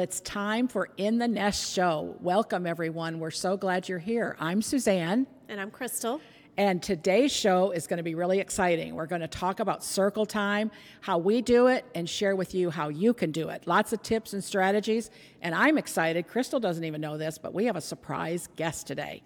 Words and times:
It's 0.00 0.22
time 0.22 0.66
for 0.66 0.88
In 0.96 1.18
the 1.18 1.28
Nest 1.28 1.74
Show. 1.74 2.16
Welcome, 2.20 2.66
everyone. 2.66 3.18
We're 3.20 3.30
so 3.30 3.58
glad 3.58 3.86
you're 3.86 3.98
here. 3.98 4.34
I'm 4.40 4.62
Suzanne. 4.62 5.26
And 5.46 5.60
I'm 5.60 5.70
Crystal. 5.70 6.22
And 6.56 6.82
today's 6.82 7.30
show 7.30 7.72
is 7.72 7.86
going 7.86 7.98
to 7.98 8.02
be 8.02 8.14
really 8.14 8.38
exciting. 8.38 8.94
We're 8.94 9.04
going 9.04 9.20
to 9.20 9.28
talk 9.28 9.60
about 9.60 9.84
circle 9.84 10.24
time, 10.24 10.70
how 11.02 11.18
we 11.18 11.42
do 11.42 11.66
it, 11.66 11.84
and 11.94 12.08
share 12.08 12.34
with 12.34 12.54
you 12.54 12.70
how 12.70 12.88
you 12.88 13.12
can 13.12 13.30
do 13.30 13.50
it. 13.50 13.66
Lots 13.66 13.92
of 13.92 14.02
tips 14.02 14.32
and 14.32 14.42
strategies. 14.42 15.10
And 15.42 15.54
I'm 15.54 15.76
excited. 15.76 16.26
Crystal 16.26 16.60
doesn't 16.60 16.84
even 16.84 17.02
know 17.02 17.18
this, 17.18 17.36
but 17.36 17.52
we 17.52 17.66
have 17.66 17.76
a 17.76 17.82
surprise 17.82 18.48
guest 18.56 18.86
today. 18.86 19.22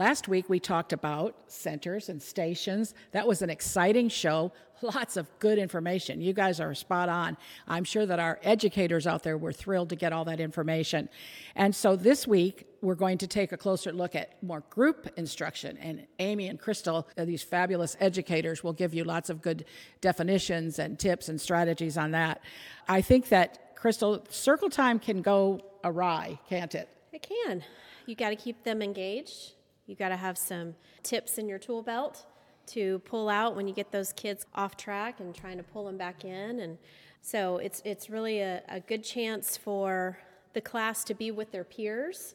Last 0.00 0.26
week 0.26 0.48
we 0.48 0.58
talked 0.58 0.92
about 0.92 1.36
centers 1.46 2.08
and 2.08 2.20
stations. 2.20 2.94
That 3.12 3.28
was 3.28 3.42
an 3.42 3.50
exciting 3.50 4.08
show. 4.08 4.50
Lots 4.82 5.16
of 5.16 5.28
good 5.38 5.56
information. 5.56 6.20
You 6.20 6.32
guys 6.32 6.58
are 6.58 6.74
spot 6.74 7.08
on. 7.08 7.36
I'm 7.68 7.84
sure 7.84 8.04
that 8.04 8.18
our 8.18 8.40
educators 8.42 9.06
out 9.06 9.22
there 9.22 9.38
were 9.38 9.52
thrilled 9.52 9.90
to 9.90 9.96
get 9.96 10.12
all 10.12 10.24
that 10.24 10.40
information. 10.40 11.08
And 11.54 11.72
so 11.72 11.94
this 11.94 12.26
week 12.26 12.66
we're 12.82 12.96
going 12.96 13.18
to 13.18 13.28
take 13.28 13.52
a 13.52 13.56
closer 13.56 13.92
look 13.92 14.16
at 14.16 14.42
more 14.42 14.64
group 14.68 15.08
instruction. 15.16 15.78
And 15.78 16.08
Amy 16.18 16.48
and 16.48 16.58
Crystal, 16.58 17.06
uh, 17.16 17.24
these 17.24 17.44
fabulous 17.44 17.96
educators, 18.00 18.64
will 18.64 18.72
give 18.72 18.94
you 18.94 19.04
lots 19.04 19.30
of 19.30 19.42
good 19.42 19.64
definitions 20.00 20.80
and 20.80 20.98
tips 20.98 21.28
and 21.28 21.40
strategies 21.40 21.96
on 21.96 22.10
that. 22.10 22.40
I 22.88 23.00
think 23.00 23.28
that 23.28 23.76
Crystal, 23.76 24.26
circle 24.28 24.70
time 24.70 24.98
can 24.98 25.22
go 25.22 25.60
awry, 25.84 26.40
can't 26.48 26.74
it? 26.74 26.88
It 27.12 27.22
can. 27.46 27.62
You 28.06 28.16
got 28.16 28.30
to 28.30 28.36
keep 28.36 28.64
them 28.64 28.82
engaged 28.82 29.52
you 29.86 29.94
got 29.94 30.08
to 30.10 30.16
have 30.16 30.38
some 30.38 30.74
tips 31.02 31.38
in 31.38 31.48
your 31.48 31.58
tool 31.58 31.82
belt 31.82 32.26
to 32.66 32.98
pull 33.00 33.28
out 33.28 33.54
when 33.54 33.68
you 33.68 33.74
get 33.74 33.92
those 33.92 34.12
kids 34.12 34.46
off 34.54 34.76
track 34.76 35.20
and 35.20 35.34
trying 35.34 35.58
to 35.58 35.62
pull 35.62 35.84
them 35.84 35.98
back 35.98 36.24
in. 36.24 36.60
And 36.60 36.78
so 37.20 37.58
it's, 37.58 37.82
it's 37.84 38.08
really 38.08 38.40
a, 38.40 38.62
a 38.68 38.80
good 38.80 39.04
chance 39.04 39.56
for 39.56 40.18
the 40.54 40.60
class 40.60 41.04
to 41.04 41.14
be 41.14 41.30
with 41.30 41.52
their 41.52 41.64
peers 41.64 42.34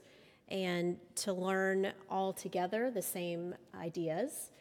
and 0.49 0.97
to 1.15 1.33
learn 1.33 1.91
all 2.09 2.33
together 2.33 2.91
the 2.91 3.01
same 3.01 3.55
ideas. 3.79 4.51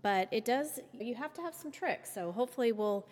But 0.00 0.28
it 0.30 0.44
does, 0.44 0.80
you 0.98 1.14
have 1.14 1.34
to 1.34 1.42
have 1.42 1.54
some 1.54 1.70
tricks. 1.70 2.12
So 2.12 2.32
hopefully 2.32 2.72
we'll 2.72 3.06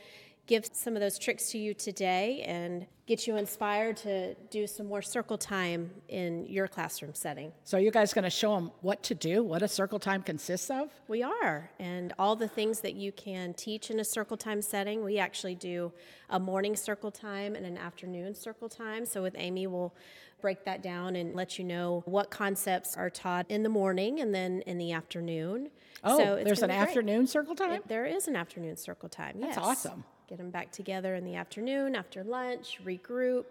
give 0.47 0.69
some 0.73 0.97
of 0.97 1.01
those 1.01 1.19
tricks 1.19 1.51
to 1.51 1.59
you 1.59 1.75
today 1.75 2.43
and 2.47 2.87
get 3.07 3.27
you 3.27 3.37
inspired 3.37 3.97
to 3.97 4.35
do 4.51 4.67
some 4.67 4.87
more 4.87 5.03
circle 5.03 5.39
time 5.39 5.91
in 6.09 6.47
your 6.47 6.69
classroom 6.69 7.15
setting. 7.15 7.53
So, 7.65 7.79
are 7.79 7.81
you 7.81 7.91
guys 7.91 8.13
going 8.13 8.25
to 8.25 8.31
show 8.31 8.55
them 8.55 8.71
what 8.81 9.03
to 9.05 9.15
do, 9.15 9.43
what 9.43 9.63
a 9.63 9.69
circle 9.69 9.99
time 9.99 10.23
consists 10.23 10.71
of? 10.71 10.91
We 11.09 11.23
are, 11.23 11.71
and 11.79 12.13
all 12.19 12.37
the 12.37 12.49
things 12.49 12.81
that 12.81 12.95
you 12.95 13.13
can 13.13 13.55
teach 13.55 13.91
in 13.91 14.01
a 14.01 14.05
circle 14.05 14.37
time 14.37 14.63
setting. 14.63 15.05
We 15.05 15.19
actually 15.19 15.55
do 15.55 15.93
a 16.29 16.39
morning 16.39 16.77
circle 16.77 17.11
time 17.11 17.55
and 17.55 17.65
an 17.65 17.79
afternoon 17.79 18.35
circle 18.35 18.69
time. 18.69 19.07
So, 19.07 19.23
with 19.23 19.35
Amy, 19.39 19.67
we'll 19.67 19.95
break 20.41 20.65
that 20.65 20.83
down 20.83 21.17
and 21.17 21.35
let 21.35 21.59
you 21.59 21.65
know 21.65 22.03
what 22.07 22.31
concepts 22.31 22.97
are 22.97 23.11
taught 23.11 23.47
in 23.49 23.63
the 23.63 23.69
morning 23.69 24.21
and 24.21 24.35
then 24.35 24.63
in 24.63 24.79
the 24.79 24.93
afternoon. 24.93 25.71
Oh, 26.03 26.17
so 26.17 26.43
there's 26.43 26.63
an 26.63 26.71
afternoon 26.71 27.27
circle 27.27 27.55
time? 27.55 27.73
It, 27.73 27.89
there 27.89 28.07
is 28.07 28.27
an 28.27 28.37
afternoon 28.37 28.77
circle 28.77 29.09
time. 29.09 29.39
That's 29.39 29.59
awesome 29.59 30.05
get 30.31 30.39
them 30.39 30.51
back 30.51 30.71
together 30.71 31.17
in 31.17 31.25
the 31.25 31.35
afternoon 31.35 31.97
after 31.97 32.23
lunch, 32.23 32.79
regroup, 32.85 33.47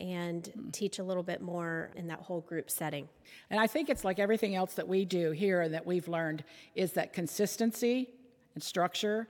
and 0.00 0.50
mm. 0.58 0.72
teach 0.72 0.98
a 0.98 1.04
little 1.04 1.22
bit 1.22 1.42
more 1.42 1.90
in 1.94 2.08
that 2.08 2.20
whole 2.20 2.40
group 2.40 2.70
setting. 2.70 3.06
And 3.50 3.60
I 3.60 3.66
think 3.66 3.90
it's 3.90 4.02
like 4.02 4.18
everything 4.18 4.54
else 4.54 4.72
that 4.74 4.88
we 4.88 5.04
do 5.04 5.30
here 5.32 5.60
and 5.60 5.74
that 5.74 5.84
we've 5.84 6.08
learned 6.08 6.42
is 6.74 6.92
that 6.92 7.12
consistency 7.12 8.08
and 8.54 8.64
structure 8.64 9.28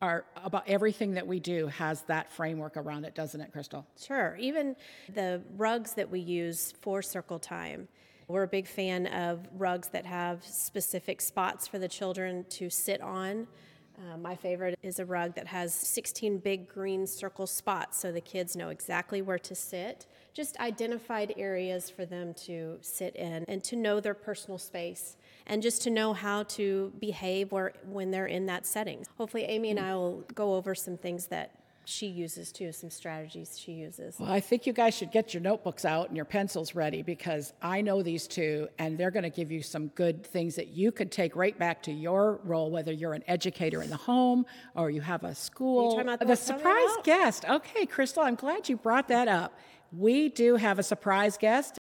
are 0.00 0.24
about 0.42 0.66
everything 0.66 1.12
that 1.14 1.26
we 1.26 1.38
do 1.38 1.66
has 1.66 2.02
that 2.02 2.32
framework 2.32 2.78
around 2.78 3.04
it, 3.04 3.14
doesn't 3.14 3.40
it, 3.40 3.52
Crystal? 3.52 3.86
Sure. 4.02 4.36
Even 4.40 4.74
the 5.14 5.42
rugs 5.56 5.92
that 5.94 6.10
we 6.10 6.20
use 6.20 6.72
for 6.80 7.02
circle 7.02 7.38
time. 7.38 7.88
We're 8.26 8.42
a 8.42 8.48
big 8.48 8.66
fan 8.66 9.06
of 9.06 9.46
rugs 9.56 9.88
that 9.90 10.06
have 10.06 10.44
specific 10.44 11.20
spots 11.20 11.68
for 11.68 11.78
the 11.78 11.88
children 11.88 12.44
to 12.50 12.70
sit 12.70 13.02
on 13.02 13.46
uh, 13.98 14.16
my 14.16 14.34
favorite 14.36 14.78
is 14.82 14.98
a 14.98 15.04
rug 15.04 15.34
that 15.34 15.46
has 15.46 15.72
16 15.72 16.38
big 16.38 16.68
green 16.68 17.06
circle 17.06 17.46
spots 17.46 17.98
so 17.98 18.12
the 18.12 18.20
kids 18.20 18.56
know 18.56 18.68
exactly 18.68 19.22
where 19.22 19.38
to 19.38 19.54
sit. 19.54 20.06
Just 20.34 20.58
identified 20.58 21.32
areas 21.36 21.88
for 21.88 22.04
them 22.04 22.34
to 22.34 22.78
sit 22.82 23.16
in 23.16 23.44
and 23.48 23.64
to 23.64 23.76
know 23.76 24.00
their 24.00 24.14
personal 24.14 24.58
space 24.58 25.16
and 25.46 25.62
just 25.62 25.82
to 25.82 25.90
know 25.90 26.12
how 26.12 26.42
to 26.42 26.92
behave 27.00 27.52
when 27.52 28.10
they're 28.10 28.26
in 28.26 28.46
that 28.46 28.66
setting. 28.66 29.06
Hopefully, 29.16 29.44
Amy 29.44 29.70
and 29.70 29.80
I 29.80 29.94
will 29.94 30.24
go 30.34 30.54
over 30.54 30.74
some 30.74 30.96
things 30.96 31.26
that 31.28 31.52
she 31.88 32.08
uses 32.08 32.50
too, 32.50 32.72
some 32.72 32.90
strategies 32.90 33.56
she 33.58 33.72
uses. 33.72 34.16
Well, 34.18 34.30
I 34.30 34.40
think 34.40 34.66
you 34.66 34.72
guys 34.72 34.94
should 34.94 35.12
get 35.12 35.32
your 35.32 35.40
notebooks 35.40 35.84
out 35.84 36.08
and 36.08 36.16
your 36.16 36.24
pencils 36.24 36.74
ready 36.74 37.02
because 37.02 37.52
I 37.62 37.80
know 37.80 38.02
these 38.02 38.26
two 38.26 38.68
and 38.78 38.98
they're 38.98 39.12
going 39.12 39.22
to 39.22 39.30
give 39.30 39.52
you 39.52 39.62
some 39.62 39.88
good 39.88 40.26
things 40.26 40.56
that 40.56 40.68
you 40.68 40.90
could 40.90 41.12
take 41.12 41.36
right 41.36 41.56
back 41.56 41.82
to 41.84 41.92
your 41.92 42.40
role, 42.42 42.70
whether 42.70 42.92
you're 42.92 43.14
an 43.14 43.22
educator 43.28 43.82
in 43.82 43.90
the 43.90 43.96
home 43.96 44.46
or 44.74 44.90
you 44.90 45.00
have 45.00 45.22
a 45.22 45.34
school. 45.34 45.96
the, 45.96 46.24
the 46.26 46.34
surprise 46.34 46.96
guest. 47.04 47.44
Okay, 47.48 47.86
Crystal, 47.86 48.24
I'm 48.24 48.34
glad 48.34 48.68
you 48.68 48.76
brought 48.76 49.06
that 49.08 49.28
up. 49.28 49.56
We 49.96 50.28
do 50.28 50.56
have 50.56 50.80
a 50.80 50.82
surprise 50.82 51.38
guest. 51.38 51.78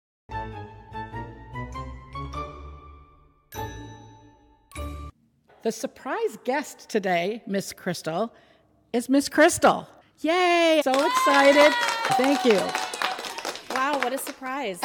The 5.62 5.72
surprise 5.72 6.39
guest 6.44 6.89
today, 6.89 7.43
Miss 7.47 7.75
Crystal, 7.75 8.33
is 8.93 9.09
Miss 9.09 9.28
Crystal. 9.28 9.89
Yay! 10.21 10.81
So 10.83 10.93
excited. 10.93 11.73
Thank 12.17 12.45
you. 12.45 12.61
Wow, 13.75 13.99
what 13.99 14.12
a 14.12 14.19
surprise. 14.19 14.81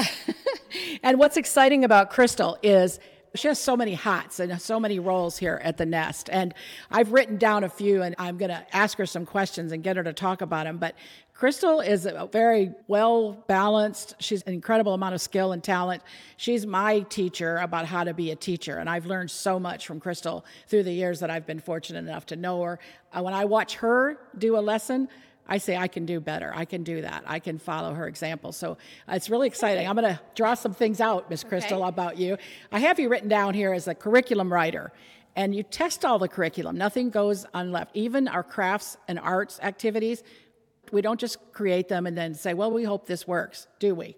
and 1.04 1.18
what's 1.18 1.38
exciting 1.38 1.84
about 1.84 2.10
Crystal 2.10 2.58
is 2.62 3.00
she 3.36 3.48
has 3.48 3.60
so 3.60 3.76
many 3.78 3.94
hats 3.94 4.40
and 4.40 4.60
so 4.62 4.80
many 4.80 5.00
roles 5.00 5.38
here 5.38 5.62
at 5.64 5.78
the 5.78 5.86
nest 5.86 6.30
and 6.32 6.54
i've 6.92 7.12
written 7.12 7.38
down 7.38 7.64
a 7.64 7.70
few 7.70 8.02
and 8.02 8.16
i'm 8.18 8.38
going 8.38 8.50
to 8.50 8.66
ask 8.76 8.98
her 8.98 9.06
some 9.06 9.26
questions 9.26 9.72
and 9.72 9.84
get 9.84 9.96
her 9.98 10.04
to 10.04 10.14
talk 10.14 10.42
about 10.42 10.66
them 10.66 10.78
but 10.78 10.96
Crystal 11.36 11.82
is 11.82 12.06
a 12.06 12.30
very 12.32 12.72
well 12.88 13.34
balanced. 13.48 14.16
She's 14.20 14.42
an 14.44 14.54
incredible 14.54 14.94
amount 14.94 15.16
of 15.16 15.22
skill 15.22 15.52
and 15.52 15.62
talent. 15.62 16.02
She's 16.38 16.66
my 16.66 17.02
teacher 17.02 17.58
about 17.58 17.86
how 17.86 18.06
to 18.06 18.14
be 18.14 18.32
a 18.32 18.38
teacher, 18.38 18.78
and 18.78 18.90
I've 18.90 19.06
learned 19.06 19.30
so 19.30 19.60
much 19.60 19.86
from 19.86 20.00
Crystal 20.00 20.46
through 20.70 20.84
the 20.84 20.94
years 20.94 21.20
that 21.20 21.30
I've 21.30 21.46
been 21.46 21.60
fortunate 21.60 22.00
enough 22.08 22.26
to 22.28 22.38
know 22.38 22.62
her. 22.64 22.80
Uh, 23.12 23.22
when 23.22 23.34
I 23.34 23.44
watch 23.44 23.76
her 23.76 24.18
do 24.38 24.58
a 24.58 24.62
lesson, 24.62 25.10
I 25.48 25.60
say 25.60 25.78
I 25.78 25.88
can 25.88 26.06
do 26.06 26.20
better. 26.20 26.52
I 26.56 26.66
can 26.66 26.84
do 26.84 27.02
that. 27.02 27.24
I 27.28 27.40
can 27.40 27.60
follow 27.60 27.94
her 27.94 28.08
example. 28.08 28.52
So 28.52 28.78
uh, 29.08 29.14
it's 29.14 29.30
really 29.30 29.48
exciting. 29.48 29.88
I'm 29.88 29.96
going 29.96 30.16
to 30.16 30.20
draw 30.36 30.56
some 30.56 30.74
things 30.74 31.00
out, 31.00 31.30
Miss 31.30 31.44
Crystal, 31.44 31.82
okay. 31.82 31.90
about 31.90 32.18
you. 32.18 32.38
I 32.72 32.80
have 32.80 33.00
you 33.00 33.10
written 33.10 33.30
down 33.30 33.54
here 33.54 33.72
as 33.72 33.88
a 33.88 33.94
curriculum 33.94 34.52
writer 34.52 34.92
and 35.36 35.54
you 35.54 35.64
test 35.64 36.04
all 36.06 36.18
the 36.18 36.28
curriculum. 36.28 36.78
Nothing 36.78 37.10
goes 37.10 37.46
unleft. 37.54 37.88
Even 37.94 38.28
our 38.28 38.44
crafts 38.44 38.98
and 39.08 39.20
arts 39.20 39.60
activities, 39.62 40.24
we 40.92 41.02
don't 41.02 41.20
just 41.20 41.38
create 41.52 41.90
them 41.90 42.08
and 42.08 42.18
then 42.18 42.34
say, 42.34 42.54
well, 42.54 42.72
we 42.72 42.84
hope 42.84 43.06
this 43.06 43.28
works, 43.28 43.68
do 43.80 43.94
we? 43.94 44.16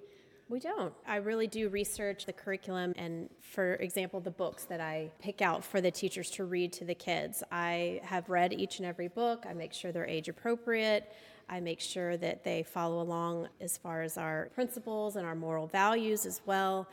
We 0.50 0.60
don't. 0.62 0.94
I 1.06 1.18
really 1.18 1.48
do 1.48 1.68
research 1.68 2.26
the 2.26 2.32
curriculum 2.32 2.94
and, 2.96 3.30
for 3.42 3.74
example, 3.76 4.22
the 4.22 4.32
books 4.32 4.64
that 4.66 4.80
I 4.80 5.12
pick 5.20 5.42
out 5.42 5.62
for 5.62 5.82
the 5.82 5.92
teachers 5.92 6.32
to 6.32 6.46
read 6.46 6.72
to 6.74 6.86
the 6.86 6.96
kids. 6.96 7.44
I 7.52 8.00
have 8.04 8.30
read 8.30 8.54
each 8.54 8.80
and 8.80 8.88
every 8.88 9.10
book. 9.10 9.46
I 9.48 9.54
make 9.54 9.74
sure 9.74 9.92
they're 9.92 10.08
age 10.08 10.30
appropriate. 10.30 11.12
I 11.50 11.60
make 11.60 11.82
sure 11.82 12.16
that 12.18 12.46
they 12.46 12.64
follow 12.64 13.02
along 13.02 13.50
as 13.60 13.78
far 13.78 14.04
as 14.04 14.18
our 14.18 14.50
principles 14.56 15.18
and 15.18 15.26
our 15.26 15.36
moral 15.36 15.68
values 15.68 16.26
as 16.26 16.40
well. 16.46 16.88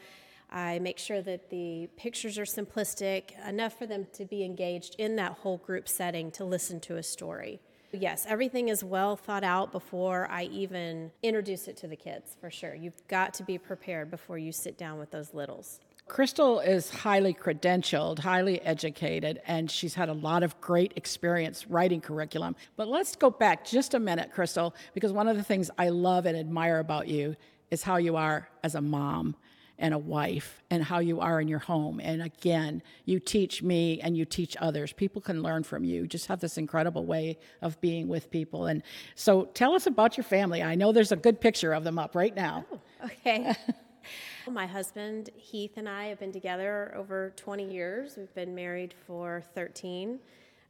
I 0.51 0.81
make 0.81 0.99
sure 0.99 1.23
that 1.23 1.51
the 1.51 1.89
pictures 1.97 2.39
are 2.39 2.45
simplistic, 2.45 3.33
enough 3.49 3.79
for 3.79 3.87
them 3.87 4.09
to 4.15 4.25
be 4.25 4.45
engaged 4.45 4.97
in 4.99 5.15
that 5.17 5.33
whole 5.33 5.59
group 5.59 5.89
setting 5.89 6.33
to 6.33 6.45
listen 6.45 6.81
to 6.81 6.97
a 6.97 7.03
story. 7.05 7.61
Yes, 7.95 8.27
everything 8.29 8.69
is 8.69 8.83
well 8.83 9.17
thought 9.17 9.45
out 9.45 9.73
before 9.73 10.29
I 10.31 10.45
even 10.45 11.13
introduce 11.23 11.69
it 11.69 11.77
to 11.79 11.87
the 11.87 11.97
kids, 11.97 12.37
for 12.41 12.51
sure. 12.51 12.75
You've 12.75 13.07
got 13.09 13.35
to 13.35 13.43
be 13.43 13.57
prepared 13.57 14.11
before 14.11 14.37
you 14.37 14.53
sit 14.53 14.77
down 14.77 14.99
with 14.99 15.11
those 15.11 15.33
littles. 15.33 15.81
Crystal 16.07 16.61
is 16.61 16.91
highly 16.91 17.33
credentialed, 17.33 18.19
highly 18.19 18.61
educated, 18.61 19.41
and 19.47 19.71
she's 19.71 19.95
had 19.95 20.11
a 20.11 20.13
lot 20.13 20.43
of 20.43 20.61
great 20.61 20.93
experience 20.97 21.67
writing 21.67 22.01
curriculum. 22.01 22.57
But 22.77 22.89
let's 22.89 23.17
go 23.17 23.31
back 23.31 23.65
just 23.65 23.95
a 23.95 23.99
minute, 23.99 24.31
Crystal, 24.33 24.75
because 24.93 25.13
one 25.13 25.29
of 25.29 25.37
the 25.37 25.43
things 25.43 25.71
I 25.79 25.89
love 25.89 26.27
and 26.27 26.37
admire 26.37 26.79
about 26.79 27.09
you 27.09 27.37
is 27.71 27.83
how 27.83 27.97
you 27.97 28.17
are 28.17 28.49
as 28.63 28.75
a 28.75 28.83
mom 28.83 29.35
and 29.79 29.95
a 29.95 29.99
wife 29.99 30.63
and 30.71 30.85
how 30.85 30.99
you 30.99 31.21
are 31.21 31.41
in 31.41 31.49
your 31.49 31.59
home. 31.61 32.01
And 32.01 32.23
again, 32.23 32.83
you 33.05 33.19
teach 33.19 33.63
me 33.63 34.01
and 34.01 34.17
you 34.17 34.25
teach 34.25 34.57
others. 34.61 34.93
People 34.93 35.23
can 35.23 35.43
learn 35.43 35.63
from 35.63 35.83
you. 35.85 35.95
you. 35.95 36.07
Just 36.07 36.27
have 36.27 36.41
this 36.41 36.59
incredible 36.59 37.07
way 37.07 37.39
of 37.63 37.81
being 37.81 38.09
with 38.09 38.31
people. 38.31 38.67
And 38.67 38.83
so 39.15 39.45
tell 39.47 39.75
us 39.75 39.87
about 39.87 40.17
your 40.17 40.25
family. 40.25 40.63
I 40.63 40.75
know 40.75 40.93
there's 40.93 41.13
a 41.13 41.17
good 41.17 41.41
picture 41.41 41.73
of 41.73 41.85
them 41.85 41.99
up 41.99 42.15
right 42.15 42.35
now. 42.35 42.67
Oh, 42.71 42.81
okay. 43.07 43.55
My 44.51 44.67
husband, 44.67 45.31
Heath, 45.37 45.73
and 45.77 45.89
I 45.89 46.07
have 46.07 46.21
been 46.21 46.33
together 46.33 46.93
over 46.95 47.33
20 47.37 47.73
years. 47.73 48.17
We've 48.19 48.35
been 48.35 48.55
married 48.55 48.95
for 49.07 49.43
13. 49.55 50.19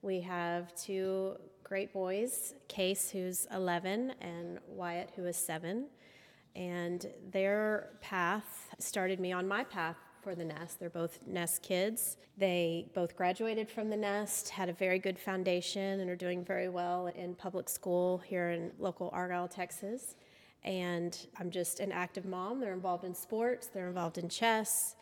We 0.02 0.20
have 0.20 0.72
two 0.76 1.36
great 1.64 1.92
boys 1.92 2.54
Case, 2.68 3.10
who's 3.10 3.48
11, 3.52 4.14
and 4.20 4.60
Wyatt, 4.68 5.10
who 5.16 5.24
is 5.24 5.36
7. 5.36 5.86
And 6.56 7.06
their 7.32 7.90
path 8.00 8.68
started 8.78 9.18
me 9.18 9.32
on 9.32 9.48
my 9.48 9.64
path 9.64 9.96
for 10.22 10.34
the 10.34 10.44
Nest. 10.44 10.80
They're 10.80 10.88
both 10.88 11.18
Nest 11.26 11.62
kids. 11.62 12.16
They 12.38 12.86
both 12.94 13.16
graduated 13.16 13.68
from 13.68 13.90
the 13.90 13.96
Nest, 13.96 14.48
had 14.48 14.68
a 14.68 14.72
very 14.72 14.98
good 14.98 15.18
foundation, 15.18 16.00
and 16.00 16.08
are 16.08 16.16
doing 16.16 16.44
very 16.44 16.68
well 16.68 17.08
in 17.08 17.34
public 17.34 17.68
school 17.68 18.18
here 18.18 18.50
in 18.50 18.72
local 18.78 19.10
Argyle, 19.12 19.48
Texas. 19.48 20.16
And 20.64 21.16
I'm 21.38 21.50
just 21.50 21.78
an 21.80 21.92
active 21.92 22.24
mom. 22.24 22.60
They're 22.60 22.72
involved 22.72 23.04
in 23.04 23.14
sports, 23.14 23.66
they're 23.66 23.88
involved 23.88 24.16
in 24.16 24.28
chess, 24.28 24.96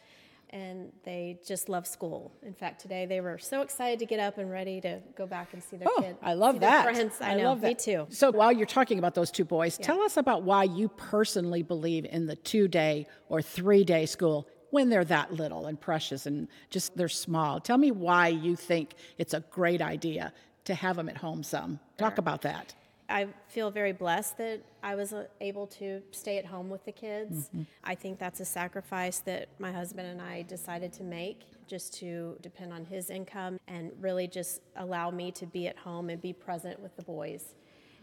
and 0.53 0.93
they 1.05 1.39
just 1.47 1.69
love 1.69 1.87
school. 1.87 2.33
In 2.43 2.53
fact, 2.53 2.81
today 2.81 3.07
they 3.07 3.21
were 3.21 3.39
so 3.39 3.63
excited 3.63 3.99
to 4.01 4.07
get 4.07 4.21
up 4.21 4.37
and 4.39 4.51
ready 4.51 4.81
to 4.83 5.01
go 5.17 5.27
back 5.27 5.55
and 5.55 5.63
see 5.63 5.77
their 5.79 5.89
Oh, 5.91 6.03
kids. 6.03 6.19
I 6.23 6.35
love 6.35 6.61
that. 6.61 6.85
Friends. 6.85 7.15
I, 7.21 7.37
know, 7.37 7.45
love 7.45 7.61
that. 7.63 7.67
me 7.69 7.75
too. 7.75 8.07
So 8.11 8.31
while 8.31 8.53
you're 8.53 8.67
talking 8.67 8.99
about 8.99 9.15
those 9.15 9.31
two 9.31 9.45
boys, 9.45 9.79
tell 9.79 10.01
us 10.03 10.17
about 10.17 10.43
why 10.43 10.65
you 10.65 10.89
personally 10.91 11.63
believe 11.63 12.05
in 12.05 12.27
the 12.27 12.37
two 12.37 12.69
day 12.69 13.07
or 13.29 13.41
three 13.41 13.83
day 13.85 14.05
school 14.07 14.47
when 14.71 14.89
they're 14.89 15.05
that 15.05 15.33
little 15.33 15.67
and 15.67 15.81
precious 15.81 16.27
and 16.27 16.49
just 16.71 16.97
they're 16.97 17.09
small. 17.09 17.59
Tell 17.61 17.79
me 17.79 17.91
why 17.91 18.29
you 18.29 18.57
think 18.57 18.95
it's 19.19 19.35
a 19.35 19.41
great 19.51 19.81
idea 19.83 20.33
to 20.65 20.75
have 20.75 20.97
them 20.97 21.09
at 21.09 21.17
home 21.17 21.43
some. 21.43 21.81
Talk 21.99 22.19
about 22.19 22.43
that. 22.43 22.75
I 23.13 23.27
feel 23.49 23.71
very 23.71 23.93
blessed 23.93 24.39
that 24.39 24.63
I 24.83 24.95
was 24.95 25.13
uh, 25.13 25.27
able 25.41 25.67
to 25.67 26.01
stay 26.13 26.39
at 26.39 26.47
home 26.47 26.71
with 26.71 26.85
the 26.87 26.93
kids. 26.93 27.49
Mm-hmm. 27.49 27.63
I 27.85 27.95
think 27.95 28.19
that's 28.19 28.41
a 28.41 28.45
sacrifice 28.45 29.19
that 29.21 29.49
my 29.59 29.71
husband 29.71 30.09
and 30.09 30.23
I 30.23 30.43
decided 30.43 30.93
to 30.95 31.05
make 31.05 31.43
just 31.67 31.93
to 32.01 32.39
depend 32.41 32.73
on 32.73 32.87
his 32.87 33.11
income 33.11 33.61
and 33.69 33.93
really 34.01 34.27
just 34.27 34.63
allow 34.77 35.11
me 35.11 35.31
to 35.33 35.47
be 35.47 35.69
at 35.69 35.77
home 35.77 36.09
and 36.09 36.21
be 36.23 36.33
present 36.33 36.81
with 36.81 36.97
the 36.97 37.03
boys. 37.03 37.55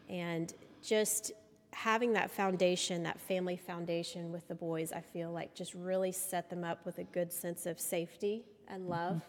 And 0.09 0.53
just 0.81 1.31
having 1.73 2.13
that 2.13 2.29
foundation, 2.29 3.03
that 3.03 3.19
family 3.19 3.57
foundation 3.57 4.31
with 4.31 4.47
the 4.47 4.55
boys, 4.55 4.91
I 4.91 5.01
feel 5.01 5.31
like 5.31 5.55
just 5.55 5.73
really 5.73 6.11
set 6.11 6.49
them 6.51 6.63
up 6.63 6.85
with 6.85 6.99
a 6.99 7.03
good 7.03 7.33
sense 7.33 7.65
of 7.65 7.79
safety 7.79 8.43
and 8.67 8.87
love 8.87 9.21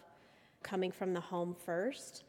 coming 0.63 0.91
from 0.91 1.13
the 1.13 1.21
home 1.21 1.55
first. 1.65 2.23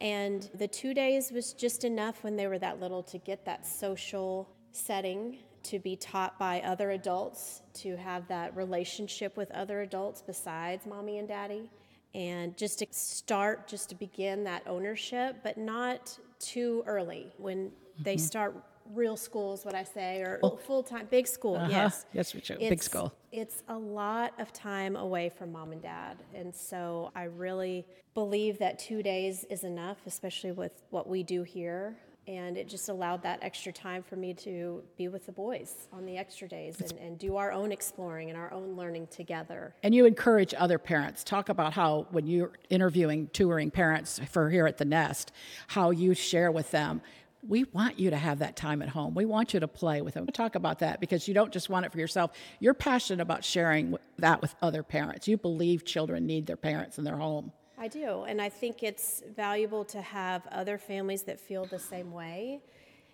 And 0.00 0.48
the 0.54 0.68
two 0.68 0.92
days 0.92 1.32
was 1.32 1.52
just 1.52 1.84
enough 1.84 2.22
when 2.22 2.36
they 2.36 2.46
were 2.46 2.58
that 2.58 2.80
little 2.80 3.02
to 3.04 3.18
get 3.18 3.44
that 3.46 3.66
social 3.66 4.48
setting, 4.72 5.38
to 5.64 5.78
be 5.78 5.96
taught 5.96 6.38
by 6.38 6.60
other 6.60 6.90
adults, 6.90 7.62
to 7.74 7.96
have 7.96 8.28
that 8.28 8.54
relationship 8.56 9.36
with 9.36 9.50
other 9.52 9.80
adults 9.80 10.22
besides 10.22 10.86
mommy 10.86 11.18
and 11.18 11.28
daddy, 11.28 11.70
and 12.14 12.56
just 12.56 12.78
to 12.80 12.86
start, 12.90 13.66
just 13.66 13.88
to 13.88 13.94
begin 13.94 14.44
that 14.44 14.62
ownership, 14.66 15.36
but 15.42 15.56
not 15.56 16.18
too 16.38 16.82
early 16.86 17.32
when 17.38 17.70
they 18.00 18.14
mm-hmm. 18.14 18.24
start 18.24 18.54
real 18.94 19.16
school, 19.16 19.54
is 19.54 19.64
what 19.64 19.74
I 19.74 19.84
say, 19.84 20.18
or 20.20 20.40
full 20.66 20.82
time, 20.82 21.06
big 21.10 21.26
school, 21.26 21.56
Uh-huh. 21.56 21.68
yes. 21.70 22.06
Yes, 22.12 22.34
we 22.34 22.40
should. 22.40 22.58
Big 22.58 22.82
school. 22.82 23.12
It's 23.32 23.62
a 23.68 23.76
lot 23.76 24.32
of 24.38 24.52
time 24.52 24.96
away 24.96 25.28
from 25.28 25.52
mom 25.52 25.72
and 25.72 25.82
dad. 25.82 26.16
And 26.34 26.54
so 26.54 27.10
I 27.14 27.24
really 27.24 27.86
believe 28.14 28.58
that 28.58 28.78
two 28.78 29.02
days 29.02 29.44
is 29.50 29.64
enough, 29.64 29.98
especially 30.06 30.52
with 30.52 30.82
what 30.90 31.08
we 31.08 31.22
do 31.22 31.42
here. 31.42 31.96
And 32.28 32.56
it 32.56 32.66
just 32.68 32.88
allowed 32.88 33.22
that 33.22 33.38
extra 33.42 33.72
time 33.72 34.02
for 34.02 34.16
me 34.16 34.34
to 34.34 34.82
be 34.98 35.06
with 35.06 35.26
the 35.26 35.32
boys 35.32 35.86
on 35.92 36.04
the 36.04 36.16
extra 36.18 36.48
days 36.48 36.80
and, 36.80 36.92
and 36.98 37.18
do 37.20 37.36
our 37.36 37.52
own 37.52 37.70
exploring 37.70 38.30
and 38.30 38.36
our 38.36 38.52
own 38.52 38.74
learning 38.74 39.06
together. 39.12 39.76
And 39.84 39.94
you 39.94 40.06
encourage 40.06 40.52
other 40.58 40.76
parents. 40.76 41.22
Talk 41.22 41.48
about 41.50 41.74
how, 41.74 42.08
when 42.10 42.26
you're 42.26 42.50
interviewing 42.68 43.28
touring 43.32 43.70
parents 43.70 44.18
for 44.28 44.50
here 44.50 44.66
at 44.66 44.78
the 44.78 44.84
Nest, 44.84 45.30
how 45.68 45.90
you 45.92 46.14
share 46.14 46.50
with 46.50 46.72
them. 46.72 47.00
We 47.48 47.64
want 47.64 47.98
you 47.98 48.10
to 48.10 48.16
have 48.16 48.40
that 48.40 48.56
time 48.56 48.82
at 48.82 48.88
home. 48.88 49.14
We 49.14 49.24
want 49.24 49.54
you 49.54 49.60
to 49.60 49.68
play 49.68 50.02
with 50.02 50.14
them. 50.14 50.26
Talk 50.26 50.54
about 50.54 50.80
that 50.80 51.00
because 51.00 51.28
you 51.28 51.34
don't 51.34 51.52
just 51.52 51.68
want 51.68 51.86
it 51.86 51.92
for 51.92 51.98
yourself. 51.98 52.32
You're 52.60 52.74
passionate 52.74 53.22
about 53.22 53.44
sharing 53.44 53.96
that 54.18 54.42
with 54.42 54.54
other 54.62 54.82
parents. 54.82 55.28
You 55.28 55.36
believe 55.36 55.84
children 55.84 56.26
need 56.26 56.46
their 56.46 56.56
parents 56.56 56.98
in 56.98 57.04
their 57.04 57.16
home. 57.16 57.52
I 57.78 57.88
do, 57.88 58.22
and 58.22 58.40
I 58.40 58.48
think 58.48 58.82
it's 58.82 59.22
valuable 59.36 59.84
to 59.86 60.00
have 60.00 60.46
other 60.46 60.78
families 60.78 61.22
that 61.24 61.38
feel 61.38 61.66
the 61.66 61.78
same 61.78 62.10
way. 62.10 62.62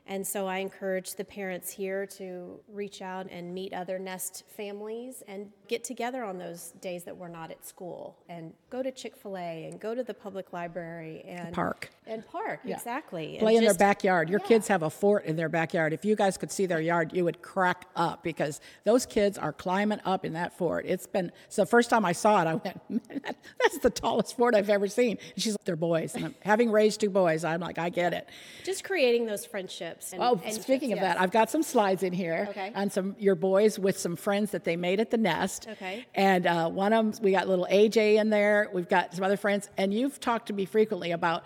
And 0.06 0.26
so 0.26 0.48
I 0.48 0.58
encourage 0.58 1.14
the 1.14 1.24
parents 1.24 1.70
here 1.70 2.06
to 2.06 2.58
reach 2.68 3.02
out 3.02 3.28
and 3.30 3.54
meet 3.54 3.72
other 3.72 3.98
Nest 4.00 4.42
families 4.48 5.22
and 5.28 5.50
get 5.68 5.84
together 5.84 6.24
on 6.24 6.38
those 6.38 6.72
days 6.80 7.04
that 7.04 7.16
we're 7.16 7.28
not 7.28 7.50
at 7.52 7.64
school 7.64 8.18
and 8.28 8.52
go 8.68 8.82
to 8.82 8.90
Chick 8.90 9.16
fil 9.16 9.38
A 9.38 9.68
and 9.70 9.78
go 9.80 9.94
to 9.94 10.02
the 10.02 10.12
public 10.12 10.52
library 10.52 11.24
and 11.26 11.54
park. 11.54 11.90
And 12.04 12.26
park, 12.26 12.60
exactly. 12.64 13.36
Play 13.38 13.54
and 13.56 13.58
in 13.62 13.64
their 13.64 13.78
backyard. 13.78 14.28
Your 14.28 14.40
Yeah. 14.40 14.46
kids 14.48 14.66
have 14.68 14.82
a 14.82 14.90
fort 14.90 15.24
in 15.24 15.36
their 15.36 15.48
backyard. 15.48 15.92
If 15.92 16.04
you 16.04 16.16
guys 16.16 16.36
could 16.36 16.50
see 16.50 16.66
their 16.66 16.80
yard, 16.80 17.12
you 17.14 17.24
would 17.24 17.40
crack 17.40 17.86
up 17.94 18.24
because 18.24 18.60
those 18.82 19.06
kids 19.06 19.38
are 19.38 19.52
climbing 19.52 20.00
up 20.04 20.24
in 20.24 20.32
that 20.32 20.52
fort. 20.58 20.84
It's 20.86 21.06
been 21.06 21.30
so 21.48 21.62
the 21.62 21.66
first 21.66 21.90
time 21.90 22.04
I 22.04 22.12
saw 22.12 22.42
it, 22.42 22.48
I 22.48 22.54
went, 22.54 22.80
Man, 22.90 23.00
that's 23.62 23.78
the 23.78 23.90
tallest 23.90 24.36
fort 24.36 24.56
I've 24.56 24.68
ever 24.68 24.88
seen. 24.88 25.16
And 25.34 25.42
she's 25.42 25.52
like, 25.54 25.64
they're 25.64 25.76
boys. 25.76 26.16
And 26.16 26.24
I'm, 26.26 26.34
having 26.40 26.72
raised 26.72 27.00
two 27.00 27.08
boys, 27.10 27.44
I'm 27.44 27.60
like, 27.60 27.78
I 27.78 27.88
get 27.88 28.12
it. 28.12 28.28
Just 28.64 28.82
creating 28.82 29.26
those 29.26 29.46
friendships. 29.46 30.01
And, 30.12 30.22
Oh, 30.22 30.40
and 30.44 30.54
speaking 30.54 30.92
of 30.92 30.98
yes. 30.98 31.14
that, 31.14 31.20
I've 31.20 31.30
got 31.30 31.50
some 31.50 31.62
slides 31.62 32.02
in 32.02 32.12
here 32.12 32.46
Okay. 32.50 32.72
on 32.74 32.90
some 32.90 33.14
your 33.18 33.34
boys 33.34 33.78
with 33.78 33.98
some 33.98 34.16
friends 34.16 34.50
that 34.52 34.64
they 34.64 34.76
made 34.76 35.00
at 35.00 35.10
the 35.10 35.18
nest. 35.18 35.66
Okay. 35.72 36.06
And 36.14 36.46
uh, 36.46 36.68
one 36.68 36.92
of 36.92 37.12
them, 37.16 37.24
we 37.24 37.32
got 37.32 37.48
little 37.48 37.66
AJ 37.70 38.16
in 38.20 38.30
there. 38.30 38.68
We've 38.72 38.88
got 38.88 39.14
some 39.14 39.24
other 39.24 39.36
friends, 39.36 39.68
and 39.76 39.92
you've 39.94 40.18
talked 40.20 40.46
to 40.46 40.52
me 40.52 40.64
frequently 40.64 41.12
about. 41.12 41.44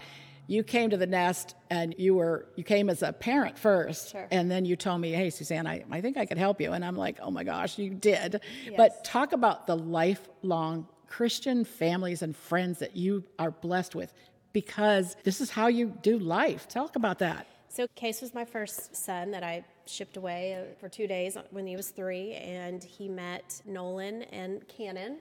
You 0.48 0.62
came 0.62 0.90
to 0.90 0.96
the 0.96 1.08
nest 1.08 1.56
and 1.70 1.92
you 1.98 2.14
were 2.14 2.46
you 2.54 2.62
came 2.62 2.88
as 2.88 3.02
a 3.02 3.12
parent 3.12 3.58
first, 3.58 4.12
Sure. 4.12 4.28
and 4.30 4.48
then 4.48 4.64
you 4.64 4.76
told 4.76 5.00
me, 5.00 5.10
"Hey, 5.10 5.28
Suzanne, 5.30 5.66
I, 5.66 5.84
I 5.90 6.00
think 6.00 6.16
I 6.16 6.24
could 6.24 6.38
help 6.38 6.60
you." 6.60 6.72
And 6.72 6.84
I'm 6.84 6.94
like, 6.96 7.18
"Oh 7.20 7.32
my 7.32 7.42
gosh, 7.42 7.78
you 7.78 7.90
did!" 7.90 8.40
But 8.76 9.02
talk 9.02 9.32
about 9.32 9.66
the 9.66 9.76
lifelong 9.76 10.86
Christian 11.08 11.64
families 11.64 12.22
and 12.22 12.36
friends 12.36 12.78
that 12.78 12.96
you 12.96 13.24
are 13.40 13.50
blessed 13.50 13.96
with, 13.96 14.14
because 14.52 15.16
this 15.24 15.40
is 15.40 15.50
how 15.50 15.66
you 15.66 15.92
do 16.02 16.16
life. 16.18 16.68
Talk 16.68 16.94
about 16.94 17.18
that. 17.18 17.48
So 17.76 17.86
Case 17.94 18.22
was 18.22 18.32
my 18.32 18.46
first 18.46 18.96
son 18.96 19.30
that 19.32 19.42
I 19.42 19.62
shipped 19.84 20.16
away 20.16 20.54
uh, 20.54 20.74
for 20.80 20.88
two 20.88 21.06
days 21.06 21.36
when 21.50 21.66
he 21.66 21.76
was 21.76 21.90
three, 21.90 22.32
and 22.32 22.82
he 22.82 23.06
met 23.06 23.60
Nolan 23.66 24.22
and 24.22 24.66
Cannon. 24.66 25.18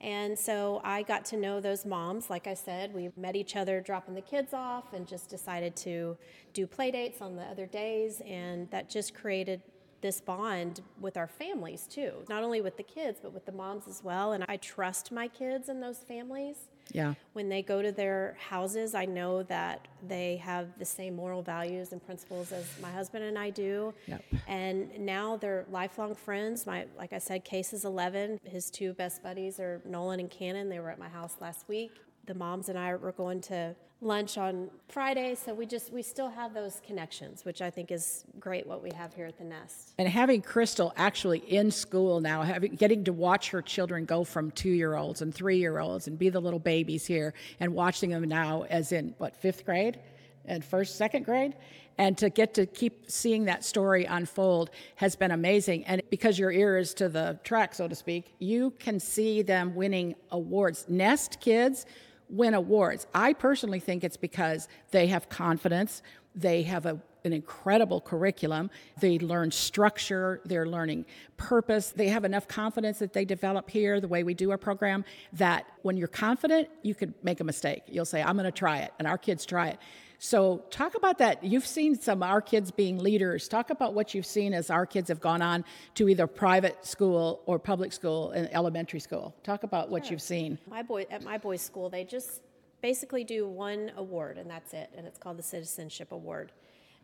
And 0.00 0.38
so 0.38 0.80
I 0.84 1.02
got 1.02 1.26
to 1.26 1.36
know 1.36 1.60
those 1.60 1.84
moms. 1.84 2.30
Like 2.30 2.46
I 2.46 2.54
said, 2.54 2.94
we 2.94 3.10
met 3.18 3.36
each 3.36 3.56
other 3.56 3.82
dropping 3.82 4.14
the 4.14 4.22
kids 4.22 4.54
off 4.54 4.94
and 4.94 5.06
just 5.06 5.28
decided 5.28 5.76
to 5.76 6.16
do 6.54 6.66
play 6.66 6.90
dates 6.90 7.20
on 7.20 7.36
the 7.36 7.42
other 7.42 7.66
days. 7.66 8.22
And 8.26 8.70
that 8.70 8.88
just 8.88 9.14
created 9.14 9.60
this 10.00 10.18
bond 10.18 10.80
with 10.98 11.18
our 11.18 11.28
families 11.28 11.86
too, 11.86 12.12
not 12.30 12.42
only 12.42 12.62
with 12.62 12.78
the 12.78 12.82
kids, 12.82 13.18
but 13.22 13.34
with 13.34 13.44
the 13.44 13.52
moms 13.52 13.86
as 13.86 14.02
well. 14.02 14.32
And 14.32 14.46
I 14.48 14.56
trust 14.56 15.12
my 15.12 15.28
kids 15.28 15.68
and 15.68 15.82
those 15.82 15.98
families. 15.98 16.56
Yeah. 16.90 17.14
When 17.32 17.48
they 17.48 17.62
go 17.62 17.80
to 17.80 17.92
their 17.92 18.36
houses, 18.38 18.94
I 18.94 19.04
know 19.04 19.42
that 19.44 19.86
they 20.06 20.36
have 20.38 20.78
the 20.78 20.84
same 20.84 21.16
moral 21.16 21.42
values 21.42 21.92
and 21.92 22.04
principles 22.04 22.52
as 22.52 22.66
my 22.80 22.90
husband 22.90 23.24
and 23.24 23.38
I 23.38 23.50
do. 23.50 23.94
Yep. 24.06 24.24
And 24.46 24.98
now 24.98 25.36
they're 25.36 25.64
lifelong 25.70 26.14
friends. 26.14 26.66
My, 26.66 26.86
like 26.98 27.12
I 27.12 27.18
said, 27.18 27.44
Case 27.44 27.72
is 27.72 27.84
11. 27.84 28.40
His 28.44 28.70
two 28.70 28.92
best 28.94 29.22
buddies 29.22 29.60
are 29.60 29.80
Nolan 29.84 30.20
and 30.20 30.30
Cannon. 30.30 30.68
They 30.68 30.80
were 30.80 30.90
at 30.90 30.98
my 30.98 31.08
house 31.08 31.36
last 31.40 31.68
week. 31.68 31.92
The 32.26 32.34
moms 32.34 32.68
and 32.68 32.78
I 32.78 32.94
were 32.94 33.12
going 33.12 33.40
to 33.42 33.74
lunch 34.00 34.36
on 34.36 34.68
Friday, 34.88 35.34
so 35.34 35.54
we 35.54 35.64
just 35.66 35.92
we 35.92 36.02
still 36.02 36.28
have 36.28 36.54
those 36.54 36.80
connections, 36.86 37.44
which 37.44 37.62
I 37.62 37.70
think 37.70 37.90
is 37.90 38.24
great. 38.38 38.66
What 38.66 38.82
we 38.82 38.90
have 38.94 39.14
here 39.14 39.26
at 39.26 39.38
the 39.38 39.44
Nest. 39.44 39.92
And 39.98 40.08
having 40.08 40.42
Crystal 40.42 40.92
actually 40.96 41.38
in 41.38 41.70
school 41.70 42.20
now, 42.20 42.42
having 42.42 42.74
getting 42.74 43.04
to 43.04 43.12
watch 43.12 43.50
her 43.50 43.62
children 43.62 44.04
go 44.04 44.24
from 44.24 44.50
two 44.52 44.70
year 44.70 44.96
olds 44.96 45.22
and 45.22 45.34
three 45.34 45.58
year 45.58 45.78
olds 45.78 46.06
and 46.08 46.18
be 46.18 46.28
the 46.28 46.40
little 46.40 46.58
babies 46.58 47.06
here, 47.06 47.34
and 47.60 47.74
watching 47.74 48.10
them 48.10 48.24
now 48.24 48.64
as 48.70 48.92
in 48.92 49.14
what 49.18 49.36
fifth 49.36 49.64
grade, 49.64 49.98
and 50.44 50.64
first 50.64 50.96
second 50.96 51.24
grade, 51.24 51.56
and 51.98 52.16
to 52.18 52.30
get 52.30 52.54
to 52.54 52.66
keep 52.66 53.10
seeing 53.10 53.44
that 53.44 53.64
story 53.64 54.04
unfold 54.04 54.70
has 54.96 55.16
been 55.16 55.30
amazing. 55.30 55.84
And 55.84 56.02
because 56.10 56.38
your 56.38 56.50
ear 56.50 56.78
is 56.78 56.94
to 56.94 57.08
the 57.08 57.38
track, 57.44 57.74
so 57.74 57.88
to 57.88 57.94
speak, 57.94 58.34
you 58.38 58.70
can 58.78 58.98
see 58.98 59.42
them 59.42 59.74
winning 59.74 60.14
awards. 60.30 60.86
Nest 60.88 61.40
kids 61.40 61.86
win 62.32 62.54
awards. 62.54 63.06
I 63.14 63.34
personally 63.34 63.78
think 63.78 64.02
it's 64.02 64.16
because 64.16 64.66
they 64.90 65.06
have 65.08 65.28
confidence, 65.28 66.02
they 66.34 66.62
have 66.62 66.86
a, 66.86 66.98
an 67.24 67.32
incredible 67.32 68.00
curriculum, 68.00 68.70
they 68.98 69.18
learn 69.18 69.50
structure, 69.50 70.40
they're 70.46 70.66
learning 70.66 71.04
purpose, 71.36 71.90
they 71.90 72.08
have 72.08 72.24
enough 72.24 72.48
confidence 72.48 72.98
that 72.98 73.12
they 73.12 73.26
develop 73.26 73.68
here, 73.68 74.00
the 74.00 74.08
way 74.08 74.24
we 74.24 74.32
do 74.32 74.50
our 74.50 74.58
program, 74.58 75.04
that 75.34 75.66
when 75.82 75.96
you're 75.96 76.08
confident, 76.08 76.68
you 76.82 76.94
could 76.94 77.12
make 77.22 77.40
a 77.40 77.44
mistake. 77.44 77.82
You'll 77.86 78.06
say, 78.06 78.22
I'm 78.22 78.36
going 78.36 78.44
to 78.44 78.50
try 78.50 78.78
it, 78.78 78.92
and 78.98 79.06
our 79.06 79.18
kids 79.18 79.44
try 79.44 79.68
it. 79.68 79.78
So, 80.24 80.62
talk 80.70 80.94
about 80.94 81.18
that. 81.18 81.42
You've 81.42 81.66
seen 81.66 82.00
some 82.00 82.22
our 82.22 82.40
kids 82.40 82.70
being 82.70 82.96
leaders. 82.96 83.48
Talk 83.48 83.70
about 83.70 83.92
what 83.92 84.14
you've 84.14 84.24
seen 84.24 84.54
as 84.54 84.70
our 84.70 84.86
kids 84.86 85.08
have 85.08 85.20
gone 85.20 85.42
on 85.42 85.64
to 85.96 86.08
either 86.08 86.28
private 86.28 86.86
school 86.86 87.42
or 87.44 87.58
public 87.58 87.92
school 87.92 88.30
and 88.30 88.48
elementary 88.54 89.00
school. 89.00 89.34
Talk 89.42 89.64
about 89.64 89.90
what 89.90 90.12
you've 90.12 90.22
seen. 90.22 90.60
My 90.70 90.80
boy 90.80 91.06
at 91.10 91.24
my 91.24 91.38
boys' 91.38 91.60
school, 91.60 91.90
they 91.90 92.04
just 92.04 92.40
basically 92.82 93.24
do 93.24 93.48
one 93.48 93.90
award 93.96 94.38
and 94.38 94.48
that's 94.48 94.72
it, 94.74 94.90
and 94.96 95.08
it's 95.08 95.18
called 95.18 95.38
the 95.38 95.42
Citizenship 95.42 96.12
Award, 96.12 96.52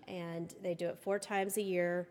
and 0.07 0.55
they 0.63 0.75
do 0.75 0.87
it 0.87 0.97
four 1.01 1.19
times 1.19 1.57
a 1.57 1.63
year, 1.63 2.07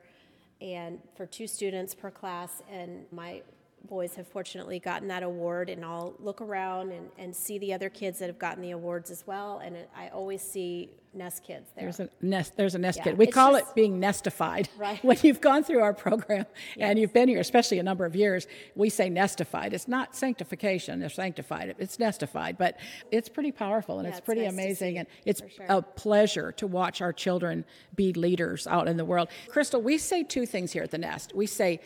and 0.59 0.99
for 1.15 1.25
two 1.25 1.47
students 1.47 1.95
per 1.95 2.11
class. 2.11 2.61
And 2.69 3.05
my 3.13 3.43
boys 3.87 4.15
have 4.15 4.27
fortunately 4.27 4.79
gotten 4.79 5.07
that 5.07 5.23
award, 5.23 5.69
and 5.69 5.83
I'll 5.83 6.13
look 6.19 6.41
around 6.41 6.91
and, 6.91 7.09
and 7.17 7.35
see 7.35 7.57
the 7.57 7.73
other 7.73 7.89
kids 7.89 8.19
that 8.19 8.27
have 8.27 8.39
gotten 8.39 8.61
the 8.61 8.71
awards 8.71 9.09
as 9.09 9.25
well. 9.25 9.59
And 9.63 9.75
it, 9.75 9.89
I 9.95 10.09
always 10.09 10.41
see 10.41 10.89
Nest 11.13 11.43
kids 11.43 11.71
there. 11.75 11.85
There's 11.85 11.99
a 11.99 12.09
nest. 12.21 12.55
There's 12.57 12.75
a 12.75 12.77
nest 12.77 12.99
Yeah, 12.99 13.05
kid. 13.05 13.17
We 13.17 13.25
call 13.25 13.53
just- 13.53 13.71
it 13.71 13.75
being 13.75 13.99
nestified. 13.99 14.69
Right. 14.77 15.03
When 15.03 15.17
you've 15.23 15.41
gone 15.41 15.63
through 15.63 15.81
our 15.81 15.93
program 15.93 16.45
and 16.77 16.99
you've 16.99 17.13
been 17.13 17.27
here, 17.27 17.39
especially 17.39 17.79
a 17.79 17.83
number 17.83 18.05
of 18.05 18.15
years, 18.15 18.45
we 18.75 18.89
say 18.89 19.09
nestified. 19.09 19.73
It's 19.73 19.87
not 19.87 20.15
sanctification. 20.15 21.01
It's 21.01 21.15
sanctified. 21.15 21.75
It's 21.79 21.97
nestified, 21.97 22.57
but 22.59 22.77
it's 23.09 23.29
pretty 23.29 23.51
powerful 23.51 23.97
and 23.97 24.05
Yeah, 24.05 24.09
it's 24.09 24.17
it's 24.19 24.25
pretty 24.25 24.41
nice 24.43 24.51
amazing. 24.51 24.97
and 24.99 25.07
it's 25.25 25.41
sure. 25.55 25.65
a 25.69 25.81
pleasure 25.81 26.51
to 26.51 26.67
watch 26.67 27.01
our 27.01 27.11
children 27.13 27.65
be 27.95 28.13
leaders 28.13 28.67
out 28.67 28.87
in 28.87 28.97
the 28.97 29.05
world. 29.05 29.29
Crystal, 29.47 29.81
we 29.81 29.97
say 29.97 30.21
two 30.23 30.45
things 30.45 30.71
here 30.73 30.83
at 30.83 30.91
the 30.91 30.99
Nest. 30.99 31.33
We 31.33 31.47
say 31.47 31.79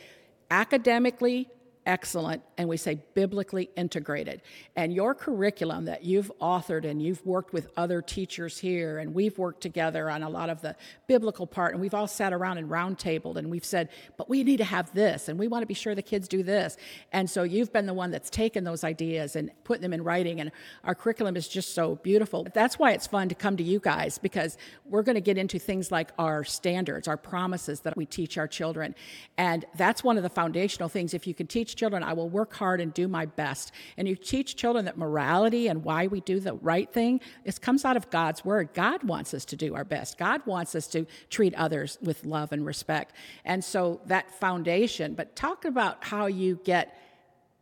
academically 0.50 1.50
excellent 1.86 2.44
and 2.58 2.70
we 2.70 2.78
say 2.78 3.02
biblically 3.14 3.70
integrated. 3.76 4.42
And 4.76 4.94
your 4.94 5.16
curriculum 5.16 5.86
that 5.86 6.04
you've 6.04 6.32
authored 6.42 6.86
and 6.86 7.02
you've 7.02 7.26
worked 7.26 7.54
with 7.54 7.70
other 7.76 8.02
teachers 8.02 8.58
here 8.58 9.00
and 9.00 9.14
we've 9.14 9.38
worked 9.38 9.62
together 9.62 10.10
on 10.10 10.24
a 10.24 10.30
lot 10.30 10.50
of 10.50 10.62
the 10.62 10.76
biblical 11.08 11.48
part 11.48 11.74
and 11.74 11.82
we've 11.82 11.94
all 11.94 12.08
sat 12.08 12.34
around 12.34 12.58
and 12.58 12.70
roundtabled 12.70 13.36
and 13.38 13.50
we've 13.50 13.66
said, 13.66 13.90
but 14.18 14.30
we 14.30 14.44
need 14.44 14.58
to 14.58 14.64
have 14.64 14.94
this 14.94 15.28
and 15.28 15.40
we 15.40 15.48
want 15.48 15.64
to 15.64 15.68
be 15.68 15.74
sure 15.74 15.96
the 15.96 16.02
kids 16.02 16.28
do 16.28 16.44
this. 16.44 16.78
And 17.12 17.30
so 17.30 17.44
you've 17.44 17.74
been 17.74 17.86
the 17.86 17.94
one 17.94 18.12
that's 18.12 18.30
taken 18.30 18.64
those 18.64 18.84
ideas 18.84 19.36
and 19.36 19.52
put 19.64 19.82
them 19.82 19.94
in 19.94 20.04
writing 20.04 20.40
and 20.40 20.52
our 20.84 20.96
curriculum 20.96 21.36
is 21.36 21.48
just 21.48 21.74
so 21.74 21.96
beautiful. 21.96 22.48
That's 22.54 22.78
why 22.78 22.92
it's 22.92 23.08
fun 23.08 23.30
to 23.30 23.36
come 23.36 23.58
to 23.58 23.64
you 23.64 23.80
guys 23.80 24.18
because 24.18 24.58
we're 24.86 25.04
going 25.04 25.16
to 25.16 25.22
get 25.22 25.38
into 25.38 25.60
things 25.60 25.92
like 25.92 26.12
our 26.20 26.44
standards, 26.44 27.08
our 27.08 27.18
promises 27.18 27.82
that 27.82 27.98
we 27.98 28.06
teach 28.06 28.38
our 28.38 28.48
children. 28.48 28.96
And 29.38 29.66
that's 29.76 30.04
one 30.04 30.18
of 30.18 30.24
the 30.24 30.30
foundational 30.30 30.90
things. 30.90 31.14
If 31.14 31.26
you 31.26 31.34
can 31.34 31.48
teach 31.48 31.71
children, 31.74 32.04
I 32.04 32.14
will 32.14 32.30
work 32.30 32.54
hard 32.54 32.82
and 32.82 32.94
do 32.94 33.08
my 33.08 33.26
best. 33.26 33.72
And 33.98 34.08
you 34.08 34.16
teach 34.16 34.56
children 34.56 34.86
that 34.86 34.98
morality 34.98 35.68
and 35.68 35.84
why 35.84 36.08
we 36.08 36.22
do 36.22 36.40
the 36.40 36.54
right 36.54 36.92
thing, 36.92 37.22
it 37.46 37.60
comes 37.62 37.86
out 37.86 37.98
of 37.98 38.10
God's 38.10 38.44
word. 38.46 38.70
God 38.74 39.04
wants 39.04 39.34
us 39.34 39.46
to 39.46 39.56
do 39.56 39.76
our 39.76 39.84
best. 39.84 40.18
God 40.18 40.46
wants 40.46 40.76
us 40.76 40.88
to 40.88 41.06
treat 41.30 41.54
others 41.56 41.98
with 42.02 42.26
love 42.26 42.52
and 42.52 42.66
respect. 42.66 43.14
And 43.46 43.64
so 43.64 44.02
that 44.06 44.32
foundation, 44.40 45.14
but 45.14 45.36
talk 45.36 45.66
about 45.66 46.04
how 46.04 46.28
you 46.28 46.60
get 46.64 46.98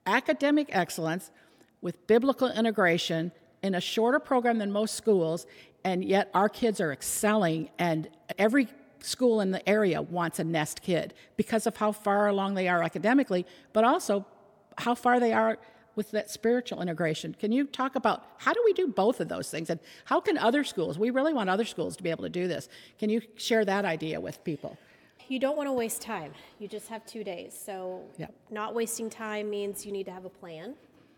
academic 0.06 0.70
excellence 0.72 1.32
with 1.82 2.06
biblical 2.08 2.50
integration 2.50 3.32
in 3.62 3.76
a 3.76 3.82
shorter 3.82 4.20
program 4.20 4.58
than 4.58 4.72
most 4.72 4.96
schools, 4.96 5.46
and 5.84 6.04
yet 6.04 6.30
our 6.34 6.50
kids 6.50 6.82
are 6.82 6.92
excelling, 6.92 7.70
and 7.78 8.10
every 8.38 8.68
school 9.02 9.42
in 9.42 9.52
the 9.52 9.68
area 9.68 10.02
wants 10.02 10.40
a 10.40 10.44
nest 10.44 10.82
kid 10.82 11.14
because 11.38 11.66
of 11.68 11.78
how 11.78 11.92
far 11.92 12.28
along 12.28 12.56
they 12.56 12.68
are 12.68 12.84
academically, 12.84 13.46
but 13.74 13.84
also 13.84 14.26
how 14.78 14.96
far 14.96 15.20
they 15.20 15.34
are 15.34 15.58
with 15.96 16.12
that 16.12 16.30
spiritual 16.30 16.82
integration. 16.82 17.36
Can 17.38 17.52
you 17.52 17.66
talk 17.66 17.96
about 17.96 18.24
how 18.38 18.54
do 18.54 18.62
we 18.64 18.74
do 18.74 18.88
both 18.88 19.20
of 19.20 19.28
those 19.28 19.50
things 19.50 19.70
and 19.70 19.80
how 20.06 20.22
can 20.22 20.38
other 20.38 20.64
schools, 20.64 20.98
we 20.98 21.10
really 21.10 21.34
want 21.34 21.50
other 21.50 21.66
schools 21.66 21.98
to 21.98 22.04
be 22.04 22.10
able 22.10 22.24
to 22.24 22.30
do 22.30 22.48
this. 22.48 22.70
Can 22.98 23.10
you 23.10 23.22
share 23.36 23.66
that 23.66 23.84
idea 23.84 24.20
with 24.20 24.42
people? 24.44 24.78
You 25.28 25.40
don't 25.40 25.58
want 25.58 25.68
to 25.68 25.74
waste 25.74 26.02
time. 26.02 26.32
You 26.58 26.68
just 26.68 26.88
have 26.88 27.06
two 27.06 27.24
days. 27.24 27.54
So, 27.54 28.02
Yep. 28.18 28.34
not 28.50 28.74
wasting 28.74 29.10
time 29.10 29.50
means 29.50 29.86
you 29.86 29.92
need 29.92 30.06
to 30.06 30.12
have 30.12 30.26
a 30.26 30.30
plan. 30.30 30.76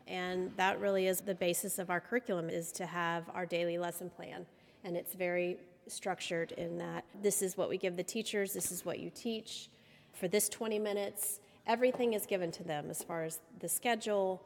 And 0.08 0.52
that 0.58 0.80
really 0.80 1.08
is 1.08 1.22
the 1.22 1.36
basis 1.36 1.80
of 1.80 1.90
our 1.90 2.02
curriculum 2.02 2.50
is 2.50 2.72
to 2.74 2.86
have 2.86 3.30
our 3.34 3.46
daily 3.46 3.78
lesson 3.78 4.10
plan. 4.10 4.46
And 4.84 4.98
it's 4.98 5.14
very 5.14 5.58
structured 5.92 6.54
in 6.54 6.78
that 6.78 7.06
this 7.22 7.42
is 7.42 7.58
what 7.58 7.70
we 7.70 7.78
give 7.78 7.98
the 7.98 8.04
teachers, 8.04 8.54
this 8.54 8.72
is 8.72 8.86
what 8.86 9.00
you 9.00 9.10
teach. 9.10 9.70
For 10.14 10.28
this 10.28 10.50
20 10.50 10.80
minutes, 10.80 11.40
everything 11.68 12.14
is 12.14 12.26
given 12.26 12.52
to 12.52 12.64
them 12.64 12.90
as 12.90 13.04
far 13.04 13.24
as 13.24 13.40
the 13.60 13.70
schedule. 13.70 14.44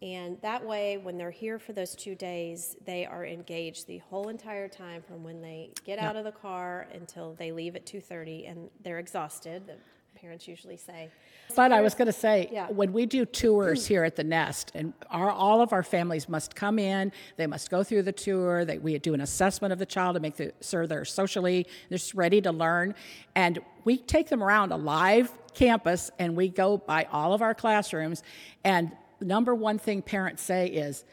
And 0.00 0.40
that 0.42 0.64
way, 0.64 0.96
when 0.96 1.18
they're 1.18 1.30
here 1.30 1.58
for 1.58 1.72
those 1.72 1.94
two 1.96 2.14
days, 2.14 2.76
they 2.84 3.04
are 3.04 3.26
engaged 3.26 3.86
the 3.86 3.98
whole 3.98 4.28
entire 4.28 4.68
time 4.68 5.02
from 5.02 5.24
when 5.24 5.40
they 5.42 5.70
get 5.84 5.98
out 5.98 6.14
of 6.14 6.24
the 6.24 6.32
car 6.32 6.86
until 6.94 7.34
they 7.34 7.50
leave 7.50 7.74
at 7.74 7.84
2:30, 7.84 8.46
and 8.46 8.70
they're 8.82 9.00
exhausted. 9.00 9.72
Parents 10.20 10.48
usually 10.48 10.76
say, 10.76 11.10
But 11.54 11.70
I 11.70 11.80
was 11.80 11.94
going 11.94 12.06
to 12.06 12.12
say, 12.12 12.48
Yeah. 12.50 12.68
when 12.70 12.92
we 12.92 13.06
do 13.06 13.24
tours 13.24 13.86
here 13.88 14.02
at 14.02 14.16
the 14.16 14.24
Nest, 14.24 14.72
and 14.74 14.92
our, 15.10 15.30
all 15.30 15.60
of 15.62 15.72
our 15.72 15.84
families 15.84 16.28
must 16.28 16.56
come 16.56 16.78
in, 16.78 17.12
they 17.36 17.46
must 17.46 17.70
go 17.70 17.84
through 17.84 18.02
the 18.02 18.12
tour. 18.12 18.64
They, 18.64 18.78
we 18.78 18.98
do 18.98 19.14
an 19.14 19.20
assessment 19.20 19.72
of 19.72 19.78
the 19.78 19.86
child 19.86 20.14
to 20.14 20.20
make 20.20 20.36
the, 20.36 20.52
sure 20.60 20.86
they're 20.88 21.04
socially 21.04 21.66
they're 21.88 21.98
ready 22.14 22.40
to 22.40 22.50
learn, 22.50 22.94
and 23.36 23.60
we 23.84 23.98
take 23.98 24.28
them 24.28 24.42
around 24.42 24.72
a 24.72 24.76
live 24.76 25.30
campus, 25.54 26.10
and 26.18 26.36
we 26.36 26.48
go 26.48 26.78
by 26.78 27.06
all 27.12 27.32
of 27.32 27.40
our 27.40 27.54
classrooms. 27.54 28.22
And 28.64 28.90
number 29.20 29.54
one 29.54 29.78
thing 29.78 30.02
parents 30.02 30.42
say 30.42 30.66
is, 30.66 31.04
"My 31.04 31.12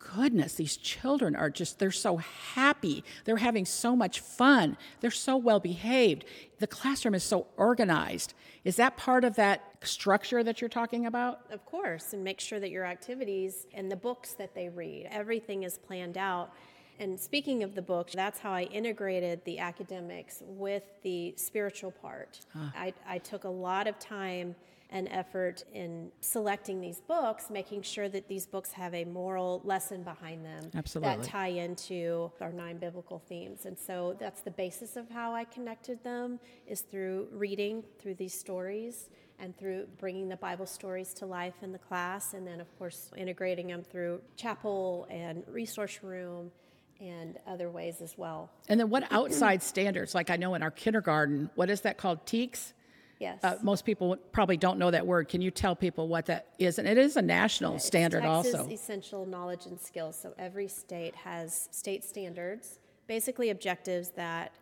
goodness, 0.00 0.54
these 0.54 0.76
children 0.76 1.36
are 1.36 1.50
just, 1.50 1.78
they're 1.78 1.90
so 1.90 2.16
happy. 2.16 3.04
They're 3.24 3.36
having 3.36 3.64
so 3.64 3.94
much 3.94 4.20
fun. 4.20 4.76
They're 5.00 5.10
so 5.10 5.36
well 5.36 5.60
behaved. 5.60 6.24
The 6.58 6.66
classroom 6.66 7.14
is 7.14 7.22
so 7.22 7.46
organized. 7.56 8.34
Is 8.64 8.76
that 8.76 8.96
part 8.96 9.24
of 9.24 9.36
that 9.36 9.62
structure 9.82 10.42
that 10.42 10.60
you're 10.60 10.68
talking 10.68 11.06
about? 11.06 11.40
Of 11.50 11.64
course, 11.64 12.12
and 12.12 12.24
make 12.24 12.40
sure 12.40 12.60
that 12.60 12.70
your 12.70 12.84
activities 12.84 13.66
and 13.72 13.90
the 13.90 13.96
books 13.96 14.32
that 14.34 14.54
they 14.54 14.68
read, 14.68 15.08
everything 15.10 15.62
is 15.62 15.78
planned 15.78 16.18
out. 16.18 16.52
And 16.98 17.18
speaking 17.18 17.62
of 17.62 17.74
the 17.74 17.82
books, 17.82 18.12
that's 18.14 18.40
how 18.40 18.52
I 18.52 18.64
integrated 18.64 19.42
the 19.44 19.58
academics 19.58 20.42
with 20.46 20.82
the 21.02 21.34
spiritual 21.36 21.92
part. 21.92 22.40
Ah. 22.54 22.72
I, 22.76 22.92
I 23.08 23.18
took 23.18 23.44
a 23.44 23.48
lot 23.48 23.86
of 23.86 23.98
time 23.98 24.54
and 24.90 25.08
effort 25.10 25.64
in 25.72 26.10
selecting 26.20 26.80
these 26.80 27.00
books, 27.00 27.48
making 27.50 27.82
sure 27.82 28.08
that 28.08 28.28
these 28.28 28.46
books 28.46 28.72
have 28.72 28.92
a 28.94 29.04
moral 29.04 29.60
lesson 29.64 30.02
behind 30.02 30.44
them 30.44 30.70
Absolutely. 30.74 31.16
that 31.16 31.24
tie 31.24 31.48
into 31.48 32.30
our 32.40 32.52
nine 32.52 32.76
biblical 32.76 33.18
themes. 33.28 33.66
And 33.66 33.78
so 33.78 34.16
that's 34.18 34.40
the 34.40 34.50
basis 34.50 34.96
of 34.96 35.08
how 35.08 35.32
I 35.32 35.44
connected 35.44 36.02
them 36.02 36.40
is 36.66 36.80
through 36.80 37.28
reading 37.30 37.84
through 37.98 38.14
these 38.14 38.34
stories 38.34 39.08
and 39.38 39.56
through 39.56 39.86
bringing 39.98 40.28
the 40.28 40.36
Bible 40.36 40.66
stories 40.66 41.14
to 41.14 41.26
life 41.26 41.54
in 41.62 41.72
the 41.72 41.78
class, 41.78 42.34
and 42.34 42.46
then, 42.46 42.60
of 42.60 42.78
course, 42.78 43.10
integrating 43.16 43.68
them 43.68 43.82
through 43.82 44.20
chapel 44.36 45.06
and 45.08 45.42
resource 45.48 46.00
room 46.02 46.50
and 47.00 47.38
other 47.46 47.70
ways 47.70 48.02
as 48.02 48.18
well. 48.18 48.50
And 48.68 48.78
then 48.78 48.90
what 48.90 49.10
outside 49.10 49.62
standards, 49.62 50.14
like 50.14 50.28
I 50.28 50.36
know 50.36 50.54
in 50.54 50.62
our 50.62 50.70
kindergarten, 50.70 51.48
what 51.54 51.70
is 51.70 51.80
that 51.82 51.96
called? 51.96 52.26
TEKS? 52.26 52.74
Yes. 53.20 53.44
Uh, 53.44 53.56
most 53.62 53.84
people 53.84 54.16
probably 54.32 54.56
don't 54.56 54.78
know 54.78 54.90
that 54.90 55.06
word. 55.06 55.28
Can 55.28 55.42
you 55.42 55.50
tell 55.50 55.76
people 55.76 56.08
what 56.08 56.24
that 56.26 56.48
is? 56.58 56.78
And 56.78 56.88
it 56.88 56.96
is 56.96 57.16
a 57.18 57.22
national 57.22 57.76
It's 57.76 57.84
standard 57.84 58.22
Texas 58.22 58.54
also. 58.54 58.70
essential 58.72 59.26
knowledge 59.26 59.66
and 59.66 59.78
skills. 59.78 60.18
So 60.20 60.32
every 60.38 60.66
state 60.66 61.14
has 61.14 61.68
state 61.70 62.02
standards, 62.02 62.78
basically 63.06 63.50
objectives 63.50 64.08
that 64.16 64.52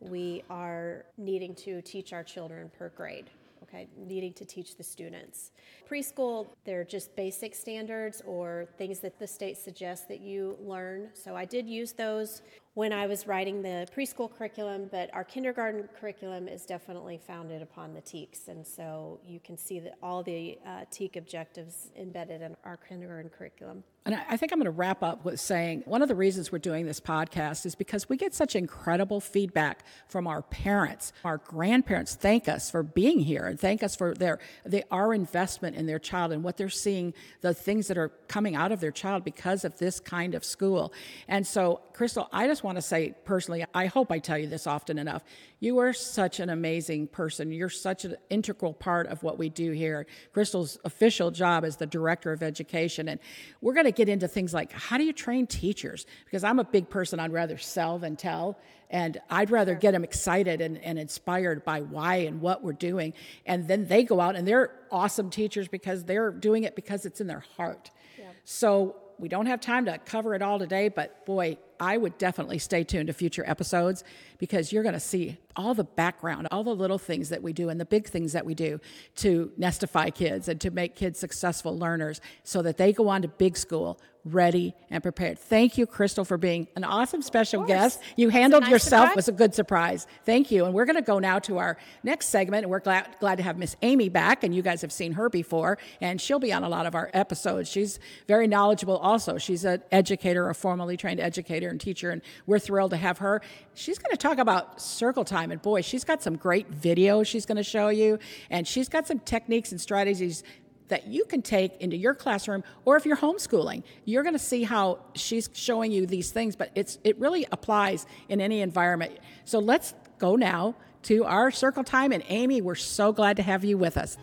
we 0.00 0.42
are 0.48 1.04
needing 1.18 1.54
to 1.56 1.82
teach 1.82 2.14
our 2.14 2.24
children 2.24 2.70
per 2.76 2.88
grade. 2.88 3.30
Okay, 3.62 3.86
needing 3.96 4.32
to 4.32 4.44
teach 4.44 4.76
the 4.76 4.82
students. 4.82 5.52
Preschool, 5.88 6.48
they're 6.64 6.82
just 6.82 7.14
basic 7.14 7.54
standards 7.54 8.20
or 8.26 8.66
things 8.78 8.98
that 9.00 9.18
the 9.20 9.26
state 9.26 9.58
suggests 9.58 10.06
that 10.06 10.20
you 10.20 10.56
learn. 10.60 11.10
So 11.12 11.36
I 11.36 11.44
did 11.44 11.68
use 11.68 11.92
those 11.92 12.42
when 12.74 12.92
I 12.92 13.06
was 13.06 13.26
writing 13.26 13.62
the 13.62 13.88
preschool 13.94 14.32
curriculum, 14.32 14.88
but 14.90 15.12
our 15.12 15.24
kindergarten 15.24 15.88
curriculum 15.98 16.46
is 16.46 16.64
definitely 16.64 17.18
founded 17.18 17.62
upon 17.62 17.94
the 17.94 18.00
TEKS. 18.00 18.48
And 18.48 18.64
so 18.64 19.20
you 19.26 19.40
can 19.40 19.56
see 19.56 19.80
that 19.80 19.94
all 20.02 20.22
the 20.22 20.58
uh, 20.64 20.84
TEK 20.90 21.16
objectives 21.16 21.90
embedded 21.96 22.42
in 22.42 22.56
our 22.64 22.76
kindergarten 22.76 23.30
curriculum. 23.30 23.82
And 24.06 24.14
I 24.14 24.38
think 24.38 24.50
I'm 24.50 24.58
going 24.58 24.64
to 24.64 24.70
wrap 24.70 25.02
up 25.02 25.26
with 25.26 25.38
saying 25.38 25.82
one 25.84 26.00
of 26.00 26.08
the 26.08 26.14
reasons 26.14 26.50
we're 26.50 26.58
doing 26.58 26.86
this 26.86 27.00
podcast 27.00 27.66
is 27.66 27.74
because 27.74 28.08
we 28.08 28.16
get 28.16 28.34
such 28.34 28.56
incredible 28.56 29.20
feedback 29.20 29.84
from 30.08 30.26
our 30.26 30.40
parents. 30.40 31.12
Our 31.22 31.36
grandparents 31.36 32.14
thank 32.14 32.48
us 32.48 32.70
for 32.70 32.82
being 32.82 33.20
here 33.20 33.44
and 33.44 33.60
thank 33.60 33.82
us 33.82 33.94
for 33.94 34.14
their, 34.14 34.38
they, 34.64 34.84
our 34.90 35.12
investment 35.12 35.76
in 35.76 35.84
their 35.84 35.98
child 35.98 36.32
and 36.32 36.42
what 36.42 36.56
they're 36.56 36.70
seeing, 36.70 37.12
the 37.42 37.52
things 37.52 37.88
that 37.88 37.98
are 37.98 38.08
coming 38.26 38.56
out 38.56 38.72
of 38.72 38.80
their 38.80 38.90
child 38.90 39.22
because 39.22 39.66
of 39.66 39.76
this 39.78 40.00
kind 40.00 40.34
of 40.34 40.46
school. 40.46 40.94
And 41.28 41.46
so, 41.46 41.82
Crystal, 41.92 42.26
I 42.32 42.46
just 42.46 42.59
just 42.60 42.64
want 42.66 42.76
to 42.76 42.82
say 42.82 43.14
personally, 43.24 43.64
I 43.72 43.86
hope 43.86 44.12
I 44.12 44.18
tell 44.18 44.36
you 44.36 44.46
this 44.46 44.66
often 44.66 44.98
enough. 44.98 45.24
You 45.60 45.78
are 45.78 45.94
such 45.94 46.40
an 46.40 46.50
amazing 46.50 47.06
person. 47.06 47.50
You're 47.52 47.70
such 47.70 48.04
an 48.04 48.18
integral 48.28 48.74
part 48.74 49.06
of 49.06 49.22
what 49.22 49.38
we 49.38 49.48
do 49.48 49.72
here. 49.72 50.06
Crystal's 50.34 50.78
official 50.84 51.30
job 51.30 51.64
is 51.64 51.76
the 51.76 51.86
director 51.86 52.32
of 52.32 52.42
education. 52.42 53.08
And 53.08 53.18
we're 53.62 53.72
going 53.72 53.86
to 53.86 53.92
get 53.92 54.10
into 54.10 54.28
things 54.28 54.52
like 54.52 54.72
how 54.72 54.98
do 54.98 55.04
you 55.04 55.14
train 55.14 55.46
teachers? 55.46 56.04
Because 56.26 56.44
I'm 56.44 56.58
a 56.58 56.64
big 56.64 56.90
person, 56.90 57.18
I'd 57.18 57.32
rather 57.32 57.56
sell 57.56 57.98
than 57.98 58.14
tell. 58.14 58.58
And 58.90 59.18
I'd 59.30 59.50
rather 59.50 59.74
get 59.74 59.92
them 59.92 60.04
excited 60.04 60.60
and, 60.60 60.76
and 60.84 60.98
inspired 60.98 61.64
by 61.64 61.80
why 61.80 62.16
and 62.16 62.42
what 62.42 62.62
we're 62.62 62.74
doing. 62.74 63.14
And 63.46 63.68
then 63.68 63.86
they 63.86 64.04
go 64.04 64.20
out 64.20 64.36
and 64.36 64.46
they're 64.46 64.70
awesome 64.90 65.30
teachers 65.30 65.66
because 65.66 66.04
they're 66.04 66.30
doing 66.30 66.64
it 66.64 66.76
because 66.76 67.06
it's 67.06 67.22
in 67.22 67.26
their 67.26 67.44
heart. 67.56 67.90
Yeah. 68.18 68.26
So 68.44 68.96
we 69.18 69.30
don't 69.30 69.46
have 69.46 69.62
time 69.62 69.86
to 69.86 69.96
cover 69.96 70.34
it 70.34 70.42
all 70.42 70.58
today, 70.58 70.88
but 70.88 71.24
boy, 71.24 71.56
I 71.80 71.96
would 71.96 72.18
definitely 72.18 72.58
stay 72.58 72.84
tuned 72.84 73.06
to 73.06 73.12
future 73.12 73.44
episodes 73.46 74.04
because 74.40 74.72
you're 74.72 74.82
going 74.82 74.94
to 74.94 74.98
see 74.98 75.36
all 75.54 75.74
the 75.74 75.84
background, 75.84 76.48
all 76.50 76.64
the 76.64 76.74
little 76.74 76.98
things 76.98 77.28
that 77.28 77.42
we 77.42 77.52
do 77.52 77.68
and 77.68 77.78
the 77.78 77.84
big 77.84 78.08
things 78.08 78.32
that 78.32 78.44
we 78.44 78.54
do 78.54 78.80
to 79.16 79.52
nestify 79.58 80.10
kids 80.10 80.48
and 80.48 80.60
to 80.60 80.70
make 80.70 80.96
kids 80.96 81.18
successful 81.18 81.78
learners 81.78 82.20
so 82.42 82.62
that 82.62 82.78
they 82.78 82.92
go 82.92 83.08
on 83.08 83.22
to 83.22 83.28
big 83.28 83.56
school 83.56 84.00
ready 84.24 84.74
and 84.90 85.02
prepared. 85.02 85.38
Thank 85.38 85.78
you, 85.78 85.86
Crystal, 85.86 86.24
for 86.24 86.36
being 86.36 86.68
an 86.76 86.84
awesome 86.84 87.22
special 87.22 87.64
guest. 87.64 88.00
You 88.16 88.28
handled 88.28 88.64
nice 88.64 88.70
yourself 88.70 89.08
surprise. 89.08 89.16
was 89.16 89.28
a 89.28 89.32
good 89.32 89.54
surprise. 89.54 90.06
Thank 90.24 90.50
you. 90.50 90.64
And 90.64 90.74
we're 90.74 90.84
going 90.84 90.96
to 90.96 91.02
go 91.02 91.18
now 91.18 91.38
to 91.40 91.58
our 91.58 91.78
next 92.02 92.28
segment. 92.28 92.64
And 92.64 92.70
we're 92.70 92.80
glad, 92.80 93.08
glad 93.18 93.36
to 93.36 93.42
have 93.42 93.56
Miss 93.56 93.76
Amy 93.82 94.08
back. 94.08 94.44
And 94.44 94.54
you 94.54 94.62
guys 94.62 94.82
have 94.82 94.92
seen 94.92 95.12
her 95.12 95.28
before, 95.28 95.78
and 96.00 96.20
she'll 96.20 96.38
be 96.38 96.52
on 96.52 96.64
a 96.64 96.68
lot 96.68 96.86
of 96.86 96.94
our 96.94 97.10
episodes. 97.14 97.70
She's 97.70 97.98
very 98.26 98.46
knowledgeable 98.46 98.98
also. 98.98 99.38
She's 99.38 99.64
an 99.64 99.82
educator, 99.90 100.48
a 100.48 100.54
formally 100.54 100.96
trained 100.96 101.20
educator 101.20 101.68
and 101.68 101.80
teacher, 101.80 102.10
and 102.10 102.22
we're 102.46 102.58
thrilled 102.58 102.90
to 102.90 102.96
have 102.96 103.18
her. 103.18 103.40
She's 103.74 103.98
going 103.98 104.10
to 104.10 104.16
talk 104.16 104.29
about 104.38 104.80
circle 104.80 105.24
time. 105.24 105.50
And 105.50 105.60
boy, 105.60 105.80
she's 105.82 106.04
got 106.04 106.22
some 106.22 106.36
great 106.36 106.70
videos 106.70 107.26
she's 107.26 107.46
going 107.46 107.56
to 107.56 107.62
show 107.62 107.88
you. 107.88 108.18
And 108.50 108.66
she's 108.66 108.88
got 108.88 109.06
some 109.06 109.18
techniques 109.18 109.72
and 109.72 109.80
strategies 109.80 110.42
that 110.88 111.06
you 111.06 111.24
can 111.24 111.40
take 111.40 111.80
into 111.80 111.96
your 111.96 112.14
classroom 112.14 112.62
or 112.84 112.96
if 112.96 113.06
you're 113.06 113.16
homeschooling 113.16 113.82
you're 114.04 114.24
going 114.24 114.34
to 114.34 114.40
see 114.40 114.64
how 114.64 114.98
she's 115.14 115.48
showing 115.54 115.90
you 115.90 116.04
these 116.04 116.32
things 116.32 116.56
but 116.56 116.70
it's 116.74 116.98
it 117.04 117.16
really 117.18 117.46
applies 117.52 118.06
in 118.28 118.40
any 118.40 118.60
environment 118.60 119.16
so 119.44 119.60
let's 119.60 119.94
go 120.18 120.34
now 120.34 120.74
to 121.02 121.24
our 121.24 121.50
circle 121.52 121.84
time 121.84 122.10
and 122.10 122.24
amy 122.28 122.60
we're 122.60 122.74
so 122.74 123.12
glad 123.12 123.36
to 123.36 123.42
have 123.42 123.64
you 123.64 123.78
with 123.78 123.96
us 123.96 124.18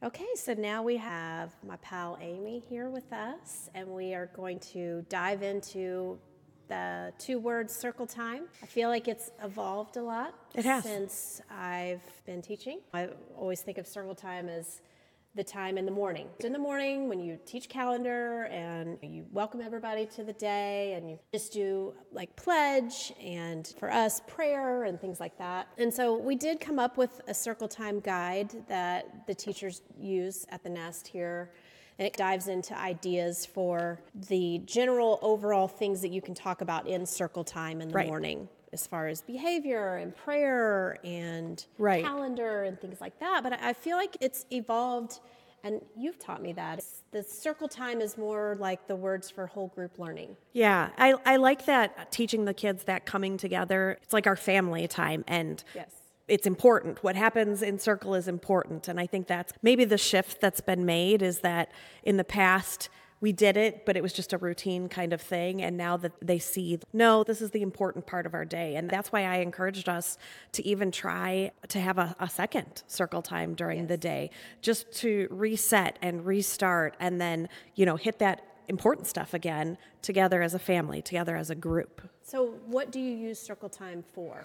Okay, 0.00 0.28
so 0.36 0.54
now 0.54 0.84
we 0.84 0.96
have 0.96 1.56
my 1.66 1.76
pal 1.78 2.18
Amy 2.20 2.62
here 2.68 2.88
with 2.88 3.12
us, 3.12 3.68
and 3.74 3.88
we 3.88 4.14
are 4.14 4.26
going 4.26 4.60
to 4.60 5.04
dive 5.08 5.42
into 5.42 6.16
the 6.68 7.12
two 7.18 7.40
words 7.40 7.74
circle 7.74 8.06
time. 8.06 8.44
I 8.62 8.66
feel 8.66 8.90
like 8.90 9.08
it's 9.08 9.32
evolved 9.42 9.96
a 9.96 10.02
lot 10.02 10.34
it 10.54 10.64
has. 10.64 10.84
since 10.84 11.42
I've 11.50 12.00
been 12.26 12.42
teaching. 12.42 12.78
I 12.94 13.08
always 13.36 13.62
think 13.62 13.76
of 13.76 13.88
circle 13.88 14.14
time 14.14 14.48
as 14.48 14.82
the 15.38 15.44
time 15.44 15.78
in 15.78 15.86
the 15.86 15.92
morning. 15.92 16.26
In 16.40 16.52
the 16.52 16.58
morning, 16.58 17.08
when 17.08 17.20
you 17.20 17.38
teach 17.46 17.68
calendar 17.68 18.46
and 18.46 18.98
you 19.00 19.24
welcome 19.30 19.60
everybody 19.60 20.04
to 20.06 20.24
the 20.24 20.32
day, 20.32 20.94
and 20.94 21.08
you 21.08 21.16
just 21.32 21.52
do 21.52 21.94
like 22.10 22.34
pledge 22.34 23.12
and 23.22 23.72
for 23.78 23.88
us, 23.88 24.20
prayer 24.26 24.82
and 24.82 25.00
things 25.00 25.20
like 25.20 25.38
that. 25.38 25.68
And 25.78 25.94
so 25.94 26.18
we 26.18 26.34
did 26.34 26.58
come 26.58 26.80
up 26.80 26.96
with 26.96 27.20
a 27.28 27.34
circle 27.34 27.68
time 27.68 28.00
guide 28.00 28.52
that 28.66 29.28
the 29.28 29.34
teachers 29.34 29.82
use 29.96 30.44
at 30.48 30.64
the 30.64 30.70
nest 30.70 31.06
here. 31.06 31.52
And 32.00 32.06
it 32.06 32.16
dives 32.16 32.48
into 32.48 32.76
ideas 32.76 33.46
for 33.46 34.00
the 34.28 34.60
general 34.64 35.20
overall 35.22 35.68
things 35.68 36.00
that 36.00 36.10
you 36.10 36.20
can 36.20 36.34
talk 36.34 36.62
about 36.62 36.88
in 36.88 37.06
circle 37.06 37.44
time 37.44 37.80
in 37.80 37.88
the 37.88 37.94
right. 37.94 38.08
morning 38.08 38.48
as 38.72 38.86
far 38.86 39.08
as 39.08 39.22
behavior 39.22 39.96
and 39.96 40.16
prayer 40.16 40.98
and 41.04 41.64
right. 41.78 42.04
calendar 42.04 42.64
and 42.64 42.80
things 42.80 43.00
like 43.00 43.18
that. 43.20 43.42
But 43.42 43.60
I 43.60 43.72
feel 43.72 43.96
like 43.96 44.16
it's 44.20 44.46
evolved, 44.50 45.20
and 45.64 45.80
you've 45.96 46.18
taught 46.18 46.42
me 46.42 46.52
that. 46.54 46.78
It's, 46.78 47.02
the 47.10 47.22
circle 47.22 47.68
time 47.68 48.00
is 48.00 48.18
more 48.18 48.56
like 48.58 48.86
the 48.86 48.96
words 48.96 49.30
for 49.30 49.46
whole 49.46 49.68
group 49.68 49.98
learning. 49.98 50.36
Yeah, 50.52 50.90
I, 50.98 51.14
I 51.24 51.36
like 51.36 51.66
that 51.66 51.94
uh, 51.98 52.04
teaching 52.10 52.44
the 52.44 52.54
kids 52.54 52.84
that 52.84 53.06
coming 53.06 53.36
together. 53.36 53.98
It's 54.02 54.12
like 54.12 54.26
our 54.26 54.36
family 54.36 54.86
time, 54.86 55.24
and 55.26 55.62
yes 55.74 55.90
it's 56.28 56.46
important. 56.46 57.02
What 57.02 57.16
happens 57.16 57.62
in 57.62 57.78
circle 57.78 58.14
is 58.14 58.28
important. 58.28 58.86
And 58.86 59.00
I 59.00 59.06
think 59.06 59.26
that's 59.26 59.52
maybe 59.62 59.84
the 59.84 59.98
shift 59.98 60.40
that's 60.40 60.60
been 60.60 60.84
made 60.84 61.22
is 61.22 61.40
that 61.40 61.72
in 62.02 62.18
the 62.18 62.24
past, 62.24 62.90
we 63.20 63.32
did 63.32 63.56
it, 63.56 63.84
but 63.84 63.96
it 63.96 64.02
was 64.02 64.12
just 64.12 64.32
a 64.32 64.38
routine 64.38 64.88
kind 64.88 65.12
of 65.12 65.20
thing. 65.20 65.62
And 65.62 65.76
now 65.76 65.96
that 65.96 66.12
they 66.22 66.38
see, 66.38 66.78
no, 66.92 67.24
this 67.24 67.40
is 67.40 67.50
the 67.50 67.62
important 67.62 68.06
part 68.06 68.26
of 68.26 68.34
our 68.34 68.44
day. 68.44 68.76
And 68.76 68.88
that's 68.88 69.10
why 69.10 69.24
I 69.24 69.36
encouraged 69.36 69.88
us 69.88 70.18
to 70.52 70.64
even 70.66 70.92
try 70.92 71.50
to 71.68 71.80
have 71.80 71.98
a, 71.98 72.14
a 72.20 72.28
second 72.28 72.82
circle 72.86 73.22
time 73.22 73.54
during 73.54 73.80
yes. 73.80 73.88
the 73.88 73.96
day, 73.96 74.30
just 74.62 74.90
to 74.98 75.26
reset 75.30 75.98
and 76.00 76.24
restart 76.24 76.96
and 77.00 77.20
then, 77.20 77.48
you 77.74 77.86
know, 77.86 77.96
hit 77.96 78.18
that 78.20 78.44
important 78.68 79.06
stuff 79.06 79.34
again 79.34 79.78
together 80.02 80.42
as 80.42 80.54
a 80.54 80.58
family, 80.58 81.02
together 81.02 81.36
as 81.36 81.50
a 81.50 81.54
group. 81.54 82.02
So, 82.22 82.54
what 82.66 82.92
do 82.92 83.00
you 83.00 83.16
use 83.16 83.40
circle 83.40 83.68
time 83.68 84.04
for? 84.14 84.44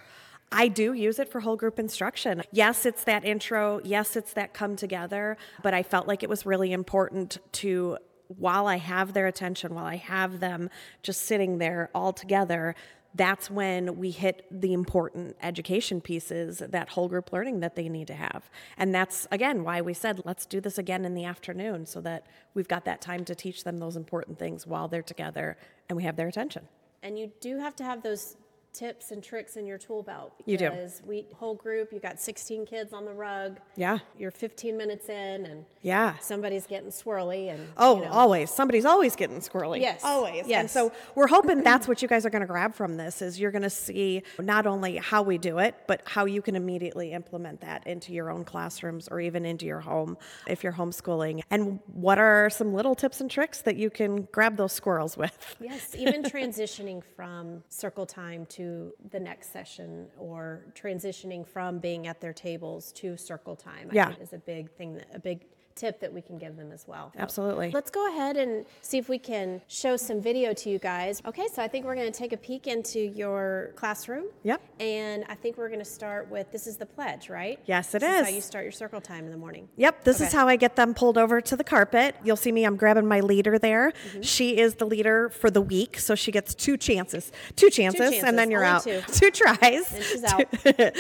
I 0.52 0.68
do 0.68 0.94
use 0.94 1.20
it 1.20 1.30
for 1.30 1.42
whole 1.42 1.56
group 1.56 1.80
instruction. 1.80 2.44
Yes, 2.52 2.86
it's 2.86 3.04
that 3.06 3.26
intro. 3.26 3.82
Yes, 3.84 4.16
it's 4.16 4.34
that 4.34 4.54
come 4.54 4.76
together. 4.76 5.36
But 5.64 5.74
I 5.74 5.84
felt 5.84 6.08
like 6.08 6.22
it 6.22 6.30
was 6.30 6.46
really 6.46 6.72
important 6.72 7.40
to 7.54 7.98
while 8.38 8.68
I 8.68 8.78
have 8.78 9.14
their 9.14 9.28
attention, 9.28 9.74
while 9.76 9.86
I 9.86 9.98
have 9.98 10.40
them 10.40 10.70
just 11.02 11.22
sitting 11.22 11.58
there 11.58 11.90
all 11.94 12.14
together, 12.14 12.76
that's 13.16 13.50
when 13.50 13.98
we 13.98 14.12
hit 14.12 14.46
the 14.50 14.74
important 14.74 15.36
education 15.42 16.02
pieces, 16.02 16.64
that 16.68 16.90
whole 16.90 17.08
group 17.08 17.32
learning 17.32 17.60
that 17.60 17.76
they 17.76 17.88
need 17.88 18.08
to 18.08 18.16
have. 18.16 18.50
And 18.78 18.94
that's, 18.94 19.28
again, 19.32 19.64
why 19.64 19.82
we 19.82 19.94
said, 19.94 20.22
let's 20.26 20.46
do 20.46 20.60
this 20.60 20.78
again 20.78 21.06
in 21.06 21.14
the 21.14 21.26
afternoon 21.26 21.86
so 21.86 22.02
that 22.02 22.26
we've 22.54 22.68
got 22.68 22.86
that 22.86 23.02
time 23.02 23.24
to 23.26 23.36
teach 23.36 23.64
them 23.64 23.78
those 23.78 23.96
important 23.96 24.40
things 24.40 24.66
while 24.66 24.88
they're 24.88 25.04
together 25.04 25.58
and 25.90 25.96
we 25.96 26.04
have 26.04 26.16
their 26.16 26.28
attention. 26.28 26.68
And 27.04 27.20
you 27.20 27.32
do 27.40 27.60
have 27.60 27.76
to 27.76 27.84
have 27.84 28.02
those 28.02 28.38
tips 28.74 29.12
and 29.12 29.24
tricks 29.24 29.56
in 29.56 29.66
your 29.66 29.78
tool 29.78 30.04
belt. 30.04 30.34
You 30.46 30.58
do. 30.58 30.72
We 31.06 31.28
whole 31.36 31.54
group. 31.54 31.94
You 31.94 32.00
got 32.00 32.20
16 32.20 32.66
kids 32.66 32.92
on 32.92 33.06
the 33.06 33.14
rug. 33.14 33.60
Yeah. 33.76 34.00
You're 34.18 34.32
15 34.32 34.76
minutes 34.76 35.10
in, 35.10 35.46
and 35.46 35.66
yeah, 35.82 36.18
somebody's 36.20 36.66
getting 36.66 36.90
swirly, 36.90 37.54
and 37.54 37.68
oh, 37.78 37.98
you 37.98 38.06
know. 38.06 38.12
always 38.12 38.52
somebody's 38.52 38.86
always 38.86 39.16
getting 39.16 39.40
squirrely. 39.40 39.80
Yes, 39.80 40.02
always. 40.04 40.48
Yes. 40.48 40.60
And 40.62 40.70
so 40.70 40.92
we're 41.16 41.28
hoping 41.28 41.64
that's 41.64 41.88
what 41.88 42.02
you 42.02 42.08
guys 42.08 42.26
are 42.26 42.30
going 42.30 42.42
to 42.42 42.48
grab 42.48 42.74
from 42.74 42.98
this 42.98 43.22
is 43.22 43.40
you're 43.40 43.52
going 43.52 43.64
to 43.64 43.70
see 43.70 44.24
not 44.40 44.66
only 44.66 44.98
how 44.98 45.22
we 45.22 45.38
do 45.38 45.60
it, 45.60 45.76
but 45.88 46.02
how 46.06 46.26
you 46.26 46.42
can 46.42 46.56
immediately 46.56 47.12
implement 47.12 47.62
that 47.62 47.86
into 47.86 48.14
your 48.14 48.32
own 48.32 48.44
classrooms 48.44 49.08
or 49.10 49.22
even 49.22 49.46
into 49.46 49.66
your 49.66 49.82
home 49.82 50.18
if 50.48 50.64
you're 50.64 50.74
homeschooling. 50.74 51.42
And 51.52 51.80
what 51.94 52.18
are 52.18 52.50
some 52.50 52.74
little 52.74 52.96
tips 52.96 53.22
and 53.22 53.30
tricks 53.30 53.62
that 53.62 53.76
you 53.76 53.90
can 53.90 54.28
grab 54.32 54.58
those 54.58 54.72
squirrels 54.72 55.16
with? 55.18 55.56
Yes, 55.60 55.96
even 55.96 56.24
transitioning 56.24 57.02
from 57.16 57.64
circle 57.70 58.06
time 58.06 58.46
to 58.48 58.63
to 58.64 58.94
the 59.12 59.20
next 59.20 59.52
session 59.52 60.08
or 60.18 60.66
transitioning 60.74 61.46
from 61.46 61.80
being 61.80 62.08
at 62.08 62.22
their 62.22 62.34
tables 62.34 62.92
to 62.94 63.18
circle 63.18 63.56
time 63.56 63.90
I 63.92 63.96
yeah. 63.96 64.14
is 64.22 64.34
a 64.34 64.38
big 64.38 64.72
thing 64.72 64.96
that, 64.96 65.08
a 65.14 65.20
big 65.20 65.46
tip 65.76 66.00
that 66.00 66.12
we 66.12 66.22
can 66.22 66.38
give 66.38 66.56
them 66.58 66.72
as 66.72 66.88
well. 66.88 67.12
Absolutely. 67.18 67.72
let's 67.72 67.92
go 67.92 68.08
ahead 68.10 68.38
and 68.38 68.66
see 68.82 68.98
if 68.98 69.10
we 69.10 69.18
can 69.18 69.62
show 69.68 69.98
some 69.98 70.22
video 70.22 70.54
to 70.54 70.70
you 70.70 70.80
guys. 70.80 71.22
Okay, 71.26 71.48
so 71.54 71.62
I 71.62 71.68
think 71.68 71.86
we're 71.86 71.96
going 71.96 72.12
to 72.12 72.18
take 72.18 72.34
a 72.34 72.38
peek 72.38 72.68
into 72.68 73.00
your 73.00 73.72
classroom. 73.76 74.26
Yep. 74.44 74.62
And 74.80 75.26
I 75.30 75.36
think 75.36 75.58
we're 75.58 75.70
going 75.70 75.80
to 75.80 75.86
start 75.86 76.30
with 76.30 76.52
this 76.52 76.68
is 76.68 76.78
the 76.78 76.86
pledge, 76.86 77.30
right? 77.30 77.60
Yes, 77.66 77.94
it 77.96 78.00
this 78.00 78.14
is. 78.14 78.22
is 78.22 78.28
how 78.28 78.36
you 78.36 78.42
start 78.42 78.66
your 78.66 78.72
circle 78.72 79.02
time 79.02 79.26
in 79.26 79.32
the 79.32 79.38
morning. 79.38 79.68
Yep, 79.78 80.04
this 80.04 80.18
okay. 80.18 80.28
is 80.28 80.34
how 80.34 80.48
I 80.48 80.56
get 80.56 80.76
them 80.76 80.94
pulled 80.94 81.18
over 81.18 81.42
to 81.42 81.56
the 81.56 81.64
carpet. 81.64 82.16
You'll 82.24 82.36
see 82.36 82.52
me, 82.52 82.64
I'm 82.66 82.76
grabbing 82.76 83.08
my 83.08 83.20
leader 83.20 83.58
there. 83.58 83.92
Mm-hmm. 83.92 84.22
She 84.22 84.58
is 84.58 84.76
the 84.76 84.86
leader 84.86 85.30
for 85.30 85.50
the 85.50 85.62
week, 85.62 85.98
so 85.98 86.16
she 86.16 86.32
gets 86.32 86.54
two 86.56 86.78
chances. 86.78 87.32
Two 87.56 87.70
chances, 87.70 88.00
two 88.00 88.04
chances. 88.06 88.24
and 88.24 88.38
then 88.38 88.52
you're 88.52 88.64
out. 88.64 88.84
Two. 88.84 89.02
two 89.08 89.32
tries. 89.32 89.94
And 89.94 90.04
she's 90.04 90.24
out. 90.24 90.46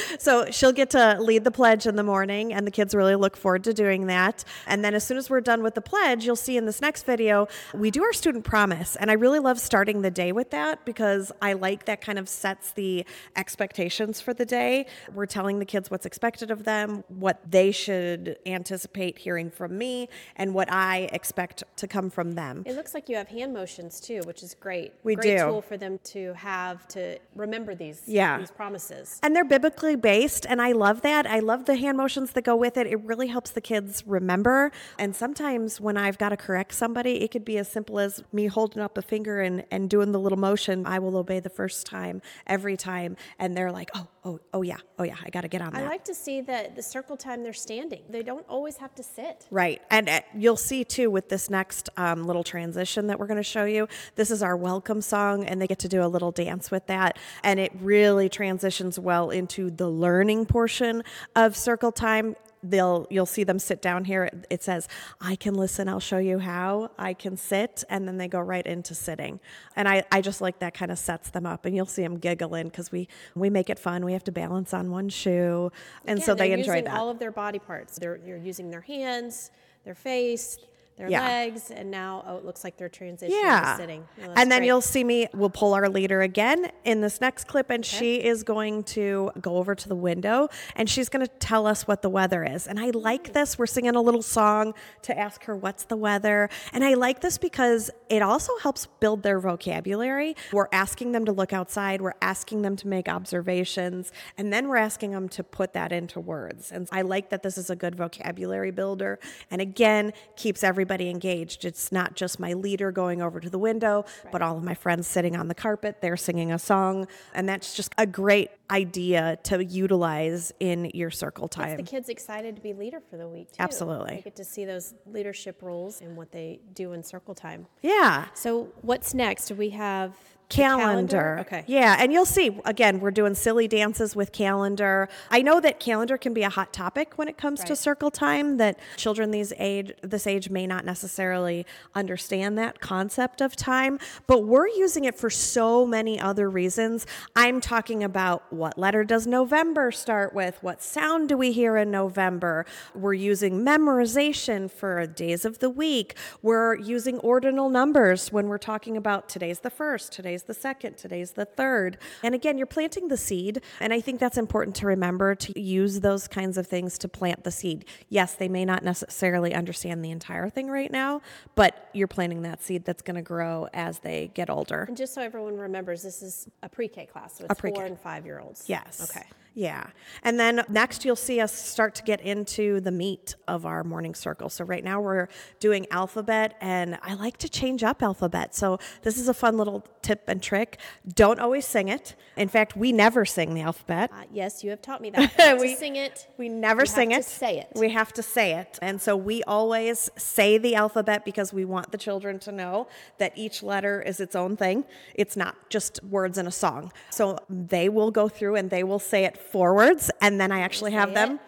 so 0.19 0.49
she'll 0.51 0.71
get 0.71 0.91
to 0.91 1.17
lead 1.19 1.43
the 1.43 1.51
pledge 1.51 1.85
in 1.85 1.95
the 1.95 2.03
morning, 2.03 2.53
and 2.53 2.65
the 2.65 2.71
kids 2.71 2.95
really 2.95 3.15
look 3.15 3.37
forward 3.37 3.63
to 3.65 3.73
doing 3.73 4.07
that. 4.07 4.43
And 4.67 4.83
then 4.83 4.93
as 4.93 5.03
soon 5.03 5.17
as 5.17 5.29
we're 5.29 5.41
done 5.41 5.63
with 5.63 5.75
the 5.75 5.81
pledge, 5.81 6.25
you'll 6.25 6.35
see 6.35 6.57
in 6.57 6.65
this 6.65 6.81
next 6.81 7.03
video, 7.05 7.47
we 7.73 7.91
do 7.91 8.03
our 8.03 8.13
student 8.13 8.43
promise. 8.43 8.95
And 8.95 9.09
I 9.11 9.13
really 9.13 9.39
love 9.39 9.59
starting 9.59 10.01
the 10.01 10.11
day 10.11 10.31
with 10.31 10.51
that 10.51 10.85
because 10.85 11.31
I 11.41 11.53
like 11.53 11.85
that 11.85 12.01
kind 12.01 12.19
of 12.19 12.29
sets 12.29 12.71
the 12.71 13.05
expectations 13.35 14.21
for 14.21 14.33
the 14.33 14.45
day. 14.45 14.85
We're 15.13 15.25
telling 15.25 15.59
the 15.59 15.65
kids 15.65 15.91
what's 15.91 16.05
expected 16.05 16.51
of 16.51 16.63
them, 16.63 17.03
what 17.07 17.39
they 17.49 17.71
should 17.71 18.37
anticipate 18.45 19.17
hearing 19.19 19.49
from 19.51 19.77
me, 19.77 20.09
and 20.35 20.53
what 20.53 20.71
I 20.71 21.09
expect 21.11 21.63
to 21.77 21.87
come 21.87 22.09
from 22.09 22.33
them. 22.33 22.63
It 22.65 22.75
looks 22.75 22.93
like 22.93 23.09
you 23.09 23.15
have 23.15 23.27
hand 23.27 23.53
motions 23.53 23.99
too, 23.99 24.21
which 24.25 24.43
is 24.43 24.55
great. 24.55 24.93
We 25.03 25.15
great 25.15 25.37
do. 25.37 25.43
tool 25.45 25.61
for 25.61 25.77
them 25.77 25.99
to 26.05 26.33
have 26.33 26.87
to 26.89 27.19
remember 27.35 27.75
these 27.75 28.01
Yeah. 28.05 28.37
these 28.37 28.51
promises. 28.51 29.19
And 29.23 29.35
they're 29.35 29.43
biblically 29.43 29.95
based, 29.95 30.45
and 30.47 30.61
I 30.61 30.71
love 30.71 31.01
that. 31.01 31.25
I 31.27 31.39
love 31.39 31.65
the 31.65 31.75
hand 31.75 31.97
motions 31.97 32.31
that 32.31 32.43
go 32.43 32.55
with 32.55 32.77
it. 32.77 32.87
It 32.87 33.01
really 33.03 33.27
helps 33.27 33.51
the 33.51 33.61
kids 33.61 34.03
remember. 34.05 34.52
And 34.99 35.15
sometimes 35.15 35.81
when 35.81 35.97
I've 35.97 36.17
got 36.17 36.29
to 36.29 36.37
correct 36.37 36.73
somebody, 36.73 37.21
it 37.23 37.31
could 37.31 37.45
be 37.45 37.57
as 37.57 37.67
simple 37.67 37.99
as 37.99 38.23
me 38.31 38.47
holding 38.47 38.81
up 38.81 38.97
a 38.97 39.01
finger 39.01 39.41
and, 39.41 39.63
and 39.71 39.89
doing 39.89 40.11
the 40.11 40.19
little 40.19 40.39
motion, 40.39 40.85
I 40.85 40.99
will 40.99 41.17
obey 41.17 41.39
the 41.39 41.49
first 41.49 41.85
time, 41.85 42.21
every 42.47 42.77
time. 42.77 43.15
And 43.39 43.55
they're 43.55 43.71
like, 43.71 43.89
oh, 43.95 44.07
oh, 44.25 44.39
oh 44.53 44.61
yeah, 44.61 44.77
oh 44.99 45.03
yeah, 45.03 45.15
I 45.23 45.29
got 45.29 45.41
to 45.41 45.47
get 45.47 45.61
on 45.61 45.73
that. 45.73 45.83
I 45.83 45.87
like 45.87 46.05
to 46.05 46.13
see 46.13 46.41
that 46.41 46.75
the 46.75 46.83
circle 46.83 47.17
time 47.17 47.43
they're 47.43 47.53
standing. 47.53 48.03
They 48.09 48.23
don't 48.23 48.45
always 48.47 48.77
have 48.77 48.93
to 48.95 49.03
sit. 49.03 49.47
Right. 49.51 49.81
And 49.89 50.09
uh, 50.09 50.21
you'll 50.35 50.57
see 50.57 50.83
too 50.83 51.09
with 51.09 51.29
this 51.29 51.49
next 51.49 51.89
um, 51.97 52.25
little 52.25 52.43
transition 52.43 53.07
that 53.07 53.19
we're 53.19 53.27
going 53.27 53.37
to 53.37 53.43
show 53.43 53.65
you. 53.65 53.87
This 54.15 54.31
is 54.31 54.43
our 54.43 54.57
welcome 54.57 55.01
song, 55.01 55.45
and 55.45 55.61
they 55.61 55.67
get 55.67 55.79
to 55.79 55.89
do 55.89 56.03
a 56.03 56.07
little 56.07 56.31
dance 56.31 56.71
with 56.71 56.87
that. 56.87 57.17
And 57.43 57.59
it 57.59 57.71
really 57.79 58.29
transitions 58.29 58.97
well 58.99 59.29
into 59.29 59.69
the 59.69 59.89
learning 59.89 60.45
portion 60.45 61.03
of 61.35 61.55
circle 61.55 61.91
time. 61.91 62.35
They'll 62.63 63.05
you'll 63.09 63.25
see 63.25 63.43
them 63.43 63.59
sit 63.59 63.81
down 63.81 64.05
here. 64.05 64.29
It 64.49 64.63
says, 64.63 64.87
I 65.19 65.35
can 65.35 65.53
listen, 65.53 65.87
I'll 65.89 65.99
show 65.99 66.17
you 66.17 66.39
how. 66.39 66.91
I 66.97 67.13
can 67.13 67.35
sit, 67.35 67.83
and 67.89 68.07
then 68.07 68.17
they 68.17 68.27
go 68.29 68.39
right 68.39 68.65
into 68.65 68.95
sitting. 68.95 69.39
And 69.75 69.87
I, 69.87 70.03
I 70.11 70.21
just 70.21 70.39
like 70.39 70.59
that 70.59 70.73
kind 70.73 70.91
of 70.91 70.97
sets 70.97 71.29
them 71.29 71.45
up. 71.45 71.65
And 71.65 71.75
you'll 71.75 71.85
see 71.85 72.01
them 72.03 72.17
giggling 72.17 72.65
because 72.69 72.91
we 72.91 73.07
we 73.35 73.49
make 73.49 73.69
it 73.69 73.77
fun. 73.79 74.05
We 74.05 74.13
have 74.13 74.23
to 74.25 74.31
balance 74.31 74.73
on 74.73 74.89
one 74.91 75.09
shoe. 75.09 75.71
And 76.05 76.19
Yeah, 76.19 76.25
so 76.25 76.35
they 76.35 76.51
enjoy 76.53 76.71
using 76.75 76.85
that. 76.85 76.93
all 76.97 77.09
of 77.09 77.19
their 77.19 77.31
body 77.31 77.59
parts. 77.59 77.97
They're 77.99 78.19
you're 78.25 78.37
using 78.37 78.69
their 78.71 78.81
hands, 78.81 79.51
their 79.83 79.95
face, 79.95 80.57
their 80.97 81.09
Yeah. 81.09 81.21
legs, 81.21 81.71
and 81.71 81.89
now 81.89 82.23
oh, 82.27 82.37
it 82.37 82.45
looks 82.45 82.63
like 82.63 82.77
they're 82.77 82.89
transitioning 82.89 83.41
yeah. 83.41 83.73
to 83.75 83.81
sitting. 83.81 84.07
That's 84.17 84.39
and 84.39 84.51
then 84.51 84.59
great. 84.59 84.67
you'll 84.67 84.81
see 84.81 85.03
me, 85.03 85.27
we'll 85.33 85.49
pull 85.49 85.73
our 85.73 85.89
leader 85.89 86.21
again 86.21 86.71
in 86.85 87.01
this 87.01 87.21
next 87.21 87.47
clip, 87.47 87.69
and 87.69 87.85
she 87.85 88.15
is 88.15 88.43
going 88.43 88.83
to 88.83 89.31
go 89.41 89.57
over 89.57 89.75
to 89.75 89.89
the 89.89 89.95
window 89.95 90.49
and 90.75 90.89
she's 90.89 91.09
going 91.09 91.25
to 91.25 91.31
tell 91.39 91.67
us 91.67 91.87
what 91.87 92.01
the 92.01 92.09
weather 92.09 92.43
is. 92.43 92.67
And 92.67 92.79
I 92.79 92.91
like 92.91 93.29
mm. 93.29 93.33
this. 93.33 93.57
We're 93.57 93.65
singing 93.65 93.95
a 93.95 94.01
little 94.01 94.21
song 94.21 94.73
to 95.03 95.17
ask 95.17 95.43
her 95.45 95.55
what's 95.55 95.85
the 95.85 95.97
weather. 95.97 96.49
And 96.71 96.83
I 96.83 96.93
like 96.93 97.21
this 97.21 97.37
because 97.37 97.89
it 98.09 98.21
also 98.21 98.57
helps 98.59 98.87
build 98.99 99.23
their 99.23 99.39
vocabulary. 99.39 100.35
We're 100.51 100.67
asking 100.71 101.11
them 101.11 101.25
to 101.25 101.31
look 101.31 101.53
outside, 101.53 102.01
we're 102.01 102.13
asking 102.21 102.61
them 102.61 102.75
to 102.77 102.87
make 102.87 103.07
observations, 103.07 104.11
and 104.37 104.53
then 104.53 104.67
we're 104.67 104.77
asking 104.77 105.11
them 105.11 105.29
to 105.29 105.43
put 105.43 105.73
that 105.73 105.91
into 105.91 106.19
words. 106.19 106.71
And 106.71 106.87
I 106.91 107.01
like 107.01 107.29
that 107.29 107.43
this 107.43 107.57
is 107.57 107.69
a 107.69 107.75
good 107.75 107.95
vocabulary 107.95 108.71
builder. 108.71 109.19
And 109.49 109.61
again, 109.61 110.13
keeps 110.35 110.63
everybody 110.83 111.09
engaged. 111.09 111.63
It's 111.63 111.93
not 111.93 112.13
just 112.13 112.41
my 112.41 112.51
leader 112.51 112.91
going 112.91 113.21
over 113.21 113.39
to 113.39 113.49
the 113.49 113.57
window, 113.57 114.03
but 114.33 114.41
all 114.41 114.57
of 114.57 114.63
my 114.65 114.73
friends 114.73 115.07
sitting 115.07 115.33
on 115.33 115.47
the 115.47 115.55
carpet, 115.55 116.01
they're 116.01 116.17
singing 116.17 116.51
a 116.51 116.59
song. 116.59 117.07
And 117.33 117.47
that's 117.47 117.73
just 117.73 117.95
a 117.97 118.05
great 118.05 118.51
idea 118.69 119.37
to 119.43 119.63
utilize 119.63 120.51
in 120.59 120.91
your 120.93 121.09
circle 121.09 121.47
time. 121.47 121.77
the 121.77 121.83
kids 121.83 122.09
excited 122.09 122.57
to 122.57 122.61
be 122.61 122.73
leader 122.73 122.99
for 123.09 123.15
the 123.15 123.29
week 123.29 123.49
too. 123.51 123.57
Absolutely. 123.59 124.15
They 124.15 124.21
get 124.23 124.35
to 124.35 124.43
see 124.43 124.65
those 124.65 124.93
leadership 125.05 125.61
roles 125.61 126.01
and 126.01 126.17
what 126.17 126.33
they 126.33 126.59
do 126.73 126.91
in 126.91 127.01
circle 127.01 127.33
time. 127.33 127.65
yeah. 127.81 128.25
So 128.33 128.67
what's 128.81 129.13
next? 129.13 129.51
We 129.51 129.69
have 129.69 130.13
the 130.49 130.55
calendar. 130.55 131.37
Okay. 131.41 131.63
Yeah, 131.67 131.95
and 131.99 132.11
you'll 132.11 132.25
see 132.25 132.59
again, 132.65 132.99
we're 132.99 133.11
doing 133.11 133.35
silly 133.35 133.67
dances 133.67 134.15
with 134.15 134.31
calendar. 134.31 135.09
I 135.29 135.41
know 135.41 135.59
that 135.59 135.79
calendar 135.79 136.17
can 136.17 136.33
be 136.33 136.43
a 136.43 136.49
hot 136.49 136.73
topic 136.73 137.13
when 137.17 137.27
it 137.27 137.37
comes 137.37 137.63
to 137.63 137.75
circle 137.75 138.11
time 138.11 138.57
that 138.57 138.79
children 138.97 139.31
these 139.31 139.53
age 139.57 139.91
this 140.01 140.27
age 140.27 140.49
may 140.49 140.67
not 140.67 140.85
necessarily 140.85 141.65
understand 141.95 142.57
that 142.57 142.79
concept 142.79 143.41
of 143.41 143.55
time, 143.55 143.99
but 144.27 144.43
we're 144.45 144.67
using 144.67 145.05
it 145.05 145.15
for 145.15 145.29
so 145.29 145.85
many 145.85 146.19
other 146.19 146.49
reasons. 146.49 147.05
I'm 147.35 147.61
talking 147.61 148.03
about 148.03 148.51
what 148.51 148.77
letter 148.77 149.03
does 149.03 149.27
November 149.27 149.91
start 149.91 150.33
with? 150.33 150.61
What 150.61 150.81
sound 150.81 151.29
do 151.29 151.37
we 151.37 151.51
hear 151.51 151.77
in 151.77 151.91
November? 151.91 152.65
We're 152.93 153.13
using 153.13 153.65
memorization 153.65 154.69
for 154.69 155.05
days 155.07 155.45
of 155.45 155.59
the 155.59 155.69
week. 155.69 156.15
We're 156.41 156.75
using 156.75 157.19
ordinal 157.19 157.69
numbers 157.69 158.31
when 158.31 158.47
we're 158.47 158.57
talking 158.57 158.97
about 158.97 159.29
today's 159.29 159.59
the 159.59 159.69
first, 159.69 160.11
today's 160.11 160.42
the 160.43 160.53
second, 160.53 160.97
today's 160.97 161.31
the 161.31 161.45
third. 161.45 161.97
And 162.21 162.35
again, 162.35 162.57
you're 162.57 162.67
planting 162.67 163.07
the 163.07 163.17
seed. 163.17 163.61
And 163.79 163.93
I 163.93 164.01
think 164.01 164.19
that's 164.19 164.37
important 164.37 164.75
to 164.77 164.87
remember 164.87 165.35
to 165.35 165.59
use 165.59 165.99
those 165.99 166.27
kinds 166.27 166.57
of 166.57 166.67
things 166.67 166.97
to 166.99 167.07
plant 167.07 167.43
the 167.43 167.51
seed. 167.51 167.85
Yes, 168.09 168.35
they 168.35 168.47
may 168.47 168.65
not 168.65 168.83
necessarily 168.83 169.53
understand 169.53 170.03
the 170.03 170.11
entire 170.11 170.49
thing 170.49 170.67
right 170.67 170.91
now, 170.91 171.21
but 171.55 171.89
you're 171.93 172.07
planting 172.07 172.43
that 172.43 172.61
seed 172.61 172.85
that's 172.85 173.01
going 173.01 173.15
to 173.15 173.21
grow 173.21 173.67
as 173.73 173.99
they 173.99 174.31
get 174.33 174.49
older. 174.49 174.85
And 174.87 174.97
just 174.97 175.13
so 175.13 175.21
everyone 175.21 175.57
remembers, 175.57 176.03
this 176.03 176.21
is 176.21 176.47
a 176.61 176.69
pre-K 176.69 177.07
class, 177.07 177.37
so 177.37 177.45
it's 177.45 177.59
pre-K. 177.59 177.75
four 177.75 177.85
and 177.85 177.99
five 177.99 178.25
year 178.25 178.39
olds. 178.39 178.65
Yes. 178.67 179.09
Okay. 179.09 179.25
Yeah. 179.55 179.87
And 180.23 180.39
then 180.39 180.63
next, 180.67 181.05
you'll 181.05 181.15
see 181.15 181.39
us 181.39 181.53
start 181.53 181.93
to 181.95 182.03
get 182.03 182.21
into 182.21 182.79
the 182.79 182.91
meat 182.91 183.35
of 183.47 183.65
our 183.65 183.83
morning 183.83 184.15
circle. 184.15 184.49
So, 184.49 184.65
right 184.65 184.83
now, 184.83 184.99
we're 184.99 185.27
doing 185.59 185.85
alphabet, 185.91 186.55
and 186.59 186.97
I 187.03 187.13
like 187.13 187.37
to 187.37 187.49
change 187.49 187.83
up 187.83 188.01
alphabet. 188.01 188.55
So, 188.55 188.79
this 189.03 189.17
is 189.17 189.27
a 189.27 189.33
fun 189.33 189.57
little 189.57 189.85
tip 190.01 190.23
and 190.27 190.41
trick. 190.41 190.79
Don't 191.13 191.39
always 191.39 191.65
sing 191.65 191.87
it. 191.87 192.15
In 192.35 192.47
fact, 192.49 192.75
we 192.75 192.91
never 192.91 193.25
sing 193.25 193.53
the 193.53 193.61
alphabet. 193.61 194.09
Uh, 194.11 194.23
yes, 194.31 194.63
you 194.63 194.71
have 194.71 194.81
taught 194.81 195.01
me 195.01 195.11
that. 195.11 195.57
We- 195.59 195.75
sing 195.75 195.95
it. 195.97 196.27
We 196.37 196.49
never 196.49 196.81
You 196.81 196.87
sing 196.87 197.11
have 197.11 197.21
it. 197.21 197.23
To 197.25 197.29
say 197.29 197.59
it. 197.59 197.67
We 197.75 197.89
have 197.91 198.11
to 198.13 198.23
say 198.23 198.55
it. 198.55 198.79
And 198.81 198.99
so 199.01 199.15
we 199.15 199.43
always 199.43 200.09
say 200.17 200.57
the 200.57 200.75
alphabet 200.75 201.25
because 201.25 201.53
we 201.53 201.63
want 201.63 201.91
the 201.91 201.97
children 201.97 202.39
to 202.39 202.51
know 202.51 202.87
that 203.19 203.33
each 203.37 203.61
letter 203.61 204.01
is 204.01 204.19
its 204.19 204.35
own 204.35 204.57
thing. 204.57 204.83
It's 205.13 205.37
not 205.37 205.55
just 205.69 206.03
words 206.03 206.37
in 206.37 206.47
a 206.47 206.51
song. 206.51 206.91
So 207.11 207.37
they 207.49 207.87
will 207.87 208.09
go 208.11 208.27
through 208.27 208.55
and 208.55 208.69
they 208.69 208.83
will 208.83 208.99
say 208.99 209.25
it 209.25 209.37
forwards, 209.51 210.11
and 210.21 210.39
then 210.39 210.51
I 210.51 210.59
actually 210.59 210.91
have 210.91 211.13
them 211.13 211.33
it 211.33 211.39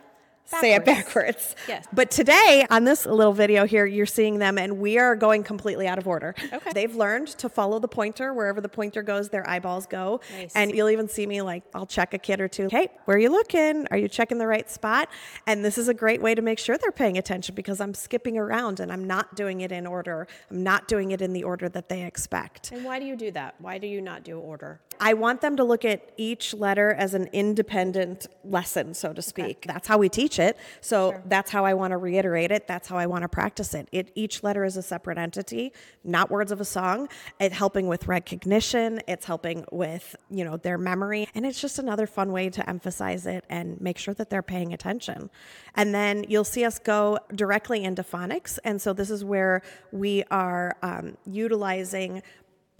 say 0.45 0.75
it 0.75 0.85
backwards. 0.85 1.05
backwards. 1.05 1.55
Yes. 1.67 1.87
But 1.93 2.11
today, 2.11 2.65
on 2.69 2.83
this 2.83 3.05
little 3.05 3.33
video 3.33 3.65
here, 3.65 3.85
you're 3.85 4.05
seeing 4.05 4.39
them, 4.39 4.57
and 4.57 4.79
we 4.79 4.97
are 4.97 5.15
going 5.15 5.43
completely 5.43 5.87
out 5.87 5.97
of 5.97 6.07
order. 6.07 6.35
Okay. 6.53 6.71
They've 6.73 6.95
learned 6.95 7.27
to 7.39 7.49
follow 7.49 7.79
the 7.79 7.87
pointer. 7.87 8.33
Wherever 8.33 8.61
the 8.61 8.69
pointer 8.69 9.03
goes, 9.03 9.29
their 9.29 9.47
eyeballs 9.49 9.85
go. 9.85 10.21
Nice. 10.37 10.55
And 10.55 10.73
you'll 10.73 10.89
even 10.89 11.07
see 11.07 11.25
me 11.25 11.41
like, 11.41 11.63
I'll 11.73 11.85
check 11.85 12.13
a 12.13 12.17
kid 12.17 12.39
or 12.39 12.47
two. 12.47 12.67
Hey, 12.71 12.89
where 13.05 13.17
are 13.17 13.19
you 13.19 13.29
looking? 13.29 13.87
Are 13.91 13.97
you 13.97 14.07
checking 14.07 14.37
the 14.37 14.47
right 14.47 14.69
spot? 14.69 15.09
And 15.47 15.65
this 15.65 15.77
is 15.77 15.87
a 15.87 15.93
great 15.93 16.21
way 16.21 16.35
to 16.35 16.41
make 16.41 16.59
sure 16.59 16.77
they're 16.77 16.91
paying 16.91 17.17
attention 17.17 17.55
because 17.55 17.81
I'm 17.81 17.93
skipping 17.93 18.37
around 18.37 18.79
and 18.79 18.91
I'm 18.91 19.05
not 19.05 19.35
doing 19.35 19.61
it 19.61 19.71
in 19.71 19.87
order. 19.87 20.27
I'm 20.49 20.63
not 20.63 20.87
doing 20.87 21.11
it 21.11 21.21
in 21.21 21.33
the 21.33 21.43
order 21.43 21.69
that 21.69 21.89
they 21.89 22.05
expect. 22.05 22.71
And 22.71 22.83
why 22.83 22.99
do 22.99 23.05
you 23.05 23.15
do 23.15 23.31
that? 23.31 23.55
Why 23.59 23.77
do 23.77 23.87
you 23.87 24.01
not 24.01 24.23
do 24.23 24.39
order? 24.39 24.79
I 24.99 25.13
want 25.13 25.41
them 25.41 25.57
to 25.57 25.63
look 25.63 25.83
at 25.83 26.09
each 26.17 26.53
letter 26.53 26.93
as 26.93 27.13
an 27.13 27.27
independent 27.33 28.27
lesson, 28.43 28.93
so 28.93 29.13
to 29.13 29.21
speak. 29.21 29.65
That's 29.67 29.87
how 29.87 29.97
we 29.97 30.09
teach 30.09 30.34
it. 30.39 30.57
So 30.81 31.21
that's 31.25 31.51
how 31.51 31.65
I 31.65 31.73
want 31.73 31.91
to 31.91 31.97
reiterate 31.97 32.51
it. 32.51 32.67
That's 32.67 32.87
how 32.87 32.97
I 32.97 33.05
want 33.05 33.23
to 33.23 33.29
practice 33.29 33.73
it. 33.73 33.87
it. 33.91 34.11
Each 34.15 34.43
letter 34.43 34.63
is 34.63 34.77
a 34.77 34.81
separate 34.81 35.17
entity, 35.17 35.73
not 36.03 36.29
words 36.29 36.51
of 36.51 36.61
a 36.61 36.65
song. 36.65 37.09
It's 37.39 37.55
helping 37.55 37.87
with 37.87 38.07
recognition. 38.07 39.01
It's 39.07 39.25
helping 39.25 39.65
with 39.71 40.15
you 40.29 40.43
know 40.43 40.57
their 40.57 40.77
memory, 40.77 41.27
and 41.35 41.45
it's 41.45 41.59
just 41.59 41.79
another 41.79 42.07
fun 42.07 42.31
way 42.31 42.49
to 42.49 42.69
emphasize 42.69 43.25
it 43.25 43.45
and 43.49 43.79
make 43.81 43.97
sure 43.97 44.13
that 44.13 44.29
they're 44.29 44.43
paying 44.43 44.73
attention. 44.73 45.29
And 45.75 45.93
then 45.93 46.25
you'll 46.27 46.43
see 46.43 46.65
us 46.65 46.79
go 46.79 47.19
directly 47.33 47.83
into 47.83 48.03
phonics, 48.03 48.59
and 48.63 48.81
so 48.81 48.93
this 48.93 49.09
is 49.09 49.23
where 49.23 49.61
we 49.91 50.23
are 50.31 50.77
um, 50.81 51.17
utilizing 51.25 52.21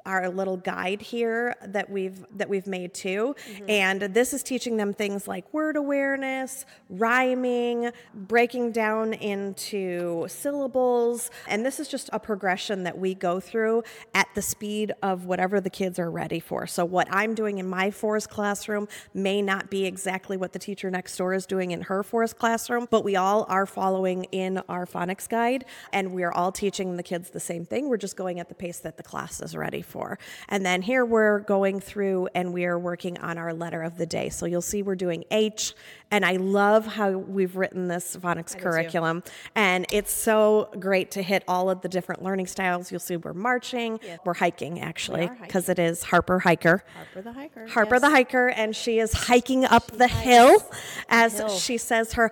our 0.06 0.30
little 0.30 0.58
guide 0.58 1.02
here 1.02 1.56
that 1.63 1.89
we've 1.89 2.26
that 2.38 2.50
we've 2.50 2.68
made 2.68 2.94
too. 2.94 3.36
Mm-hmm. 3.50 3.70
And 3.70 4.02
this 4.02 4.34
is 4.34 4.44
teaching 4.44 4.78
them 4.78 4.94
things 4.94 5.28
like 5.28 5.52
word 5.54 5.76
awareness 5.76 6.65
rhyming 6.89 7.91
breaking 8.13 8.72
down 8.72 9.13
into 9.13 10.26
syllables. 10.28 11.32
And 11.48 11.65
this 11.65 11.80
is 11.80 11.88
just 11.88 12.10
a 12.13 12.20
progression 12.20 12.84
that 12.84 12.98
we 12.98 13.13
go 13.13 13.39
through 13.39 13.84
at 14.13 14.28
the 14.36 14.41
speed 14.41 14.94
of 15.02 15.26
whatever 15.26 15.60
the 15.60 15.70
kids 15.70 16.00
are 16.00 16.12
ready 16.12 16.39
for. 16.39 16.68
So 16.68 16.86
what 16.86 17.08
i'm 17.12 17.36
doing 17.36 17.58
in 17.58 17.68
my 17.68 17.91
forest 17.91 18.30
classroom 18.30 18.88
may 19.13 19.41
not 19.41 19.70
be 19.70 19.86
exactly 19.86 20.38
what 20.38 20.54
the 20.54 20.60
teacher 20.60 20.89
next 20.89 21.18
door 21.18 21.34
is 21.34 21.46
doing 21.46 21.72
in 21.72 21.82
her 21.82 22.04
forest 22.04 22.38
classroom 22.38 22.88
but 22.89 23.04
we 23.04 23.15
all 23.15 23.46
are 23.50 23.65
following 23.65 24.26
in 24.26 24.58
our 24.70 24.86
phonics 24.86 25.28
guide 25.28 25.65
and 25.91 26.13
we're 26.13 26.32
all 26.32 26.52
teaching 26.52 26.98
the 26.98 27.04
kids 27.04 27.30
the 27.30 27.39
same 27.39 27.65
thing. 27.65 27.89
We're 27.89 27.98
just 27.98 28.15
going 28.15 28.39
at 28.39 28.50
the 28.50 28.56
pace 28.56 28.80
that 28.80 28.98
the 28.98 29.04
class 29.04 29.41
is 29.41 29.56
ready 29.56 29.82
for 29.82 29.94
before. 29.95 30.19
And 30.49 30.65
then 30.65 30.81
here 30.81 31.05
we're 31.05 31.39
going 31.39 31.79
through 31.79 32.27
and 32.36 32.53
we 32.53 32.65
are 32.65 32.77
working 32.77 33.17
on 33.19 33.38
our 33.38 33.53
letter 33.53 33.81
of 33.81 33.97
the 33.97 34.05
day. 34.05 34.29
So 34.29 34.45
you'll 34.45 34.62
see 34.62 34.84
we're 34.84 34.95
doing 34.95 35.23
H, 35.31 35.73
and 36.12 36.25
I 36.25 36.34
love 36.34 36.86
how 36.86 37.12
we've 37.12 37.55
written 37.55 37.88
this 37.88 38.15
phonics 38.17 38.58
curriculum. 38.58 39.23
And 39.55 39.86
it's 39.91 40.12
so 40.12 40.69
great 40.79 41.12
to 41.12 41.21
hit 41.21 41.43
all 41.47 41.69
of 41.69 41.81
the 41.81 41.89
different 41.89 42.23
learning 42.23 42.47
styles. 42.47 42.91
You'll 42.91 42.99
see 42.99 43.17
we're 43.17 43.34
marching, 43.34 43.99
we're 44.23 44.36
hiking 44.36 44.81
actually, 44.81 45.29
because 45.41 45.69
it 45.69 45.79
is 45.79 46.03
Harper 46.03 46.39
Hiker. 46.39 46.84
Harper 46.93 47.21
the 47.21 47.34
hiker. 47.34 47.67
Harper 47.67 47.95
yes. 47.95 48.01
the 48.01 48.10
hiker, 48.10 48.47
and 48.49 48.75
she 48.75 48.99
is 48.99 49.13
hiking 49.13 49.65
up 49.65 49.88
the 49.91 50.08
hill 50.08 50.58
as 51.10 51.39
hill. 51.39 51.49
she 51.49 51.77
says 51.77 52.13
her 52.13 52.31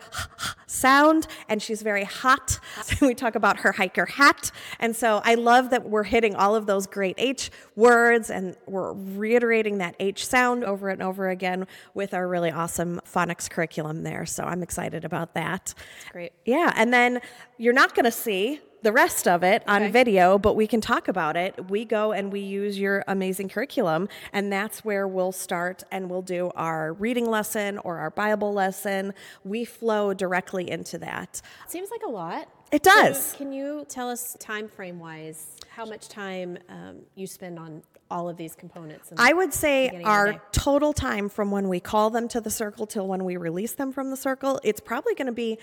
sound, 0.68 1.28
and 1.48 1.62
she's 1.62 1.82
very 1.82 2.04
hot. 2.04 2.60
we 3.02 3.14
talk 3.16 3.36
about 3.36 3.58
her 3.60 3.72
hiker 3.72 4.06
hat. 4.06 4.52
And 4.80 4.96
so 4.96 5.22
I 5.24 5.36
love 5.36 5.70
that 5.70 5.90
we're 5.90 6.04
hitting 6.04 6.36
all 6.36 6.56
of 6.56 6.66
those 6.66 6.88
great 6.88 7.16
H 7.18 7.52
words 7.76 8.30
and 8.30 8.56
we're 8.68 8.94
reiterating 8.94 9.78
that 9.80 9.96
H 10.00 10.26
sound 10.26 10.64
over 10.64 10.90
and 10.90 11.02
over 11.02 11.30
again 11.30 11.68
with 11.94 12.14
our 12.14 12.28
really 12.28 12.52
awesome 12.52 13.02
phonics 13.06 13.50
curriculum 13.50 14.04
there. 14.04 14.26
So 14.26 14.44
I'm 14.44 14.64
excited 14.64 15.06
about 15.06 15.34
that. 15.34 15.74
great. 16.12 16.34
Yeah. 16.46 16.72
And 16.76 16.94
then 16.94 17.20
you're 17.58 17.74
not 17.74 17.96
going 17.96 18.06
to 18.06 18.12
see 18.12 18.62
the 18.84 18.92
rest 18.92 19.30
of 19.30 19.44
it 19.44 19.64
on 19.66 19.84
Okay. 19.84 19.92
video, 19.92 20.38
but 20.38 20.56
we 20.58 20.68
can 20.68 20.82
talk 20.82 21.08
about 21.08 21.38
it. 21.38 21.70
We 21.70 21.86
go 21.86 22.12
and 22.12 22.34
we 22.34 22.42
use 22.42 22.78
your 22.78 23.02
amazing 23.08 23.48
curriculum, 23.48 24.10
and 24.34 24.52
that's 24.52 24.84
where 24.84 25.08
we'll 25.08 25.32
start 25.32 25.84
and 25.90 26.10
we'll 26.10 26.22
do 26.22 26.52
our 26.58 26.92
reading 26.92 27.30
lesson 27.30 27.78
or 27.78 28.00
our 28.00 28.10
Bible 28.10 28.52
lesson. 28.52 29.14
We 29.46 29.64
flow 29.64 30.14
directly 30.14 30.70
into 30.70 30.98
that. 30.98 31.42
Seems 31.66 31.92
like 31.92 32.02
a 32.06 32.10
lot. 32.12 32.50
It 32.74 32.82
does. 32.82 33.34
can 33.38 33.54
you 33.54 33.86
tell 33.88 34.10
us 34.10 34.36
time 34.40 34.68
frame 34.68 35.00
wise 35.00 35.58
how 35.70 35.86
much 35.86 36.10
time 36.10 36.58
um, 36.70 37.02
you 37.14 37.28
spend 37.28 37.60
on 37.60 37.84
all 38.10 38.28
of 38.28 38.36
these 38.36 38.56
components? 38.56 39.12
and- 39.12 39.20
I 39.20 39.32
would 39.32 39.54
say 39.54 39.90
beginning 39.90 40.08
of 40.08 40.12
the 40.12 40.18
our 40.18 40.42
total 40.52 40.92
time 40.92 41.30
from 41.30 41.52
when 41.52 41.70
we 41.70 41.80
call 41.80 42.10
them 42.10 42.28
to 42.30 42.42
the 42.42 42.50
circle 42.50 42.88
till 42.88 43.08
when 43.08 43.26
we 43.26 43.38
release 43.38 43.74
them 43.74 43.92
from 43.92 44.10
the 44.10 44.18
circle, 44.18 44.60
it's 44.64 44.80
probably 44.82 45.14
going 45.14 45.28
to 45.28 45.32
be 45.32 45.60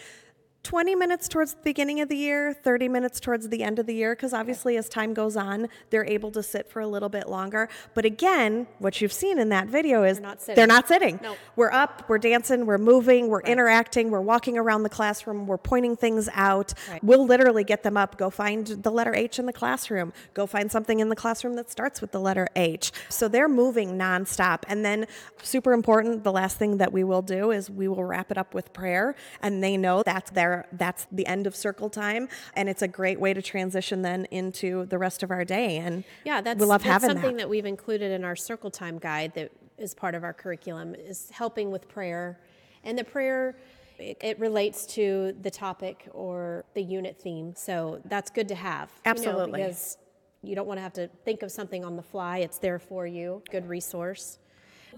20 0.63 0.95
minutes 0.95 1.27
towards 1.27 1.55
the 1.55 1.63
beginning 1.63 2.01
of 2.01 2.09
the 2.09 2.17
year, 2.17 2.53
30 2.53 2.89
minutes 2.89 3.19
towards 3.19 3.49
the 3.49 3.63
end 3.63 3.79
of 3.79 3.87
the 3.87 3.95
year, 3.95 4.15
because 4.15 4.35
obviously 4.35 4.77
as 4.77 4.89
time 4.91 5.15
goes 5.15 5.35
on, 5.37 5.69
they're 5.89 6.05
able 6.05 6.31
to 6.31 6.43
sit 6.43 6.69
for 6.69 6.81
a 6.81 6.87
little 6.87 7.09
bit 7.09 7.29
longer. 7.29 7.69
But 7.95 8.05
again, 8.05 8.67
what 8.79 9.01
you've 9.01 9.13
seen 9.13 9.39
in 9.39 9.49
that 9.49 9.69
video 9.69 10.03
is 10.05 10.21
not 10.21 10.41
sitting. 10.43 10.57
they're 10.57 10.67
not 10.67 10.87
sitting. 10.87 11.19
Nope. 11.23 11.39
We're 11.57 11.73
up, 11.73 12.05
we're 12.09 12.19
dancing, 12.19 12.67
we're 12.67 12.79
moving, 12.79 13.29
we're 13.29 13.41
interacting, 13.41 14.11
we're 14.11 14.21
walking 14.21 14.59
around 14.59 14.83
the 14.83 14.91
classroom, 14.91 15.47
we're 15.47 15.57
pointing 15.57 15.97
things 15.97 16.29
out. 16.35 16.75
Right. 16.91 17.03
We'll 17.03 17.27
literally 17.27 17.65
get 17.65 17.83
them 17.83 17.97
up, 17.97 18.19
go 18.19 18.29
find 18.29 18.67
the 18.67 18.91
letter 18.91 19.15
H 19.15 19.39
in 19.39 19.47
the 19.47 19.55
classroom, 19.55 20.13
go 20.35 20.47
find 20.47 20.71
something 20.71 21.01
in 21.01 21.09
the 21.09 21.17
classroom 21.17 21.57
that 21.57 21.71
starts 21.71 22.03
with 22.03 22.13
the 22.13 22.21
letter 22.21 22.49
H. 22.55 22.93
So 23.09 23.29
they're 23.29 23.49
moving 23.49 23.99
nonstop. 23.99 24.65
And 24.69 24.85
then, 24.85 25.07
super 25.43 25.73
important, 25.73 26.23
the 26.23 26.33
last 26.33 26.59
thing 26.59 26.77
that 26.77 26.93
we 26.93 27.03
will 27.03 27.23
do 27.23 27.51
is 27.51 27.71
we 27.71 27.89
will 27.89 28.05
wrap 28.05 28.31
it 28.31 28.37
up 28.37 28.53
with 28.53 28.73
prayer, 28.75 29.15
and 29.41 29.65
they 29.65 29.79
know 29.79 30.03
that's 30.03 30.31
their 30.31 30.50
that's 30.73 31.07
the 31.13 31.27
end 31.27 31.47
of 31.47 31.55
circle 31.57 31.89
time, 31.91 32.29
and 32.55 32.69
it's 32.69 32.83
a 32.83 32.89
great 32.89 33.19
way 33.21 33.33
to 33.35 33.43
transition 33.43 34.03
then 34.03 34.27
into 34.31 34.87
the 34.87 34.99
rest 34.99 35.23
of 35.23 35.31
our 35.31 35.45
day. 35.45 35.79
And 35.79 36.05
Yeah, 36.25 36.41
that's, 36.41 36.61
we 36.61 36.67
love 36.67 36.83
that's 36.83 36.93
having 37.05 37.11
something 37.11 37.37
that. 37.37 37.45
that. 37.45 37.49
we've 37.49 37.67
included 37.67 38.13
in 38.13 38.25
our 38.25 38.37
circle 38.37 38.71
time 38.71 38.99
guide 38.99 39.33
that 39.35 39.51
is 39.79 39.95
part 39.95 40.15
of 40.15 40.23
our 40.25 40.33
curriculum 40.33 40.95
is 40.95 41.31
helping 41.31 41.71
with 41.71 41.89
prayer. 41.89 42.39
And 42.85 42.99
the 42.99 43.05
prayer 43.05 43.57
it, 44.01 44.17
it 44.21 44.39
relates 44.41 44.87
to 44.87 45.35
the 45.43 45.51
topic 45.51 46.09
or 46.13 46.65
the 46.75 46.83
unit 46.83 47.19
theme. 47.21 47.55
So 47.55 48.01
that's 48.07 48.31
good 48.31 48.49
to 48.49 48.55
have. 48.55 48.91
you 48.91 49.03
know, 49.05 49.11
Absolutely. 49.11 49.61
because 49.63 49.99
you 50.43 50.55
don't 50.55 50.67
want 50.67 50.79
to 50.79 50.83
have 50.83 50.95
to 50.95 51.09
think 51.25 51.43
of 51.43 51.53
something 51.53 51.85
on 51.85 51.97
the 51.97 52.03
fly. 52.03 52.39
It's 52.39 52.59
there 52.59 52.79
for 52.79 53.07
you. 53.07 53.43
Good 53.51 53.69
resource. 53.69 54.39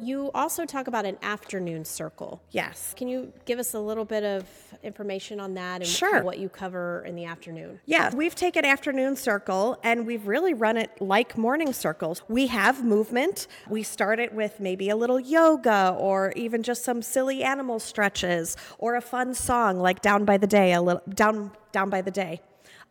You 0.00 0.30
also 0.34 0.64
talk 0.64 0.86
about 0.86 1.04
an 1.04 1.18
afternoon 1.22 1.84
circle. 1.84 2.42
Yes. 2.50 2.94
Can 2.96 3.08
you 3.08 3.32
give 3.44 3.58
us 3.58 3.74
a 3.74 3.78
little 3.80 4.04
bit 4.04 4.24
of 4.24 4.44
information 4.82 5.40
on 5.40 5.54
that 5.54 5.80
and 5.80 5.86
Sure. 5.86 6.22
what 6.22 6.38
you 6.38 6.48
cover 6.48 7.04
in 7.06 7.14
the 7.14 7.24
afternoon? 7.24 7.80
Yeah, 7.86 8.14
we've 8.14 8.34
taken 8.34 8.64
afternoon 8.64 9.16
circle 9.16 9.78
and 9.82 10.06
we've 10.06 10.26
really 10.26 10.54
run 10.54 10.76
it 10.76 10.90
like 11.00 11.36
morning 11.36 11.72
circles. 11.72 12.22
We 12.28 12.48
have 12.48 12.84
movement. 12.84 13.46
We 13.68 13.82
start 13.82 14.18
it 14.18 14.32
with 14.34 14.60
maybe 14.60 14.88
a 14.88 14.96
little 14.96 15.20
yoga 15.20 15.94
or 15.98 16.32
even 16.36 16.62
just 16.62 16.84
some 16.84 17.02
silly 17.02 17.42
animal 17.42 17.78
stretches 17.78 18.56
or 18.78 18.96
a 18.96 19.00
fun 19.00 19.34
song 19.34 19.78
like 19.78 20.00
Down 20.02 20.24
by 20.24 20.36
the 20.38 20.46
Day, 20.46 20.72
a 20.72 20.82
little 20.82 21.02
down 21.08 21.52
down 21.72 21.88
by 21.88 22.02
the 22.02 22.10
day. 22.10 22.40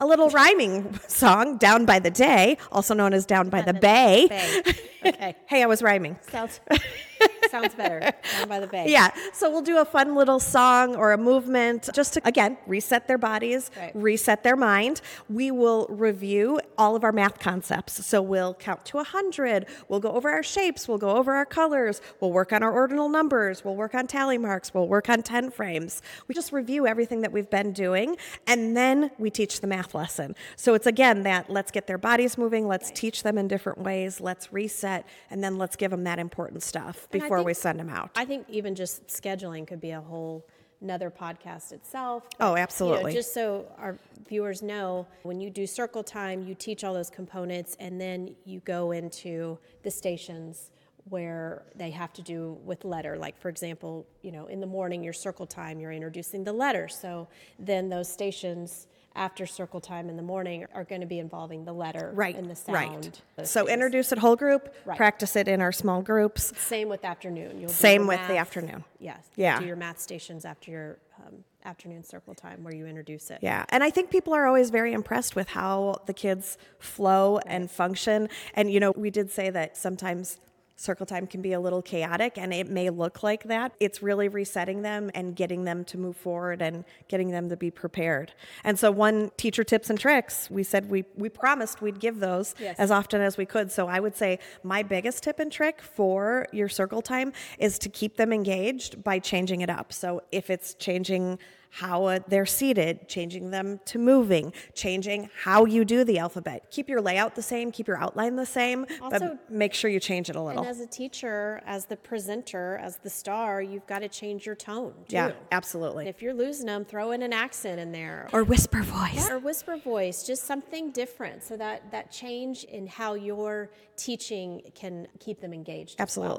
A 0.02 0.06
little 0.08 0.32
rhyming 0.32 1.00
song, 1.08 1.58
Down 1.58 1.86
by 1.86 2.00
the 2.00 2.10
Day, 2.10 2.58
also 2.72 2.96
known 2.96 3.14
as 3.14 3.24
Down 3.24 3.50
by 3.50 3.62
the 3.62 3.72
Bay. 3.72 4.26
Bay. 4.28 4.62
Okay. 5.06 5.36
hey, 5.46 5.62
I 5.62 5.68
was 5.68 5.84
rhyming. 5.84 6.18
Sounds 6.32 6.60
sounds 7.50 7.76
better. 7.76 8.00
Down 8.00 8.48
by 8.48 8.60
the 8.60 8.68
bay. 8.68 8.86
Yeah. 8.90 9.12
So 9.34 9.50
we'll 9.50 9.62
do 9.62 9.78
a 9.80 9.86
fun 9.86 10.16
little 10.16 10.40
song 10.40 10.96
or 10.96 11.12
a 11.12 11.18
movement 11.18 11.90
just 11.94 12.14
to, 12.14 12.22
again, 12.26 12.58
reset 12.68 13.08
their 13.08 13.18
bodies, 13.18 13.72
Right. 13.78 13.92
reset 13.96 14.44
their 14.44 14.56
mind. 14.56 15.02
We 15.30 15.52
will 15.52 15.88
review 15.90 16.60
all 16.78 16.96
of 16.96 17.04
our 17.04 17.12
math 17.12 17.40
concepts. 17.40 18.06
So 18.06 18.22
we'll 18.22 18.54
count 18.56 18.86
to 18.86 18.98
100. 18.98 19.66
We'll 19.88 20.00
go 20.00 20.12
over 20.12 20.30
our 20.30 20.44
shapes. 20.44 20.88
We'll 20.88 20.98
go 20.98 21.12
over 21.18 21.34
our 21.34 21.46
colors. 21.46 22.02
We'll 22.20 22.32
work 22.32 22.54
on 22.54 22.64
our 22.64 22.72
ordinal 22.72 23.10
numbers. 23.10 23.64
We'll 23.64 23.76
work 23.76 23.96
on 23.96 24.08
tally 24.08 24.38
marks. 24.38 24.74
We'll 24.74 24.88
work 24.88 25.10
on 25.10 25.22
10 25.24 25.52
frames. 25.52 26.02
We 26.28 26.36
just 26.36 26.52
review 26.52 26.88
everything 26.88 27.22
that 27.22 27.32
we've 27.32 27.50
been 27.50 27.74
doing. 27.74 28.18
And 28.48 28.76
then 28.76 29.12
we 29.18 29.30
teach 29.30 29.62
the 29.62 29.68
math 29.68 29.94
lesson. 29.94 30.36
So 30.56 30.74
it's 30.74 30.88
again 30.88 31.24
that 31.24 31.50
let's 31.50 31.72
get 31.72 31.88
their 31.88 31.98
bodies 31.98 32.38
moving. 32.38 32.68
Let's 32.68 32.92
teach 32.92 33.24
them 33.24 33.38
in 33.38 33.48
different 33.48 33.80
ways. 33.80 34.22
Let's 34.22 34.52
reset. 34.54 35.06
And 35.30 35.44
then 35.44 35.58
let's 35.58 35.76
give 35.76 35.92
them 35.92 36.04
that 36.06 36.20
important 36.20 36.64
stuff 36.64 37.08
Before 37.12 37.44
we 37.44 37.54
send 37.54 37.80
them 37.80 37.90
out. 37.90 38.12
I 38.16 38.26
think 38.26 38.46
even 38.50 38.76
just 38.76 39.08
scheduling 39.08 39.68
could 39.68 39.82
be 39.82 39.92
a 39.92 40.02
whole 40.02 40.46
another 40.82 41.12
podcast 41.12 41.72
itself. 41.72 42.24
Oh, 42.40 42.50
you 42.50 42.56
know, 42.56 42.62
absolutely. 42.62 43.14
just 43.14 43.34
so 43.34 43.68
our 43.78 43.98
viewers 44.28 44.62
know, 44.62 45.08
when 45.24 45.40
you 45.40 45.50
do 45.50 45.68
circle 45.68 46.04
time, 46.04 46.44
you 46.44 46.56
teach 46.56 46.84
all 46.84 46.94
those 46.94 47.10
components, 47.10 47.78
and 47.80 48.02
then 48.02 48.36
you 48.46 48.62
go 48.62 48.92
into 48.92 49.58
the 49.84 49.92
stations 49.92 50.72
where 51.10 51.64
they 51.76 51.92
have 51.92 52.14
to 52.14 52.22
do 52.22 52.58
with 52.64 52.86
letter. 52.86 53.18
Like 53.18 53.40
for 53.40 53.50
example, 53.50 54.06
you 54.22 54.32
know, 54.32 54.48
in 54.48 54.60
the 54.60 54.68
morning, 54.68 55.04
your 55.04 55.14
circle 55.14 55.46
time, 55.46 55.80
you're 55.80 55.92
introducing 55.92 56.44
the 56.44 56.54
letter. 56.54 56.88
So 56.88 57.28
then 57.60 57.90
those 57.90 58.12
stations 58.12 58.88
after 59.16 59.46
circle 59.46 59.80
time 59.82 60.10
in 60.10 60.16
the 60.18 60.24
morning 60.24 60.66
are 60.74 60.84
going 60.84 61.02
to 61.02 61.08
be 61.08 61.20
involving 61.20 61.66
the 61.66 61.74
letter 61.74 62.12
Right, 62.14 62.36
and 62.36 62.50
the 62.50 62.56
sound. 62.56 63.22
right. 63.38 63.48
So 63.48 63.62
things. 63.66 63.74
introduce 63.74 64.12
it 64.12 64.18
whole 64.20 64.36
group, 64.36 64.74
Right. 64.86 64.98
practice 64.98 65.36
it 65.36 65.48
in 65.48 65.62
our 65.62 65.72
small 65.72 66.02
groups. 66.02 66.54
Same 66.58 66.88
with 66.90 67.04
afternoon. 67.04 67.60
You'll 67.60 67.70
Same 67.70 68.08
with 68.08 68.26
the 68.28 68.38
afternoon. 68.38 68.84
Yes. 69.00 69.20
Yeah. 69.36 69.60
Do 69.60 69.66
your 69.66 69.76
math 69.76 70.00
stations 70.00 70.46
after 70.46 70.72
your 70.72 70.98
um, 71.28 71.44
afternoon 71.66 72.04
circle 72.04 72.34
time 72.34 72.64
where 72.64 72.74
you 72.74 72.86
introduce 72.88 73.30
it. 73.30 73.40
Yeah, 73.42 73.66
and 73.70 73.84
I 73.84 73.90
think 73.92 74.10
people 74.10 74.34
are 74.34 74.46
always 74.48 74.70
very 74.70 74.94
impressed 74.94 75.36
with 75.36 75.50
how 75.50 76.02
the 76.06 76.14
kids 76.14 76.58
flow 76.80 77.38
and 77.46 77.70
function. 77.70 78.30
And 78.56 78.72
you 78.72 78.80
know, 78.80 78.92
we 78.96 79.10
did 79.12 79.30
say 79.30 79.50
that 79.52 79.78
sometimes 79.78 80.40
circle 80.76 81.06
time 81.06 81.28
can 81.28 81.42
be 81.42 81.54
a 81.54 81.60
little 81.60 81.82
chaotic 81.82 82.38
and 82.38 82.54
it 82.54 82.68
may 82.70 82.90
look 82.90 83.22
like 83.24 83.44
that. 83.44 83.74
It's 83.80 84.02
really 84.02 84.28
resetting 84.28 84.82
them 84.82 85.12
and 85.14 85.36
getting 85.36 85.64
them 85.64 85.84
to 85.86 85.98
move 85.98 86.18
forward 86.18 86.62
and 86.62 86.84
getting 87.08 87.30
them 87.30 87.50
to 87.50 87.58
be 87.58 87.70
prepared. 87.70 88.34
And 88.64 88.80
so 88.80 88.90
one 88.90 89.32
teacher 89.38 89.64
tips 89.64 89.90
and 89.90 90.00
tricks, 90.00 90.50
we 90.50 90.64
said 90.64 90.90
we 90.90 91.06
we 91.16 91.30
promised 91.30 91.82
we'd 91.82 92.00
give 92.00 92.20
those 92.20 92.56
Yes. 92.60 92.76
as 92.80 92.92
often 92.92 93.22
as 93.22 93.38
we 93.38 93.46
could. 93.46 93.72
So 93.72 93.88
I 93.88 94.00
would 94.00 94.16
say 94.16 94.40
my 94.64 94.84
biggest 94.84 95.24
tip 95.24 95.40
and 95.40 95.52
trick 95.52 95.82
for 95.82 96.48
your 96.52 96.70
circle 96.70 97.02
time 97.02 97.34
is 97.60 97.78
to 97.80 97.90
keep 97.90 98.18
them 98.18 98.34
engaged 98.34 99.04
by 99.04 99.20
changing 99.20 99.62
it 99.62 99.70
up. 99.70 99.94
So 99.94 100.22
if 100.32 100.50
it's 100.50 100.74
changing 100.76 101.38
how 101.74 102.04
uh, 102.06 102.20
they're 102.28 102.46
seated, 102.46 103.08
changing 103.08 103.52
them 103.52 103.80
to 103.86 103.98
moving, 103.98 104.52
changing 104.76 105.30
how 105.44 105.66
you 105.66 105.86
do 105.86 106.04
the 106.04 106.20
alphabet. 106.20 106.66
Keep 106.70 106.90
your 106.90 107.00
layout 107.02 107.36
the 107.36 107.42
same, 107.42 107.72
keep 107.72 107.88
your 107.88 107.98
outline 107.98 108.36
the 108.36 108.46
same, 108.46 108.86
Also- 109.02 109.20
but 109.20 109.50
make 109.50 109.74
sure 109.74 109.90
you 109.90 110.00
change 110.00 110.30
it 110.30 110.36
a 110.36 110.42
little. 110.42 110.62
And 110.64 110.70
as 110.70 110.82
a 110.82 110.86
teacher, 110.88 111.62
as 111.66 111.86
the 111.86 111.96
presenter, 111.98 112.78
as 112.84 112.98
the 112.98 113.10
star, 113.10 113.62
you've 113.62 113.88
got 113.88 114.00
to 114.00 114.10
change 114.10 114.46
your 114.46 114.56
tone 114.56 114.94
too. 115.08 115.16
yeah, 115.16 115.28
And 115.28 115.36
absolutely. 115.52 116.08
if 116.10 116.22
you're 116.22 116.34
losing 116.34 116.66
them, 116.66 116.84
throw 116.84 117.12
in 117.12 117.22
an 117.22 117.32
accent 117.34 117.80
in 117.80 117.92
there. 117.94 118.28
Or 118.34 118.44
whisper 118.44 118.82
voice. 118.84 119.30
or 119.30 119.40
whisper 119.40 119.78
voice, 119.78 120.24
just 120.28 120.44
something 120.44 120.92
different, 120.92 121.42
so 121.44 121.56
that 121.58 121.90
that 121.92 122.12
change 122.12 122.66
in 122.66 122.88
how 122.88 123.14
you're 123.14 123.70
teaching 123.96 124.62
can 124.76 125.08
keep 125.20 125.40
them 125.40 125.54
engaged. 125.54 125.96
as 126.00 126.18
well. 126.18 126.32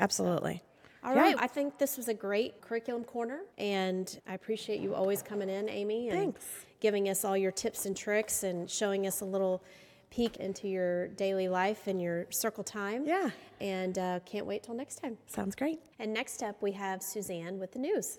Absolutely. 0.00 0.62
All 1.02 1.14
Yeah. 1.14 1.20
right, 1.22 1.36
I 1.38 1.46
think 1.46 1.78
this 1.78 1.96
was 1.96 2.08
a 2.08 2.14
great 2.14 2.60
curriculum 2.60 3.04
corner, 3.04 3.40
and 3.56 4.20
I 4.26 4.34
appreciate 4.34 4.80
you 4.80 4.94
always 4.94 5.22
coming 5.22 5.48
in, 5.48 5.68
Amy, 5.68 6.08
and 6.10 6.18
Thanks. 6.18 6.44
giving 6.80 7.08
us 7.08 7.24
all 7.24 7.36
your 7.36 7.52
tips 7.52 7.86
and 7.86 7.96
tricks 7.96 8.42
and 8.42 8.70
showing 8.70 9.06
us 9.06 9.20
a 9.20 9.24
little 9.24 9.62
peek 10.10 10.36
into 10.38 10.68
your 10.68 11.08
daily 11.08 11.48
life 11.48 11.86
and 11.86 12.02
your 12.02 12.26
circle 12.30 12.64
time. 12.64 13.06
Yeah. 13.06 13.30
And 13.60 13.96
uh, 13.98 14.20
can't 14.26 14.44
wait 14.44 14.62
till 14.62 14.74
next 14.74 14.96
time. 14.96 15.16
Sounds 15.26 15.54
great. 15.54 15.80
And 15.98 16.12
next 16.12 16.42
up, 16.42 16.60
we 16.60 16.72
have 16.72 17.02
Suzanne 17.02 17.58
with 17.60 17.72
the 17.72 17.78
news. 17.78 18.18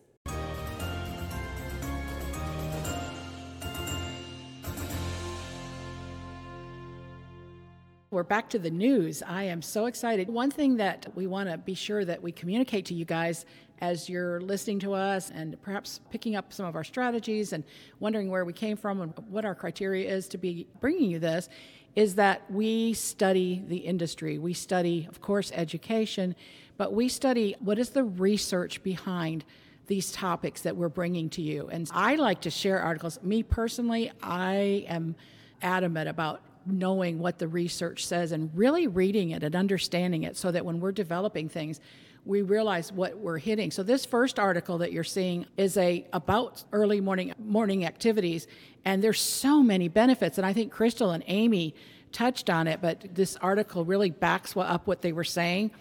We're 8.12 8.24
back 8.24 8.50
to 8.50 8.60
the 8.60 8.70
news. 8.70 9.24
I 9.26 9.44
am 9.44 9.62
so 9.62 9.86
excited. 9.86 10.28
One 10.28 10.52
thing 10.52 10.76
that 10.76 11.08
we 11.16 11.28
want 11.28 11.50
to 11.50 11.58
be 11.58 11.74
sure 11.74 12.04
that 12.04 12.22
we 12.22 12.34
communicate 12.34 12.84
to 12.88 12.94
you 12.94 13.06
guys 13.06 13.46
as 13.80 14.10
you're 14.10 14.42
listening 14.42 14.80
to 14.80 14.92
us 14.92 15.32
and 15.34 15.56
perhaps 15.62 16.02
picking 16.10 16.36
up 16.36 16.52
some 16.52 16.66
of 16.66 16.76
our 16.76 16.84
strategies 16.84 17.54
and 17.54 17.64
wondering 18.02 18.30
where 18.30 18.44
we 18.44 18.52
came 18.52 18.76
from 18.76 19.00
and 19.00 19.14
what 19.30 19.46
our 19.46 19.56
criteria 19.56 20.14
is 20.14 20.28
to 20.28 20.38
be 20.38 20.68
bringing 20.82 21.10
you 21.10 21.20
this 21.20 21.48
is 21.96 22.16
that 22.16 22.42
we 22.52 22.92
study 22.92 23.64
the 23.70 23.78
industry. 23.78 24.38
We 24.38 24.56
study, 24.56 25.08
of 25.10 25.22
course, 25.22 25.50
education, 25.56 26.36
but 26.76 26.92
we 26.92 27.08
study 27.08 27.56
what 27.62 27.80
is 27.80 27.92
the 27.92 28.04
research 28.04 28.84
behind 28.84 29.46
these 29.88 30.12
topics 30.12 30.64
that 30.64 30.76
we're 30.76 30.90
bringing 30.90 31.30
to 31.30 31.42
you. 31.42 31.70
And 31.70 31.90
I 31.94 32.16
like 32.16 32.42
to 32.42 32.50
share 32.50 32.82
articles. 32.82 33.24
Me 33.24 33.42
personally, 33.42 34.12
I 34.22 34.84
am 34.90 35.16
adamant 35.62 36.10
about 36.10 36.42
knowing 36.66 37.20
what 37.20 37.40
the 37.40 37.48
research 37.48 38.06
says 38.06 38.32
and 38.32 38.52
really 38.54 38.88
reading 38.88 39.32
it 39.32 39.44
and 39.44 39.56
understanding 39.56 40.24
it 40.24 40.38
so 40.38 40.52
that 40.52 40.66
when 40.66 40.80
we're 40.80 40.92
developing 40.92 41.50
things 41.50 41.80
we 42.26 42.44
realize 42.44 42.92
what 42.92 43.18
we're 43.18 43.40
hitting. 43.40 43.72
So 43.72 43.82
this 43.82 44.06
first 44.06 44.38
article 44.38 44.78
that 44.80 44.92
you're 44.92 45.04
seeing 45.04 45.48
is 45.58 45.76
a 45.78 46.06
about 46.14 46.64
early 46.72 47.02
morning 47.02 47.34
morning 47.40 47.86
activities 47.86 48.48
and 48.86 49.04
there's 49.04 49.20
so 49.20 49.64
many 49.64 49.88
benefits 49.88 50.38
and 50.38 50.46
I 50.46 50.54
think 50.54 50.72
Crystal 50.72 51.12
and 51.12 51.24
Amy 51.28 51.74
touched 52.12 52.50
on 52.50 52.68
it 52.68 52.82
but 52.82 53.16
this 53.16 53.38
article 53.38 53.86
really 53.86 54.12
backs 54.12 54.56
up 54.56 54.86
what 54.86 55.02
they 55.02 55.14
were 55.14 55.24
saying. 55.24 55.72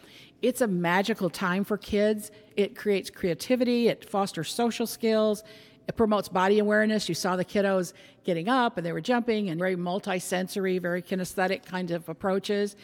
It's 0.41 0.63
a 0.63 0.67
magical 0.67 1.29
time 1.29 1.65
for 1.65 1.77
kids. 1.77 2.31
It 2.57 2.75
creates 2.75 3.11
creativity, 3.11 3.89
it 3.89 4.09
fosters 4.09 4.51
social 4.51 4.87
skills, 4.87 5.45
it 5.91 5.97
promotes 5.97 6.29
body 6.29 6.61
awareness. 6.61 7.09
You 7.09 7.17
saw 7.17 7.35
the 7.35 7.45
kiddos 7.45 7.95
getting 8.23 8.49
up 8.49 8.77
and 8.77 8.87
they 8.87 8.93
were 8.93 9.01
jumping 9.01 9.51
and 9.51 9.59
very 9.59 9.75
multi-sensory, 9.75 10.79
very 10.79 11.03
kinesthetic 11.03 11.65
kind 11.65 11.91
of 11.91 12.09
approaches. 12.09 12.77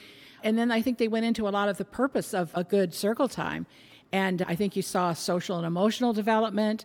And 0.42 0.58
then 0.58 0.72
I 0.72 0.82
think 0.82 0.98
they 0.98 1.06
went 1.06 1.24
into 1.24 1.46
a 1.46 1.50
lot 1.50 1.68
of 1.68 1.78
the 1.78 1.84
purpose 1.84 2.34
of 2.34 2.50
a 2.54 2.64
good 2.64 2.92
circle 2.92 3.28
time. 3.28 3.64
And 4.10 4.42
I 4.48 4.56
think 4.56 4.74
you 4.74 4.82
saw 4.82 5.12
social 5.12 5.56
and 5.56 5.64
emotional 5.64 6.12
development. 6.12 6.84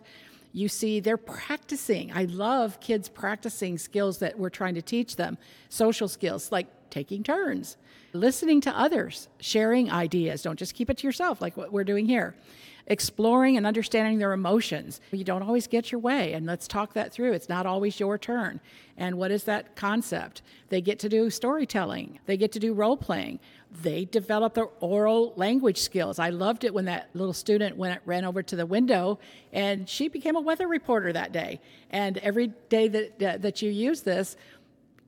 You 0.52 0.68
see, 0.68 1.00
they're 1.00 1.16
practicing. 1.16 2.12
I 2.12 2.26
love 2.26 2.78
kids 2.78 3.08
practicing 3.08 3.76
skills 3.76 4.18
that 4.18 4.38
we're 4.38 4.48
trying 4.48 4.76
to 4.76 4.82
teach 4.82 5.16
them 5.16 5.38
social 5.70 6.06
skills 6.06 6.52
like 6.52 6.68
taking 6.90 7.24
turns, 7.24 7.76
listening 8.12 8.60
to 8.60 8.70
others, 8.78 9.28
sharing 9.40 9.90
ideas. 9.90 10.42
Don't 10.42 10.56
just 10.56 10.76
keep 10.76 10.88
it 10.88 10.98
to 10.98 11.04
yourself 11.08 11.42
like 11.42 11.56
what 11.56 11.72
we're 11.72 11.82
doing 11.82 12.06
here 12.06 12.36
exploring 12.86 13.56
and 13.56 13.66
understanding 13.66 14.18
their 14.18 14.32
emotions. 14.32 15.00
You 15.10 15.24
don't 15.24 15.42
always 15.42 15.66
get 15.66 15.92
your 15.92 16.00
way, 16.00 16.32
and 16.32 16.46
let's 16.46 16.66
talk 16.66 16.94
that 16.94 17.12
through. 17.12 17.32
It's 17.32 17.48
not 17.48 17.66
always 17.66 18.00
your 18.00 18.18
turn. 18.18 18.60
And 18.96 19.16
what 19.16 19.30
is 19.30 19.44
that 19.44 19.74
concept? 19.74 20.42
They 20.68 20.80
get 20.80 20.98
to 21.00 21.08
do 21.08 21.30
storytelling, 21.30 22.18
they 22.26 22.36
get 22.36 22.52
to 22.52 22.58
do 22.58 22.74
role 22.74 22.96
playing, 22.96 23.40
they 23.80 24.04
develop 24.04 24.54
their 24.54 24.68
oral 24.80 25.32
language 25.36 25.78
skills. 25.78 26.18
I 26.18 26.28
loved 26.28 26.64
it 26.64 26.74
when 26.74 26.84
that 26.84 27.08
little 27.14 27.32
student 27.32 27.76
went 27.76 28.00
ran 28.04 28.24
over 28.24 28.42
to 28.42 28.56
the 28.56 28.66
window 28.66 29.18
and 29.52 29.88
she 29.88 30.08
became 30.08 30.36
a 30.36 30.40
weather 30.40 30.68
reporter 30.68 31.12
that 31.12 31.32
day. 31.32 31.60
And 31.90 32.18
every 32.18 32.48
day 32.68 32.88
that 32.88 33.42
that 33.42 33.62
you 33.62 33.70
use 33.70 34.02
this, 34.02 34.36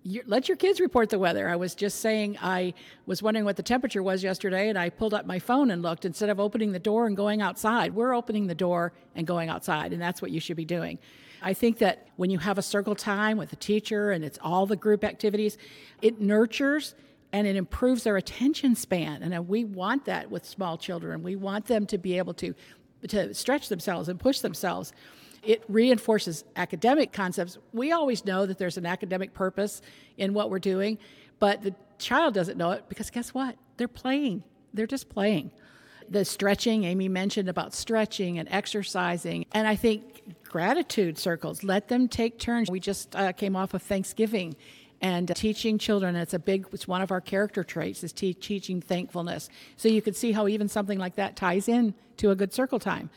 you, 0.04 0.22
let 0.26 0.48
your 0.48 0.56
kids 0.56 0.80
report 0.80 1.08
the 1.08 1.18
weather. 1.18 1.48
I 1.48 1.56
was 1.56 1.74
just 1.74 2.00
saying 2.00 2.36
I 2.40 2.74
was 3.06 3.22
wondering 3.22 3.46
what 3.46 3.56
the 3.56 3.62
temperature 3.62 4.02
was 4.02 4.22
yesterday, 4.22 4.68
and 4.68 4.78
I 4.78 4.90
pulled 4.90 5.14
up 5.14 5.24
my 5.24 5.38
phone 5.38 5.70
and 5.70 5.82
looked 5.82 6.04
instead 6.04 6.28
of 6.28 6.38
opening 6.38 6.72
the 6.72 6.78
door 6.78 7.06
and 7.06 7.16
going 7.16 7.40
outside. 7.40 7.94
We're 7.94 8.14
opening 8.14 8.46
the 8.46 8.54
door 8.54 8.92
and 9.14 9.26
going 9.26 9.48
outside, 9.48 9.94
and 9.94 10.00
that's 10.00 10.20
what 10.20 10.30
you 10.30 10.40
should 10.40 10.58
be 10.58 10.66
doing. 10.66 10.98
I 11.42 11.54
think 11.54 11.78
that 11.78 12.08
when 12.16 12.30
you 12.30 12.38
have 12.38 12.58
a 12.58 12.62
circle 12.62 12.94
time 12.94 13.38
with 13.38 13.52
a 13.54 13.56
teacher 13.56 14.10
and 14.10 14.24
it's 14.24 14.38
all 14.42 14.66
the 14.66 14.76
group 14.76 15.04
activities, 15.04 15.56
it 16.02 16.20
nurtures 16.20 16.94
and 17.32 17.46
it 17.46 17.56
improves 17.56 18.04
their 18.04 18.16
attention 18.16 18.76
span. 18.76 19.22
And 19.22 19.34
uh, 19.34 19.42
we 19.42 19.64
want 19.64 20.04
that 20.04 20.30
with 20.30 20.44
small 20.44 20.78
children. 20.78 21.22
We 21.22 21.36
want 21.36 21.66
them 21.66 21.86
to 21.86 21.98
be 21.98 22.18
able 22.18 22.34
to 22.34 22.54
to 23.08 23.34
stretch 23.34 23.68
themselves 23.68 24.08
and 24.08 24.18
push 24.18 24.38
themselves 24.38 24.94
it 25.46 25.62
reinforces 25.68 26.44
academic 26.57 27.12
concepts. 27.12 27.59
We 27.72 27.92
always 27.92 28.24
know 28.24 28.46
that 28.46 28.59
there's 28.59 28.76
an 28.76 28.87
academic 28.87 29.35
purpose 29.35 29.83
in 30.16 30.35
what 30.35 30.50
we're 30.50 30.59
doing, 30.59 30.98
but 31.38 31.62
the 31.62 31.74
child 31.98 32.35
doesn't 32.35 32.57
know 32.57 32.72
it 32.72 32.85
because 32.88 33.11
guess 33.11 33.35
what? 33.35 33.57
They're 33.76 33.88
playing. 33.88 34.42
They're 34.72 34.87
just 34.87 35.09
playing. 35.09 35.50
The 36.09 36.24
stretching, 36.24 36.85
Amy 36.85 37.09
mentioned 37.09 37.48
about 37.48 37.74
stretching 37.74 38.38
and 38.38 38.48
exercising. 38.50 39.46
And 39.52 39.66
I 39.66 39.76
think 39.76 40.44
gratitude 40.44 41.18
circles, 41.18 41.64
let 41.64 41.88
them 41.88 42.09
take 42.09 42.38
turns. 42.38 42.70
We 42.70 42.80
just 42.80 43.16
uh, 43.16 43.33
came 43.33 43.57
off 43.57 43.74
of 43.74 43.83
Thanksgiving 43.83 44.57
and 45.00 45.35
teaching 45.37 45.76
children 45.76 46.16
it's 46.16 46.35
a 46.35 46.38
big 46.38 46.66
it's 46.72 46.88
one 46.88 47.02
of 47.02 47.11
our 47.11 47.20
character 47.20 47.62
traits 47.62 48.02
is 48.02 48.12
te- 48.12 48.33
teaching 48.33 48.80
thankfulness 48.80 49.50
so 49.76 49.88
you 49.88 50.00
could 50.00 50.16
see 50.16 50.33
how 50.33 50.46
even 50.48 50.68
something 50.68 50.98
like 50.98 51.16
that 51.16 51.37
ties 51.37 51.68
in 51.68 51.92
to 52.16 52.30
a 52.30 52.35
good 52.35 52.52
circle 52.52 52.78
time 52.78 53.11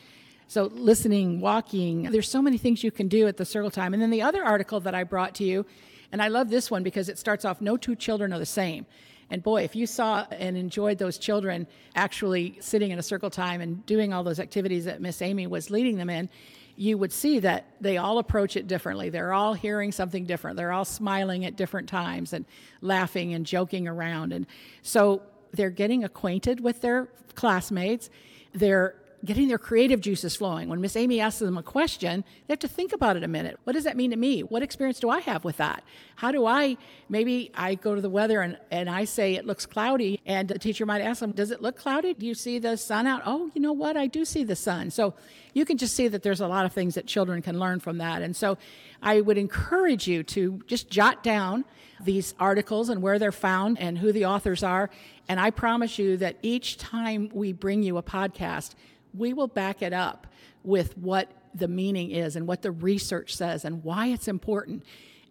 so, 0.49 0.65
listening, 0.73 1.41
walking, 1.41 2.03
there's 2.03 2.29
so 2.29 2.41
many 2.41 2.57
things 2.57 2.81
you 2.81 2.91
can 2.91 3.09
do 3.09 3.27
at 3.27 3.35
the 3.35 3.43
circle 3.43 3.69
time. 3.69 3.93
And 3.93 4.01
then 4.01 4.11
the 4.11 4.21
other 4.21 4.45
article 4.45 4.79
that 4.79 4.95
I 4.95 5.03
brought 5.03 5.35
to 5.35 5.43
you, 5.43 5.65
and 6.11 6.21
I 6.21 6.29
love 6.29 6.49
this 6.49 6.71
one 6.71 6.83
because 6.83 7.09
it 7.09 7.17
starts 7.17 7.43
off 7.43 7.59
no 7.59 7.75
two 7.75 7.95
children 7.95 8.31
are 8.31 8.39
the 8.39 8.45
same. 8.45 8.85
And 9.29 9.43
boy, 9.43 9.63
if 9.63 9.75
you 9.75 9.85
saw 9.85 10.25
and 10.31 10.55
enjoyed 10.55 10.99
those 10.99 11.17
children 11.17 11.67
actually 11.95 12.57
sitting 12.61 12.91
in 12.91 12.99
a 12.99 13.03
circle 13.03 13.29
time 13.29 13.59
and 13.59 13.85
doing 13.85 14.13
all 14.13 14.23
those 14.23 14.39
activities 14.39 14.85
that 14.85 15.01
Miss 15.01 15.21
Amy 15.21 15.47
was 15.47 15.69
leading 15.69 15.97
them 15.97 16.09
in, 16.09 16.29
you 16.77 16.97
would 16.97 17.11
see 17.11 17.39
that 17.39 17.65
they 17.81 17.97
all 17.97 18.19
approach 18.19 18.55
it 18.55 18.67
differently. 18.67 19.09
They're 19.09 19.33
all 19.33 19.53
hearing 19.53 19.91
something 19.91 20.25
different. 20.25 20.55
They're 20.55 20.71
all 20.71 20.85
smiling 20.85 21.43
at 21.43 21.57
different 21.57 21.89
times 21.89 22.31
and 22.31 22.45
laughing 22.81 23.33
and 23.33 23.45
joking 23.45 23.87
around. 23.87 24.31
And 24.31 24.45
so 24.81 25.23
they're 25.51 25.71
getting 25.71 26.03
acquainted 26.03 26.61
with 26.61 26.79
their 26.81 27.09
classmates. 27.35 28.09
They're 28.53 28.95
getting 29.25 29.47
their 29.47 29.57
creative 29.57 29.99
juices 29.99 30.35
flowing. 30.35 30.69
When 30.69 30.79
Miss 30.79 30.95
Amy 30.95 31.19
asks 31.19 31.39
them 31.39 31.57
a 31.57 31.63
question, 31.63 32.23
they 32.45 32.51
have 32.51 32.59
to 32.59 32.67
think 32.67 32.93
about 32.93 33.17
it 33.17 33.23
a 33.23 33.27
minute. 33.27 33.59
What 33.63 33.73
does 33.73 33.83
that 33.85 33.97
mean 33.97 34.11
to 34.11 34.17
me? 34.17 34.41
What 34.41 34.63
experience 34.63 34.99
do 34.99 35.09
I 35.09 35.19
have 35.19 35.43
with 35.43 35.57
that? 35.57 35.83
How 36.15 36.31
do 36.31 36.45
I, 36.45 36.77
maybe 37.09 37.51
I 37.55 37.75
go 37.75 37.95
to 37.95 38.01
the 38.01 38.09
weather 38.09 38.41
and, 38.41 38.57
and 38.69 38.89
I 38.89 39.05
say 39.05 39.35
it 39.35 39.45
looks 39.45 39.65
cloudy, 39.65 40.21
and 40.25 40.47
the 40.47 40.59
teacher 40.59 40.85
might 40.85 41.01
ask 41.01 41.19
them, 41.19 41.31
Does 41.31 41.51
it 41.51 41.61
look 41.61 41.77
cloudy? 41.77 42.13
Do 42.13 42.25
you 42.25 42.35
see 42.35 42.59
the 42.59 42.77
sun 42.77 43.07
out? 43.07 43.23
Oh, 43.25 43.49
you 43.53 43.61
know 43.61 43.73
what? 43.73 43.97
I 43.97 44.07
do 44.07 44.23
see 44.23 44.43
the 44.43 44.55
sun. 44.55 44.91
So 44.91 45.15
you 45.53 45.65
can 45.65 45.77
just 45.77 45.95
see 45.95 46.07
that 46.07 46.23
there's 46.23 46.41
a 46.41 46.47
lot 46.47 46.65
of 46.65 46.73
things 46.73 46.95
that 46.95 47.07
children 47.07 47.41
can 47.41 47.59
learn 47.59 47.79
from 47.79 47.97
that. 47.97 48.21
And 48.21 48.35
so 48.35 48.57
I 49.01 49.21
would 49.21 49.37
encourage 49.37 50.07
you 50.07 50.23
to 50.23 50.61
just 50.67 50.89
jot 50.89 51.23
down 51.23 51.65
these 51.99 52.35
articles 52.39 52.89
and 52.89 53.01
where 53.01 53.17
they're 53.17 53.31
found 53.31 53.79
and 53.79 53.97
who 53.97 54.11
the 54.11 54.25
authors 54.25 54.63
are. 54.63 54.89
And 55.27 55.39
I 55.39 55.49
promise 55.49 55.97
you 55.97 56.17
that 56.17 56.37
each 56.41 56.77
time 56.77 57.29
we 57.33 57.53
bring 57.53 57.83
you 57.83 57.97
a 57.97 58.03
podcast, 58.03 58.75
we 59.17 59.33
will 59.33 59.47
back 59.47 59.81
it 59.81 59.93
up 59.93 60.27
with 60.63 60.97
what 60.97 61.31
the 61.53 61.67
meaning 61.67 62.11
is 62.11 62.35
and 62.35 62.47
what 62.47 62.61
the 62.61 62.71
research 62.71 63.35
says 63.35 63.65
and 63.65 63.83
why 63.83 64.07
it's 64.07 64.27
important. 64.27 64.83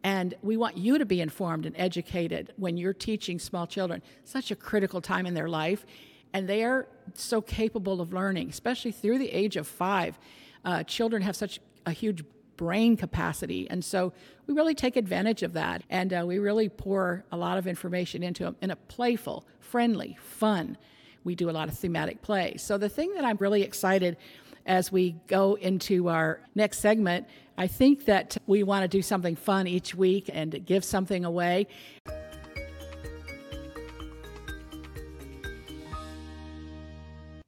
And 0.02 0.34
we 0.42 0.56
want 0.56 0.76
you 0.76 0.98
to 0.98 1.04
be 1.04 1.20
informed 1.20 1.66
and 1.66 1.74
educated 1.78 2.52
when 2.56 2.76
you're 2.76 2.94
teaching 2.94 3.38
small 3.38 3.66
children. 3.66 4.02
Such 4.24 4.50
a 4.50 4.56
critical 4.56 5.00
time 5.00 5.26
in 5.26 5.34
their 5.34 5.48
life. 5.48 5.84
And 6.32 6.48
they 6.48 6.64
are 6.64 6.88
so 7.14 7.40
capable 7.40 8.00
of 8.00 8.12
learning, 8.12 8.50
especially 8.50 8.92
through 8.92 9.18
the 9.18 9.30
age 9.30 9.56
of 9.56 9.66
five. 9.66 10.18
Uh, 10.64 10.82
children 10.82 11.22
have 11.22 11.36
such 11.36 11.60
a 11.86 11.92
huge 11.92 12.24
brain 12.56 12.96
capacity. 12.96 13.68
And 13.70 13.84
so 13.84 14.12
we 14.46 14.54
really 14.54 14.74
take 14.74 14.96
advantage 14.96 15.42
of 15.42 15.52
that. 15.54 15.82
And 15.90 16.12
uh, 16.12 16.24
we 16.26 16.38
really 16.38 16.68
pour 16.68 17.24
a 17.30 17.36
lot 17.36 17.58
of 17.58 17.66
information 17.66 18.22
into 18.22 18.44
them 18.44 18.56
in 18.60 18.70
a 18.70 18.76
playful, 18.76 19.46
friendly, 19.60 20.16
fun 20.20 20.76
we 21.26 21.34
do 21.34 21.50
a 21.50 21.52
lot 21.52 21.68
of 21.68 21.76
thematic 21.76 22.22
plays. 22.22 22.62
So 22.62 22.78
the 22.78 22.88
thing 22.88 23.12
that 23.14 23.24
I'm 23.24 23.36
really 23.38 23.62
excited 23.62 24.16
as 24.64 24.90
we 24.90 25.16
go 25.26 25.54
into 25.54 26.08
our 26.08 26.40
next 26.54 26.78
segment, 26.78 27.26
I 27.58 27.66
think 27.66 28.06
that 28.06 28.36
we 28.46 28.62
want 28.62 28.82
to 28.82 28.88
do 28.88 29.02
something 29.02 29.36
fun 29.36 29.66
each 29.66 29.94
week 29.94 30.30
and 30.32 30.64
give 30.64 30.84
something 30.84 31.24
away. 31.24 31.66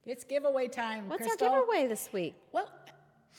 It's 0.05 0.25
giveaway 0.25 0.69
time. 0.69 1.09
What's 1.09 1.23
Crystal. 1.23 1.49
our 1.49 1.61
giveaway 1.61 1.87
this 1.87 2.09
week? 2.13 2.35
Well, 2.51 2.69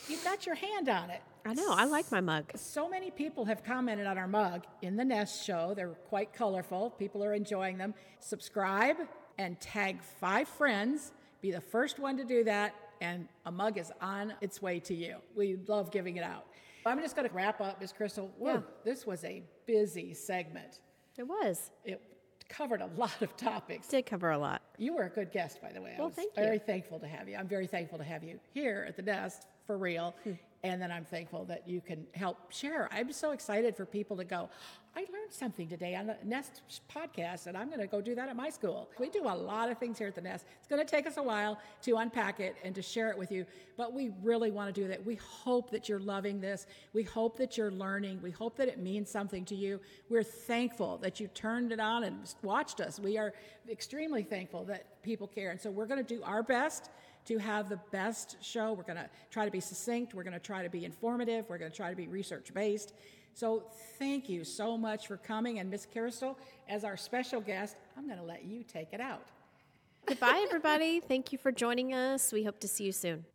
you've 0.07 0.23
got 0.23 0.45
your 0.45 0.55
hand 0.55 0.87
on 0.87 1.09
it. 1.09 1.21
I 1.45 1.53
know. 1.53 1.71
I 1.71 1.85
like 1.85 2.11
my 2.11 2.21
mug. 2.21 2.51
So 2.55 2.87
many 2.87 3.09
people 3.11 3.45
have 3.45 3.63
commented 3.63 4.05
on 4.05 4.17
our 4.17 4.27
mug 4.27 4.65
in 4.81 4.95
the 4.95 5.05
Nest 5.05 5.43
Show. 5.45 5.73
They're 5.75 5.87
quite 6.09 6.31
colorful. 6.31 6.91
People 6.91 7.23
are 7.23 7.33
enjoying 7.33 7.77
them. 7.77 7.95
Subscribe, 8.19 8.97
and 9.39 9.59
tag 9.59 10.03
five 10.03 10.47
friends. 10.47 11.13
Be 11.41 11.51
the 11.51 11.61
first 11.61 11.97
one 11.97 12.17
to 12.17 12.25
do 12.25 12.43
that, 12.43 12.75
and 13.01 13.27
a 13.45 13.51
mug 13.51 13.77
is 13.77 13.91
on 14.01 14.33
its 14.41 14.61
way 14.61 14.79
to 14.81 14.93
you. 14.93 15.15
We 15.35 15.57
love 15.67 15.89
giving 15.89 16.17
it 16.17 16.23
out. 16.23 16.45
I'm 16.85 16.99
just 16.99 17.15
going 17.15 17.27
to 17.27 17.33
wrap 17.33 17.61
up, 17.61 17.79
Miss 17.79 17.93
Crystal. 17.93 18.29
Whoa, 18.37 18.53
yeah. 18.53 18.59
this 18.83 19.07
was 19.07 19.23
a 19.23 19.41
busy 19.65 20.13
segment. 20.13 20.81
It 21.17 21.23
was. 21.23 21.71
It 21.85 22.01
covered 22.49 22.81
a 22.81 22.89
lot 22.97 23.21
of 23.21 23.35
topics. 23.37 23.87
It 23.87 23.91
Did 23.91 24.05
cover 24.05 24.31
a 24.31 24.37
lot. 24.37 24.61
You 24.77 24.95
were 24.95 25.03
a 25.03 25.09
good 25.09 25.31
guest, 25.31 25.61
by 25.61 25.71
the 25.71 25.81
way. 25.81 25.93
Well, 25.97 26.05
I 26.05 26.07
was 26.07 26.15
thank 26.15 26.35
very 26.35 26.59
thankful 26.59 26.99
to 26.99 27.07
have 27.07 27.29
you. 27.29 27.37
I'm 27.37 27.47
very 27.47 27.67
thankful 27.67 27.97
to 27.97 28.03
have 28.03 28.23
you 28.23 28.39
here 28.53 28.85
at 28.87 28.97
the 28.97 29.01
Nest 29.01 29.47
for 29.65 29.77
real. 29.77 30.15
Hmm. 30.23 30.31
And 30.63 30.81
then 30.81 30.91
I'm 30.91 31.05
thankful 31.05 31.45
that 31.45 31.67
you 31.67 31.79
can 31.79 32.05
help 32.13 32.51
share. 32.51 32.89
I'm 32.91 33.13
so 33.13 33.31
excited 33.31 33.77
for 33.77 33.85
people 33.85 34.17
to 34.17 34.25
go, 34.25 34.49
I 34.95 35.01
learned 35.01 35.31
something 35.31 35.69
today 35.69 35.95
on 35.95 36.07
the 36.07 36.17
Nest 36.25 36.61
podcast, 36.93 37.47
and 37.47 37.55
I'm 37.55 37.67
going 37.67 37.79
to 37.79 37.87
go 37.87 38.01
do 38.01 38.15
that 38.15 38.27
at 38.27 38.35
my 38.35 38.49
school. 38.49 38.89
We 38.99 39.09
do 39.09 39.23
a 39.23 39.35
lot 39.35 39.71
of 39.71 39.77
things 39.77 39.97
here 39.99 40.07
at 40.07 40.15
the 40.15 40.21
Nest. 40.21 40.45
It's 40.59 40.67
going 40.67 40.85
to 40.85 40.89
take 40.89 41.07
us 41.07 41.17
a 41.17 41.23
while 41.23 41.59
to 41.83 41.97
unpack 41.97 42.39
it 42.39 42.55
and 42.63 42.73
to 42.75 42.81
share 42.81 43.09
it 43.09 43.17
with 43.17 43.31
you, 43.31 43.45
but 43.77 43.93
we 43.93 44.11
really 44.23 44.51
want 44.51 44.73
to 44.73 44.81
do 44.81 44.87
that. 44.87 45.05
We 45.05 45.15
hope 45.15 45.69
that 45.71 45.87
you're 45.87 45.99
loving 45.99 46.41
this. 46.41 46.65
We 46.91 47.03
hope 47.03 47.37
that 47.37 47.55
you're 47.55 47.71
learning. 47.71 48.19
We 48.21 48.31
hope 48.31 48.57
that 48.57 48.67
it 48.67 48.79
means 48.79 49.09
something 49.09 49.45
to 49.45 49.55
you. 49.55 49.79
We're 50.09 50.23
thankful 50.23 50.97
that 50.97 51.19
you 51.19 51.27
turned 51.27 51.71
it 51.71 51.79
on 51.79 52.03
and 52.03 52.17
watched 52.41 52.81
us. 52.81 52.99
We 52.99 53.17
are 53.17 53.33
extremely 53.69 54.23
thankful 54.23 54.65
that 54.65 55.01
people 55.03 55.27
care. 55.27 55.51
And 55.51 55.61
so 55.61 55.69
we're 55.69 55.87
going 55.87 56.03
to 56.03 56.15
do 56.15 56.23
our 56.23 56.43
best 56.43 56.89
to 57.25 57.37
have 57.37 57.69
the 57.69 57.79
best 57.91 58.37
show. 58.41 58.73
We're 58.73 58.83
going 58.83 58.97
to 58.97 59.09
try 59.29 59.45
to 59.45 59.51
be 59.51 59.59
succinct. 59.59 60.13
We're 60.13 60.23
going 60.23 60.33
to 60.33 60.39
try 60.39 60.63
to 60.63 60.69
be 60.69 60.85
informative. 60.85 61.45
We're 61.47 61.57
going 61.57 61.71
to 61.71 61.77
try 61.77 61.89
to 61.89 61.95
be 61.95 62.07
research 62.07 62.53
based. 62.53 62.93
So 63.33 63.63
thank 63.97 64.27
you 64.27 64.43
so 64.43 64.77
much 64.77 65.07
for 65.07 65.17
coming. 65.17 65.59
And 65.59 65.69
Miss 65.69 65.85
Crystal, 65.85 66.37
as 66.67 66.83
our 66.83 66.97
special 66.97 67.39
guest, 67.41 67.75
I'm 67.97 68.05
going 68.05 68.19
to 68.19 68.25
let 68.25 68.43
you 68.43 68.63
take 68.63 68.93
it 68.93 68.99
out. 68.99 69.27
Goodbye, 70.05 70.43
everybody. 70.45 70.99
Thank 70.99 71.31
you 71.31 71.37
for 71.37 71.51
joining 71.51 71.93
us. 71.93 72.31
We 72.31 72.43
hope 72.43 72.59
to 72.61 72.67
see 72.67 72.85
you 72.85 72.91
soon. 72.91 73.25